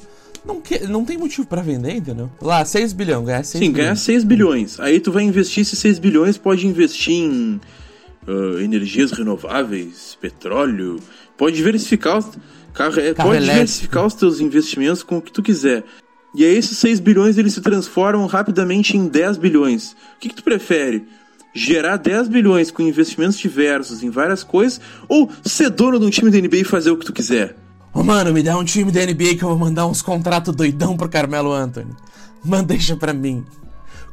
não, 0.45 0.61
que, 0.61 0.81
não 0.81 1.05
tem 1.05 1.19
motivo 1.19 1.47
para 1.47 1.63
vender, 1.63 1.97
entendeu? 1.97 2.31
Lá, 2.41 2.65
6 2.65 2.93
bilhões, 2.93 3.27
ganhar 3.27 3.45
6 3.45 3.51
Sim, 3.65 3.71
bilhões. 3.71 3.77
ganhar 3.77 3.97
6 3.97 4.25
bilhões. 4.25 4.81
Aí 4.81 5.01
tu 5.01 5.13
vai 5.13 5.23
investir 5.23 5.63
esses 5.63 5.79
6 5.79 5.99
bilhões, 5.99 6.39
pode 6.39 6.67
investir 6.67 7.15
em 7.15 7.61
uh, 8.27 8.59
energias 8.61 9.13
renováveis, 9.13 10.17
petróleo, 10.21 10.99
pode 11.37 11.57
diversificar, 11.57 12.23
carro, 12.73 13.01
é, 13.01 13.13
carro 13.13 13.31
pode 13.31 13.45
diversificar 13.45 14.07
os 14.07 14.15
teus 14.15 14.41
investimentos 14.41 15.03
com 15.03 15.19
o 15.19 15.23
que 15.23 15.33
tu 15.33 15.43
quiser. 15.43 15.85
E 16.35 16.45
aí 16.45 16.57
esses 16.57 16.79
6 16.79 17.01
bilhões 17.01 17.37
eles 17.37 17.53
se 17.53 17.61
transformam 17.61 18.27
rapidamente 18.27 18.97
em 18.97 19.09
10 19.09 19.37
bilhões. 19.37 19.93
O 20.17 20.21
que, 20.21 20.29
que 20.29 20.35
tu 20.35 20.45
prefere? 20.45 21.07
Gerar 21.55 21.97
10 21.97 22.29
bilhões 22.29 22.71
com 22.71 22.83
investimentos 22.83 23.39
diversos 23.39 24.03
em 24.03 24.11
várias 24.11 24.43
coisas, 24.43 24.81
ou 25.09 25.31
ser 25.45 25.71
dono 25.71 25.99
de 25.99 26.07
um 26.07 26.11
time 26.11 26.31
da 26.31 26.39
NBA 26.39 26.59
e 26.59 26.65
fazer 26.65 26.91
o 26.91 26.97
que 26.97 27.07
tu 27.07 27.13
quiser? 27.13 27.57
Ô 27.93 28.03
mano, 28.03 28.33
me 28.33 28.43
dá 28.43 28.57
um 28.57 28.65
time 28.65 28.93
da 28.93 29.05
NBA 29.05 29.35
que 29.37 29.43
eu 29.43 29.49
vou 29.49 29.59
mandar 29.59 29.87
uns 29.87 30.01
contratos 30.01 30.55
doidão 30.55 30.97
pro 30.97 31.09
Carmelo 31.09 31.53
Anthony. 31.53 31.91
Manda 32.45 32.69
deixa 32.69 32.97
pra 32.97 33.13
mim 33.13 33.45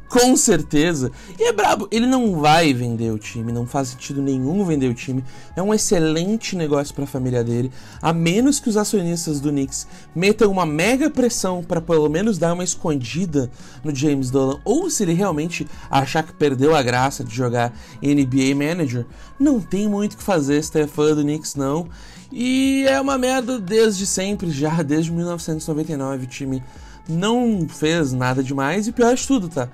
com 0.08 0.36
certeza. 0.36 1.12
E 1.38 1.44
é 1.44 1.52
brabo, 1.52 1.86
ele 1.90 2.06
não 2.06 2.40
vai 2.40 2.72
vender 2.72 3.12
o 3.12 3.18
time, 3.18 3.52
não 3.52 3.66
faz 3.66 3.88
sentido 3.88 4.22
nenhum 4.22 4.64
vender 4.64 4.88
o 4.88 4.94
time. 4.94 5.22
É 5.54 5.62
um 5.62 5.74
excelente 5.74 6.56
negócio 6.56 6.94
para 6.94 7.04
a 7.04 7.06
família 7.06 7.44
dele, 7.44 7.70
a 8.00 8.12
menos 8.12 8.58
que 8.58 8.68
os 8.68 8.76
acionistas 8.76 9.40
do 9.40 9.50
Knicks 9.50 9.86
metam 10.14 10.50
uma 10.50 10.64
mega 10.64 11.10
pressão 11.10 11.62
para 11.62 11.80
pelo 11.80 12.08
menos 12.08 12.38
dar 12.38 12.54
uma 12.54 12.64
escondida 12.64 13.50
no 13.84 13.94
James 13.94 14.30
Dolan, 14.30 14.60
ou 14.64 14.88
se 14.90 15.02
ele 15.02 15.12
realmente 15.12 15.66
achar 15.90 16.22
que 16.22 16.32
perdeu 16.32 16.74
a 16.74 16.82
graça 16.82 17.22
de 17.22 17.34
jogar 17.34 17.72
NBA 18.02 18.54
Manager, 18.54 19.04
não 19.38 19.60
tem 19.60 19.88
muito 19.88 20.14
o 20.14 20.16
que 20.16 20.22
fazer 20.22 20.62
se 20.62 20.80
é 20.80 20.86
fã 20.86 21.14
do 21.14 21.22
Knicks 21.22 21.54
não. 21.54 21.88
E 22.30 22.84
é 22.86 23.00
uma 23.00 23.16
merda 23.16 23.58
desde 23.58 24.06
sempre, 24.06 24.50
já 24.50 24.82
desde 24.82 25.10
1999 25.10 26.24
o 26.24 26.26
time 26.26 26.62
não 27.08 27.66
fez 27.66 28.12
nada 28.12 28.42
demais 28.42 28.86
e 28.86 28.92
pior 28.92 29.14
de 29.14 29.26
tudo, 29.26 29.48
tá? 29.48 29.68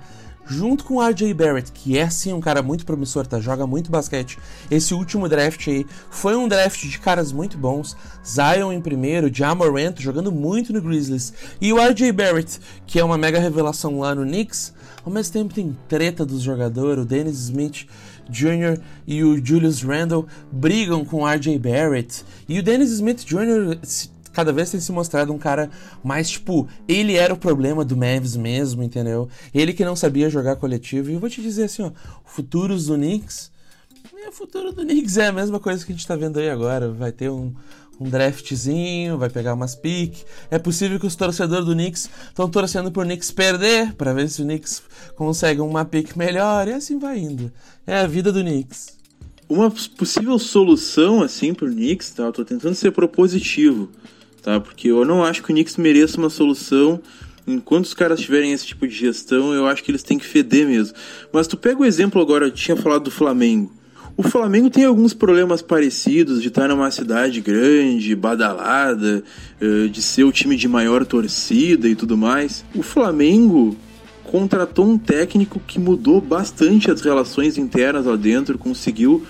Junto 0.47 0.83
com 0.83 0.95
o 0.95 1.01
RJ 1.01 1.33
Barrett, 1.33 1.71
que 1.71 1.97
é 1.97 2.09
sim 2.09 2.33
um 2.33 2.39
cara 2.39 2.61
muito 2.61 2.85
promissor, 2.85 3.25
tá? 3.25 3.39
Joga 3.39 3.65
muito 3.65 3.91
basquete. 3.91 4.37
Esse 4.69 4.93
último 4.93 5.27
draft 5.27 5.67
aí 5.67 5.85
foi 6.09 6.35
um 6.35 6.47
draft 6.47 6.81
de 6.83 6.99
caras 6.99 7.31
muito 7.31 7.57
bons. 7.57 7.95
Zion 8.25 8.71
em 8.71 8.81
primeiro, 8.81 9.33
Jamorant 9.33 9.99
jogando 9.99 10.31
muito 10.31 10.71
no 10.71 10.81
Grizzlies. 10.81 11.33
E 11.59 11.71
o 11.73 11.77
RJ 11.77 12.11
Barrett, 12.11 12.59
que 12.85 12.99
é 12.99 13.03
uma 13.03 13.17
mega 13.17 13.39
revelação 13.39 13.99
lá 13.99 14.13
no 14.13 14.23
Knicks. 14.23 14.73
Ao 15.03 15.11
mesmo 15.11 15.33
tempo 15.33 15.53
tem 15.53 15.77
treta 15.87 16.25
dos 16.25 16.41
jogadores, 16.41 17.03
o 17.03 17.07
Dennis 17.07 17.37
Smith 17.39 17.87
Jr. 18.29 18.79
e 19.05 19.23
o 19.23 19.43
Julius 19.43 19.81
Randle 19.83 20.25
brigam 20.51 21.05
com 21.05 21.21
o 21.21 21.27
RJ 21.27 21.59
Barrett. 21.59 22.23
E 22.49 22.59
o 22.59 22.63
Dennis 22.63 22.91
Smith 22.91 23.23
Jr 23.23 23.79
cada 24.35 24.51
vez 24.51 24.69
tem 24.69 24.79
se 24.81 24.91
mostrado 24.91 25.31
um 25.31 25.37
cara 25.37 25.71
mais, 26.03 26.29
tipo, 26.29 26.67
ele 26.87 27.15
era 27.15 27.33
o 27.33 27.37
problema 27.37 27.85
do 27.85 27.95
Mavs 27.95 28.35
mesmo, 28.35 28.83
entendeu? 28.83 29.29
Ele 29.53 29.71
que 29.71 29.85
não 29.85 29.95
sabia 29.95 30.29
jogar 30.29 30.57
coletivo. 30.57 31.09
E 31.09 31.13
eu 31.13 31.19
vou 31.19 31.29
te 31.29 31.41
dizer 31.41 31.63
assim, 31.63 31.83
ó, 31.83 31.91
futuros 32.25 32.87
do 32.87 32.95
Knicks. 32.95 33.49
O 34.27 34.31
futuro 34.31 34.73
do 34.73 34.81
Knicks 34.83 35.17
é 35.17 35.27
a 35.27 35.31
mesma 35.31 35.59
coisa 35.59 35.85
que 35.85 35.93
a 35.93 35.95
gente 35.95 36.05
tá 36.05 36.15
vendo 36.15 36.39
aí 36.39 36.49
agora. 36.49 36.91
Vai 36.91 37.11
ter 37.11 37.29
um, 37.29 37.53
um 37.99 38.09
draftzinho, 38.09 39.17
vai 39.17 39.29
pegar 39.29 39.53
umas 39.53 39.75
piques. 39.75 40.25
É 40.51 40.59
possível 40.59 40.99
que 40.99 41.05
os 41.05 41.15
torcedores 41.15 41.65
do 41.65 41.73
Knicks 41.73 42.09
estão 42.27 42.49
torcendo 42.49 42.91
pro 42.91 43.03
Knicks 43.03 43.31
perder, 43.31 43.93
para 43.93 44.13
ver 44.13 44.27
se 44.29 44.41
o 44.41 44.45
Knicks 44.45 44.83
consegue 45.15 45.61
uma 45.61 45.85
pique 45.85 46.17
melhor, 46.17 46.67
e 46.67 46.73
assim 46.73 46.99
vai 46.99 47.19
indo. 47.19 47.51
É 47.87 47.99
a 47.99 48.07
vida 48.07 48.31
do 48.31 48.41
Knicks. 48.41 48.97
Uma 49.47 49.71
possível 49.71 50.37
solução, 50.39 51.21
assim, 51.21 51.53
pro 51.53 51.69
Knicks, 51.69 52.09
tá? 52.09 52.23
Eu 52.23 52.33
tô 52.33 52.43
tentando 52.43 52.73
ser 52.73 52.91
propositivo, 52.91 53.89
tá? 54.45 54.59
Porque 54.59 54.89
eu 54.89 55.03
não 55.03 55.23
acho 55.23 55.41
que 55.41 55.51
o 55.51 55.53
Knicks 55.53 55.75
mereça 55.75 56.19
uma 56.19 56.29
solução. 56.29 57.01
Enquanto 57.47 57.85
os 57.85 57.93
caras 57.95 58.19
tiverem 58.19 58.53
esse 58.53 58.65
tipo 58.65 58.87
de 58.87 58.93
gestão, 58.93 59.53
eu 59.53 59.67
acho 59.67 59.83
que 59.83 59.89
eles 59.89 60.03
têm 60.03 60.19
que 60.19 60.25
feder 60.25 60.67
mesmo. 60.67 60.95
Mas 61.33 61.47
tu 61.47 61.57
pega 61.57 61.81
o 61.81 61.85
exemplo 61.85 62.21
agora, 62.21 62.45
eu 62.45 62.51
tinha 62.51 62.77
falado 62.77 63.05
do 63.05 63.11
Flamengo. 63.11 63.71
O 64.15 64.23
Flamengo 64.23 64.69
tem 64.69 64.85
alguns 64.85 65.13
problemas 65.13 65.61
parecidos 65.61 66.41
de 66.41 66.47
estar 66.47 66.69
numa 66.69 66.89
cidade 66.89 67.41
grande, 67.41 68.15
badalada, 68.15 69.23
eh, 69.59 69.87
de 69.87 70.01
ser 70.01 70.23
o 70.23 70.31
time 70.31 70.55
de 70.55 70.67
maior 70.67 71.05
torcida 71.05 71.87
e 71.87 71.95
tudo 71.95 72.15
mais. 72.15 72.63
O 72.73 72.81
Flamengo 72.81 73.75
contratou 74.23 74.85
um 74.87 74.97
técnico 74.97 75.59
que 75.67 75.79
mudou 75.79 76.21
bastante 76.21 76.89
as 76.89 77.01
relações 77.01 77.57
internas 77.57 78.05
lá 78.05 78.15
dentro, 78.15 78.57
conseguiu 78.57 79.25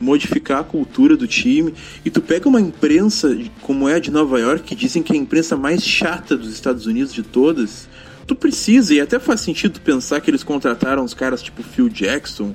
modificar 0.00 0.60
a 0.60 0.64
cultura 0.64 1.16
do 1.16 1.26
time. 1.26 1.74
E 2.04 2.10
tu 2.10 2.20
pega 2.20 2.48
uma 2.48 2.60
imprensa 2.60 3.36
como 3.62 3.88
é 3.88 3.94
a 3.94 3.98
de 3.98 4.10
Nova 4.10 4.38
York, 4.38 4.64
que 4.64 4.74
dizem 4.74 5.02
que 5.02 5.12
é 5.12 5.16
a 5.16 5.18
imprensa 5.18 5.56
mais 5.56 5.82
chata 5.82 6.36
dos 6.36 6.52
Estados 6.52 6.86
Unidos 6.86 7.12
de 7.12 7.22
todas. 7.22 7.88
Tu 8.26 8.34
precisa, 8.34 8.94
e 8.94 9.00
até 9.00 9.18
faz 9.18 9.40
sentido 9.40 9.80
pensar 9.80 10.20
que 10.20 10.30
eles 10.30 10.42
contrataram 10.42 11.04
os 11.04 11.14
caras 11.14 11.42
tipo 11.42 11.62
Phil 11.62 11.88
Jackson, 11.88 12.54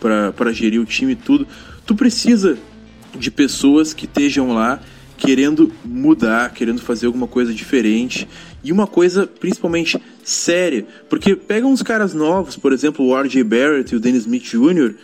para 0.00 0.52
gerir 0.52 0.80
o 0.80 0.86
time 0.86 1.12
e 1.12 1.16
tudo. 1.16 1.46
Tu 1.84 1.94
precisa 1.94 2.58
de 3.18 3.30
pessoas 3.30 3.92
que 3.92 4.06
estejam 4.06 4.52
lá 4.52 4.80
querendo 5.20 5.70
mudar, 5.84 6.52
querendo 6.54 6.80
fazer 6.80 7.06
alguma 7.06 7.26
coisa 7.26 7.52
diferente 7.52 8.26
e 8.64 8.72
uma 8.72 8.86
coisa 8.86 9.26
principalmente 9.26 10.00
séria, 10.24 10.86
porque 11.08 11.36
pega 11.36 11.66
uns 11.66 11.82
caras 11.82 12.14
novos, 12.14 12.56
por 12.56 12.72
exemplo, 12.72 13.04
o 13.04 13.14
RJ 13.14 13.44
Barrett 13.44 13.92
e 13.92 13.96
o 13.96 14.00
Dennis 14.00 14.22
Smith 14.22 14.44
Jr., 14.44 14.94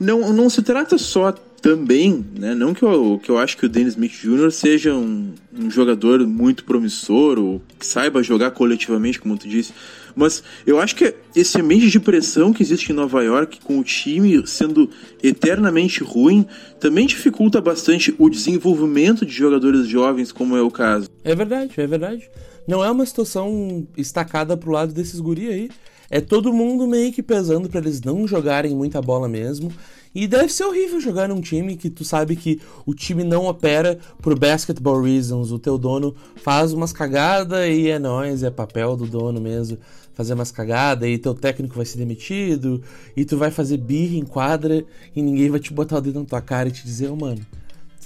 não, 0.00 0.32
não 0.32 0.48
se 0.48 0.62
trata 0.62 0.96
só 0.96 1.30
também, 1.60 2.24
né? 2.38 2.54
Não 2.54 2.72
que 2.72 2.82
eu, 2.82 3.20
que 3.22 3.30
eu 3.30 3.36
acho 3.36 3.56
que 3.58 3.66
o 3.66 3.68
Dennis 3.68 3.92
Smith 3.92 4.12
Jr. 4.12 4.50
seja 4.50 4.94
um, 4.94 5.34
um 5.52 5.70
jogador 5.70 6.26
muito 6.26 6.64
promissor 6.64 7.38
ou 7.38 7.60
que 7.78 7.86
saiba 7.86 8.22
jogar 8.22 8.52
coletivamente, 8.52 9.20
como 9.20 9.36
tu 9.36 9.46
disse, 9.46 9.74
mas 10.16 10.42
eu 10.66 10.80
acho 10.80 10.96
que 10.96 11.14
esse 11.36 11.60
ambiente 11.60 11.88
de 11.88 12.00
pressão 12.00 12.52
que 12.52 12.62
existe 12.62 12.90
em 12.90 12.94
Nova 12.94 13.22
York, 13.22 13.60
com 13.62 13.78
o 13.78 13.84
time 13.84 14.44
sendo 14.46 14.88
eternamente 15.22 16.02
ruim, 16.02 16.46
também 16.80 17.06
dificulta 17.06 17.60
bastante 17.60 18.14
o 18.18 18.28
desenvolvimento 18.30 19.26
de 19.26 19.32
jogadores 19.32 19.86
jovens, 19.86 20.32
como 20.32 20.56
é 20.56 20.62
o 20.62 20.70
caso. 20.70 21.08
É 21.22 21.34
verdade, 21.34 21.74
é 21.76 21.86
verdade. 21.86 22.30
Não 22.66 22.84
é 22.84 22.90
uma 22.90 23.04
situação 23.04 23.86
estacada 23.96 24.56
pro 24.56 24.72
lado 24.72 24.92
desses 24.92 25.20
guri 25.20 25.48
aí. 25.48 25.70
É 26.10 26.20
todo 26.20 26.52
mundo 26.52 26.88
meio 26.88 27.12
que 27.12 27.22
pesando 27.22 27.68
para 27.68 27.80
eles 27.80 28.02
não 28.02 28.26
jogarem 28.26 28.74
muita 28.74 29.00
bola 29.00 29.28
mesmo. 29.28 29.72
E 30.12 30.26
deve 30.26 30.52
ser 30.52 30.64
horrível 30.64 31.00
jogar 31.00 31.28
num 31.28 31.40
time 31.40 31.76
que 31.76 31.88
tu 31.88 32.04
sabe 32.04 32.34
que 32.34 32.60
o 32.84 32.92
time 32.92 33.22
não 33.22 33.46
opera 33.46 33.96
por 34.20 34.36
basketball 34.36 35.00
reasons. 35.00 35.52
O 35.52 35.58
teu 35.58 35.78
dono 35.78 36.12
faz 36.42 36.72
umas 36.72 36.92
cagadas 36.92 37.68
e 37.68 37.88
é 37.88 37.98
nóis, 37.98 38.42
é 38.42 38.50
papel 38.50 38.96
do 38.96 39.06
dono 39.06 39.40
mesmo 39.40 39.78
fazer 40.12 40.34
umas 40.34 40.50
cagadas 40.50 41.08
e 41.08 41.16
teu 41.16 41.32
técnico 41.32 41.76
vai 41.76 41.86
ser 41.86 41.96
demitido 41.96 42.82
e 43.16 43.24
tu 43.24 43.38
vai 43.38 43.50
fazer 43.50 43.78
birra 43.78 44.16
em 44.16 44.24
quadra 44.24 44.84
e 45.16 45.22
ninguém 45.22 45.48
vai 45.48 45.58
te 45.58 45.72
botar 45.72 45.96
o 45.96 46.00
dedo 46.02 46.20
na 46.20 46.26
tua 46.26 46.42
cara 46.42 46.68
e 46.68 46.72
te 46.72 46.84
dizer, 46.84 47.08
oh, 47.10 47.16
mano, 47.16 47.40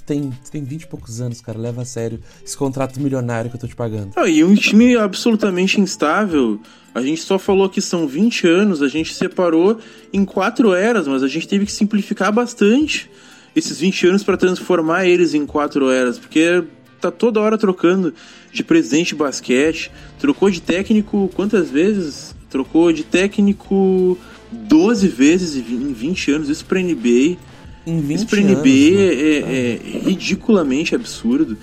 tem, 0.05 0.31
tem 0.51 0.63
20 0.63 0.83
e 0.83 0.87
poucos 0.87 1.19
anos, 1.19 1.41
cara, 1.41 1.57
leva 1.57 1.81
a 1.81 1.85
sério 1.85 2.19
esse 2.45 2.55
contrato 2.55 2.99
milionário 2.99 3.49
que 3.49 3.55
eu 3.55 3.61
tô 3.61 3.67
te 3.67 3.75
pagando. 3.75 4.11
E 4.27 4.43
um 4.43 4.53
time 4.53 4.95
absolutamente 4.95 5.81
instável. 5.81 6.59
A 6.93 7.01
gente 7.01 7.21
só 7.21 7.37
falou 7.37 7.67
que 7.67 7.81
são 7.81 8.07
20 8.07 8.47
anos, 8.47 8.81
a 8.81 8.87
gente 8.87 9.13
separou 9.13 9.79
em 10.13 10.23
quatro 10.23 10.73
eras, 10.73 11.07
mas 11.07 11.23
a 11.23 11.27
gente 11.27 11.47
teve 11.47 11.65
que 11.65 11.71
simplificar 11.71 12.31
bastante 12.31 13.09
esses 13.55 13.79
20 13.79 14.07
anos 14.07 14.23
para 14.23 14.37
transformar 14.37 15.05
eles 15.05 15.33
em 15.33 15.45
quatro 15.45 15.89
eras, 15.89 16.19
porque 16.19 16.63
tá 17.01 17.11
toda 17.11 17.39
hora 17.39 17.57
trocando 17.57 18.13
de 18.51 18.63
presidente 18.63 19.09
de 19.09 19.15
basquete, 19.15 19.91
trocou 20.19 20.49
de 20.49 20.61
técnico 20.61 21.29
quantas 21.35 21.69
vezes? 21.69 22.35
Trocou 22.49 22.91
de 22.93 23.03
técnico 23.03 24.17
12 24.51 25.07
vezes 25.07 25.55
em 25.55 25.93
20 25.93 26.31
anos, 26.31 26.49
isso 26.49 26.65
pra 26.65 26.79
NBA. 26.79 27.37
Em 27.85 27.99
20 27.99 28.17
isso 28.17 28.27
pra 28.27 28.39
NBA 28.39 28.49
anos, 28.49 28.67
é, 28.67 29.13
é, 29.13 29.73
é 29.73 29.99
ridiculamente 30.05 30.95
absurdo. 30.95 31.57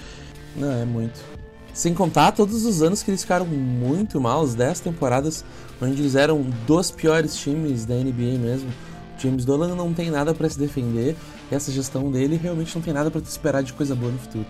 Não, 0.56 0.70
é 0.70 0.84
muito. 0.84 1.20
Sem 1.72 1.94
contar 1.94 2.32
todos 2.32 2.66
os 2.66 2.82
anos 2.82 3.02
que 3.02 3.10
eles 3.10 3.22
ficaram 3.22 3.46
muito 3.46 4.20
mal, 4.20 4.42
as 4.42 4.54
10 4.54 4.80
temporadas 4.80 5.44
onde 5.80 6.00
eles 6.00 6.14
eram 6.14 6.44
dos 6.66 6.90
piores 6.90 7.34
times 7.36 7.84
da 7.86 7.94
NBA 7.94 8.38
mesmo. 8.38 8.68
O 9.18 9.22
James 9.22 9.44
Dolan 9.44 9.74
não 9.74 9.92
tem 9.92 10.10
nada 10.10 10.34
para 10.34 10.48
se 10.48 10.58
defender, 10.58 11.16
essa 11.50 11.70
gestão 11.72 12.10
dele 12.10 12.38
realmente 12.40 12.74
não 12.74 12.82
tem 12.82 12.92
nada 12.92 13.10
para 13.10 13.20
te 13.20 13.26
esperar 13.26 13.62
de 13.62 13.72
coisa 13.72 13.94
boa 13.94 14.12
no 14.12 14.18
futuro. 14.18 14.46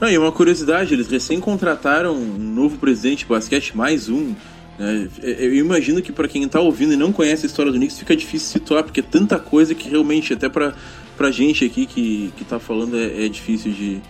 Não, 0.00 0.10
e 0.10 0.18
uma 0.18 0.32
curiosidade, 0.32 0.92
eles 0.94 1.08
recém 1.08 1.40
contrataram 1.40 2.14
um 2.14 2.38
novo 2.38 2.76
presidente 2.78 3.20
de 3.20 3.26
basquete, 3.26 3.76
mais 3.76 4.08
um. 4.08 4.34
Né? 4.78 5.08
Eu 5.22 5.54
imagino 5.54 6.02
que 6.02 6.12
para 6.12 6.26
quem 6.26 6.42
está 6.42 6.60
ouvindo 6.60 6.92
e 6.92 6.96
não 6.96 7.12
conhece 7.12 7.46
a 7.46 7.48
história 7.48 7.70
do 7.70 7.78
Knicks 7.78 7.98
fica 7.98 8.16
difícil 8.16 8.48
situar, 8.48 8.82
porque 8.82 9.00
é 9.00 9.02
tanta 9.02 9.38
coisa 9.38 9.74
que 9.74 9.88
realmente, 9.88 10.32
até 10.32 10.48
para 10.48 10.74
pra 11.16 11.30
gente 11.30 11.64
aqui 11.64 11.86
que, 11.86 12.32
que 12.36 12.44
tá 12.44 12.58
falando, 12.58 12.96
é, 12.96 13.24
é 13.24 13.28
difícil 13.28 13.72
de, 13.72 14.00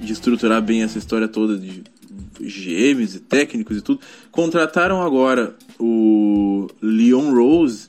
de 0.00 0.12
estruturar 0.12 0.62
bem 0.62 0.82
essa 0.82 0.98
história 0.98 1.28
toda 1.28 1.58
de 1.58 1.82
GMs 2.40 3.16
e 3.16 3.20
técnicos 3.20 3.76
e 3.76 3.80
tudo. 3.80 4.00
Contrataram 4.30 5.02
agora 5.02 5.54
o 5.78 6.68
Leon 6.80 7.32
Rose, 7.34 7.88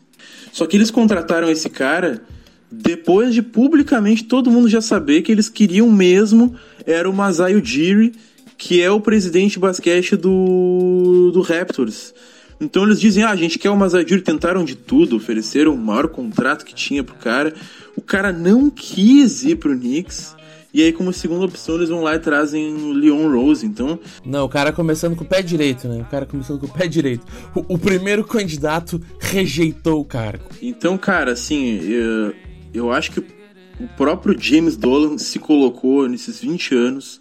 só 0.51 0.65
que 0.65 0.75
eles 0.77 0.91
contrataram 0.91 1.49
esse 1.49 1.69
cara 1.69 2.21
depois 2.69 3.33
de 3.33 3.41
publicamente 3.41 4.25
todo 4.25 4.51
mundo 4.51 4.67
já 4.67 4.81
saber 4.81 5.21
que 5.21 5.31
eles 5.31 5.47
queriam 5.47 5.89
mesmo 5.89 6.53
era 6.85 7.09
o 7.09 7.13
Masai 7.13 7.55
Ujiri, 7.55 8.13
que 8.57 8.81
é 8.81 8.91
o 8.91 8.99
presidente 8.99 9.53
de 9.53 9.59
basquete 9.59 10.15
do, 10.15 11.31
do 11.33 11.41
Raptors. 11.41 12.13
Então 12.59 12.83
eles 12.83 12.99
dizem, 12.99 13.23
ah, 13.23 13.29
a 13.29 13.35
gente 13.35 13.59
quer 13.59 13.69
o 13.69 13.77
Masai 13.77 14.03
Ujiri, 14.03 14.21
tentaram 14.21 14.65
de 14.65 14.75
tudo, 14.75 15.15
ofereceram 15.15 15.73
o 15.73 15.77
maior 15.77 16.07
contrato 16.07 16.65
que 16.65 16.73
tinha 16.73 17.03
pro 17.03 17.15
cara. 17.15 17.53
O 17.97 18.01
cara 18.01 18.31
não 18.31 18.69
quis 18.69 19.43
ir 19.43 19.55
pro 19.57 19.77
Knicks. 19.77 20.37
E 20.73 20.83
aí, 20.83 20.93
como 20.93 21.11
segunda 21.11 21.45
opção, 21.45 21.75
eles 21.75 21.89
vão 21.89 22.03
lá 22.03 22.15
e 22.15 22.19
trazem 22.19 22.75
o 22.75 22.91
Leon 22.93 23.31
Rose, 23.31 23.65
então... 23.65 23.99
Não, 24.23 24.45
o 24.45 24.49
cara 24.49 24.71
começando 24.71 25.15
com 25.15 25.23
o 25.23 25.27
pé 25.27 25.41
direito, 25.41 25.87
né? 25.87 26.01
O 26.01 26.05
cara 26.05 26.25
começando 26.25 26.59
com 26.59 26.67
o 26.67 26.71
pé 26.71 26.87
direito. 26.87 27.25
O, 27.55 27.73
o 27.73 27.79
primeiro 27.79 28.23
candidato 28.23 29.01
rejeitou 29.19 30.01
o 30.01 30.05
cargo. 30.05 30.45
Então, 30.61 30.95
cara, 30.97 31.31
assim, 31.31 31.79
eu, 31.81 32.33
eu 32.73 32.91
acho 32.91 33.11
que 33.11 33.19
o 33.19 33.87
próprio 33.95 34.39
James 34.39 34.77
Dolan 34.77 35.17
se 35.17 35.39
colocou 35.39 36.07
nesses 36.07 36.41
20 36.41 36.75
anos 36.75 37.19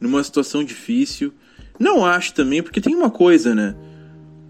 numa 0.00 0.24
situação 0.24 0.64
difícil. 0.64 1.32
Não 1.78 2.04
acho 2.04 2.34
também, 2.34 2.62
porque 2.62 2.80
tem 2.80 2.96
uma 2.96 3.10
coisa, 3.10 3.54
né? 3.54 3.76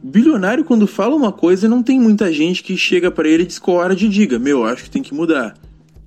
Bilionário, 0.03 0.65
quando 0.65 0.87
fala 0.87 1.15
uma 1.15 1.33
coisa, 1.33 1.69
não 1.69 1.83
tem 1.83 1.99
muita 1.99 2.33
gente 2.33 2.63
que 2.63 2.77
chega 2.77 3.11
para 3.11 3.29
ele 3.29 3.43
e 3.43 3.47
discorda 3.47 3.95
e 3.95 4.09
diga: 4.09 4.39
Meu, 4.39 4.65
acho 4.65 4.85
que 4.85 4.91
tem 4.91 5.03
que 5.03 5.13
mudar. 5.13 5.55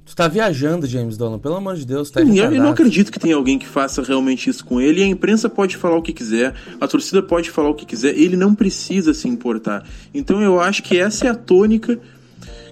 Tu 0.06 0.16
tá 0.16 0.28
viajando, 0.28 0.86
James 0.88 1.16
Dolan, 1.16 1.40
pelo 1.40 1.56
amor 1.56 1.76
de 1.76 1.86
Deus, 1.86 2.10
tá 2.12 2.20
Sim, 2.20 2.38
Eu 2.38 2.52
não 2.52 2.72
acredito 2.72 3.12
que 3.12 3.20
tenha 3.20 3.36
alguém 3.36 3.58
que 3.58 3.68
faça 3.68 4.02
realmente 4.02 4.50
isso 4.50 4.66
com 4.66 4.82
ele. 4.82 5.00
E 5.00 5.04
a 5.04 5.08
imprensa 5.08 5.48
pode 5.48 5.78
falar 5.78 5.96
o 5.96 6.02
que 6.02 6.12
quiser, 6.12 6.54
a 6.80 6.88
torcida 6.88 7.22
pode 7.24 7.50
falar 7.50 7.70
o 7.70 7.74
que 7.74 7.86
quiser, 7.86 8.18
ele 8.18 8.36
não 8.36 8.54
precisa 8.54 9.14
se 9.14 9.30
importar. 9.30 9.88
Então 10.14 10.42
eu 10.42 10.60
acho 10.60 10.84
que 10.84 10.98
essa 10.98 11.28
é 11.28 11.30
a 11.30 11.36
tônica 11.36 11.98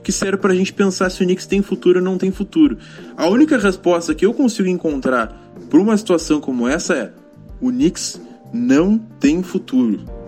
que 0.04 0.12
serve 0.12 0.38
para 0.38 0.52
a 0.52 0.56
gente 0.56 0.74
pensar 0.74 1.10
se 1.10 1.22
o 1.22 1.26
Knicks 1.26 1.46
tem 1.46 1.62
futuro 1.62 2.00
ou 2.00 2.04
não 2.04 2.18
tem 2.18 2.32
futuro. 2.32 2.78
A 3.16 3.28
única 3.30 3.58
resposta 3.58 4.14
que 4.14 4.26
eu 4.26 4.34
consigo 4.34 4.68
encontrar 4.68 5.54
para 5.70 5.80
uma 5.80 5.96
situação 5.96 6.42
como 6.42 6.68
essa 6.68 6.94
é: 6.94 7.14
o 7.62 7.70
Knicks 7.70 8.20
não 8.52 8.98
tem 8.98 9.42
futuro. 9.44 10.19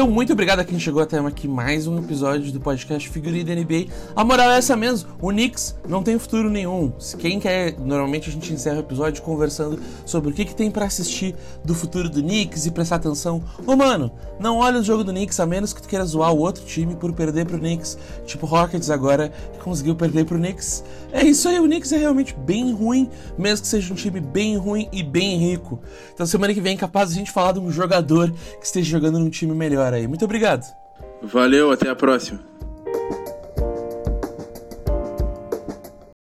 Então, 0.00 0.10
muito 0.10 0.32
obrigado 0.32 0.60
a 0.60 0.64
quem 0.64 0.78
chegou 0.78 1.02
até 1.02 1.18
aqui 1.18 1.46
mais 1.46 1.86
um 1.86 1.98
episódio 1.98 2.50
do 2.50 2.58
podcast 2.58 3.06
Figurinha 3.10 3.44
da 3.44 3.54
NBA. 3.54 3.92
A 4.16 4.24
moral 4.24 4.50
é 4.52 4.56
essa 4.56 4.74
mesmo, 4.74 5.10
o 5.20 5.28
Knicks 5.28 5.76
não 5.86 6.02
tem 6.02 6.18
futuro 6.18 6.48
nenhum. 6.48 6.90
Quem 7.18 7.38
quer, 7.38 7.78
normalmente 7.78 8.30
a 8.30 8.32
gente 8.32 8.50
encerra 8.50 8.78
o 8.78 8.80
episódio 8.80 9.22
conversando 9.22 9.78
sobre 10.06 10.30
o 10.30 10.32
que, 10.32 10.46
que 10.46 10.54
tem 10.54 10.70
para 10.70 10.86
assistir 10.86 11.36
do 11.62 11.74
futuro 11.74 12.08
do 12.08 12.22
Knicks 12.22 12.64
e 12.64 12.70
prestar 12.70 12.96
atenção. 12.96 13.44
Ô 13.66 13.76
mano, 13.76 14.10
não 14.38 14.56
olha 14.56 14.80
o 14.80 14.82
jogo 14.82 15.04
do 15.04 15.12
Knicks 15.12 15.38
a 15.38 15.44
menos 15.44 15.74
que 15.74 15.82
tu 15.82 15.88
queira 15.88 16.06
zoar 16.06 16.32
o 16.32 16.38
outro 16.38 16.64
time 16.64 16.96
por 16.96 17.12
perder 17.12 17.44
pro 17.44 17.58
Knicks, 17.58 17.98
tipo 18.24 18.46
Rockets 18.46 18.88
agora 18.88 19.28
que 19.52 19.58
conseguiu 19.58 19.94
perder 19.94 20.24
pro 20.24 20.38
Knicks. 20.38 20.82
É 21.12 21.24
isso 21.24 21.48
aí, 21.48 21.58
o 21.58 21.64
Knicks 21.64 21.92
é 21.92 21.98
realmente 21.98 22.34
bem 22.34 22.72
ruim, 22.72 23.10
mesmo 23.36 23.62
que 23.62 23.68
seja 23.68 23.92
um 23.92 23.96
time 23.96 24.20
bem 24.20 24.56
ruim 24.56 24.88
e 24.92 25.02
bem 25.02 25.38
rico. 25.38 25.80
Então 26.14 26.24
semana 26.24 26.54
que 26.54 26.60
vem 26.60 26.74
é 26.74 26.78
capaz 26.78 27.10
a 27.10 27.14
gente 27.14 27.30
falar 27.30 27.52
de 27.52 27.60
um 27.60 27.70
jogador 27.70 28.30
que 28.30 28.64
esteja 28.64 28.90
jogando 28.90 29.18
num 29.18 29.30
time 29.30 29.54
melhor 29.54 29.92
aí. 29.92 30.06
Muito 30.06 30.24
obrigado. 30.24 30.64
Valeu, 31.22 31.70
até 31.70 31.88
a 31.88 31.96
próxima. 31.96 32.40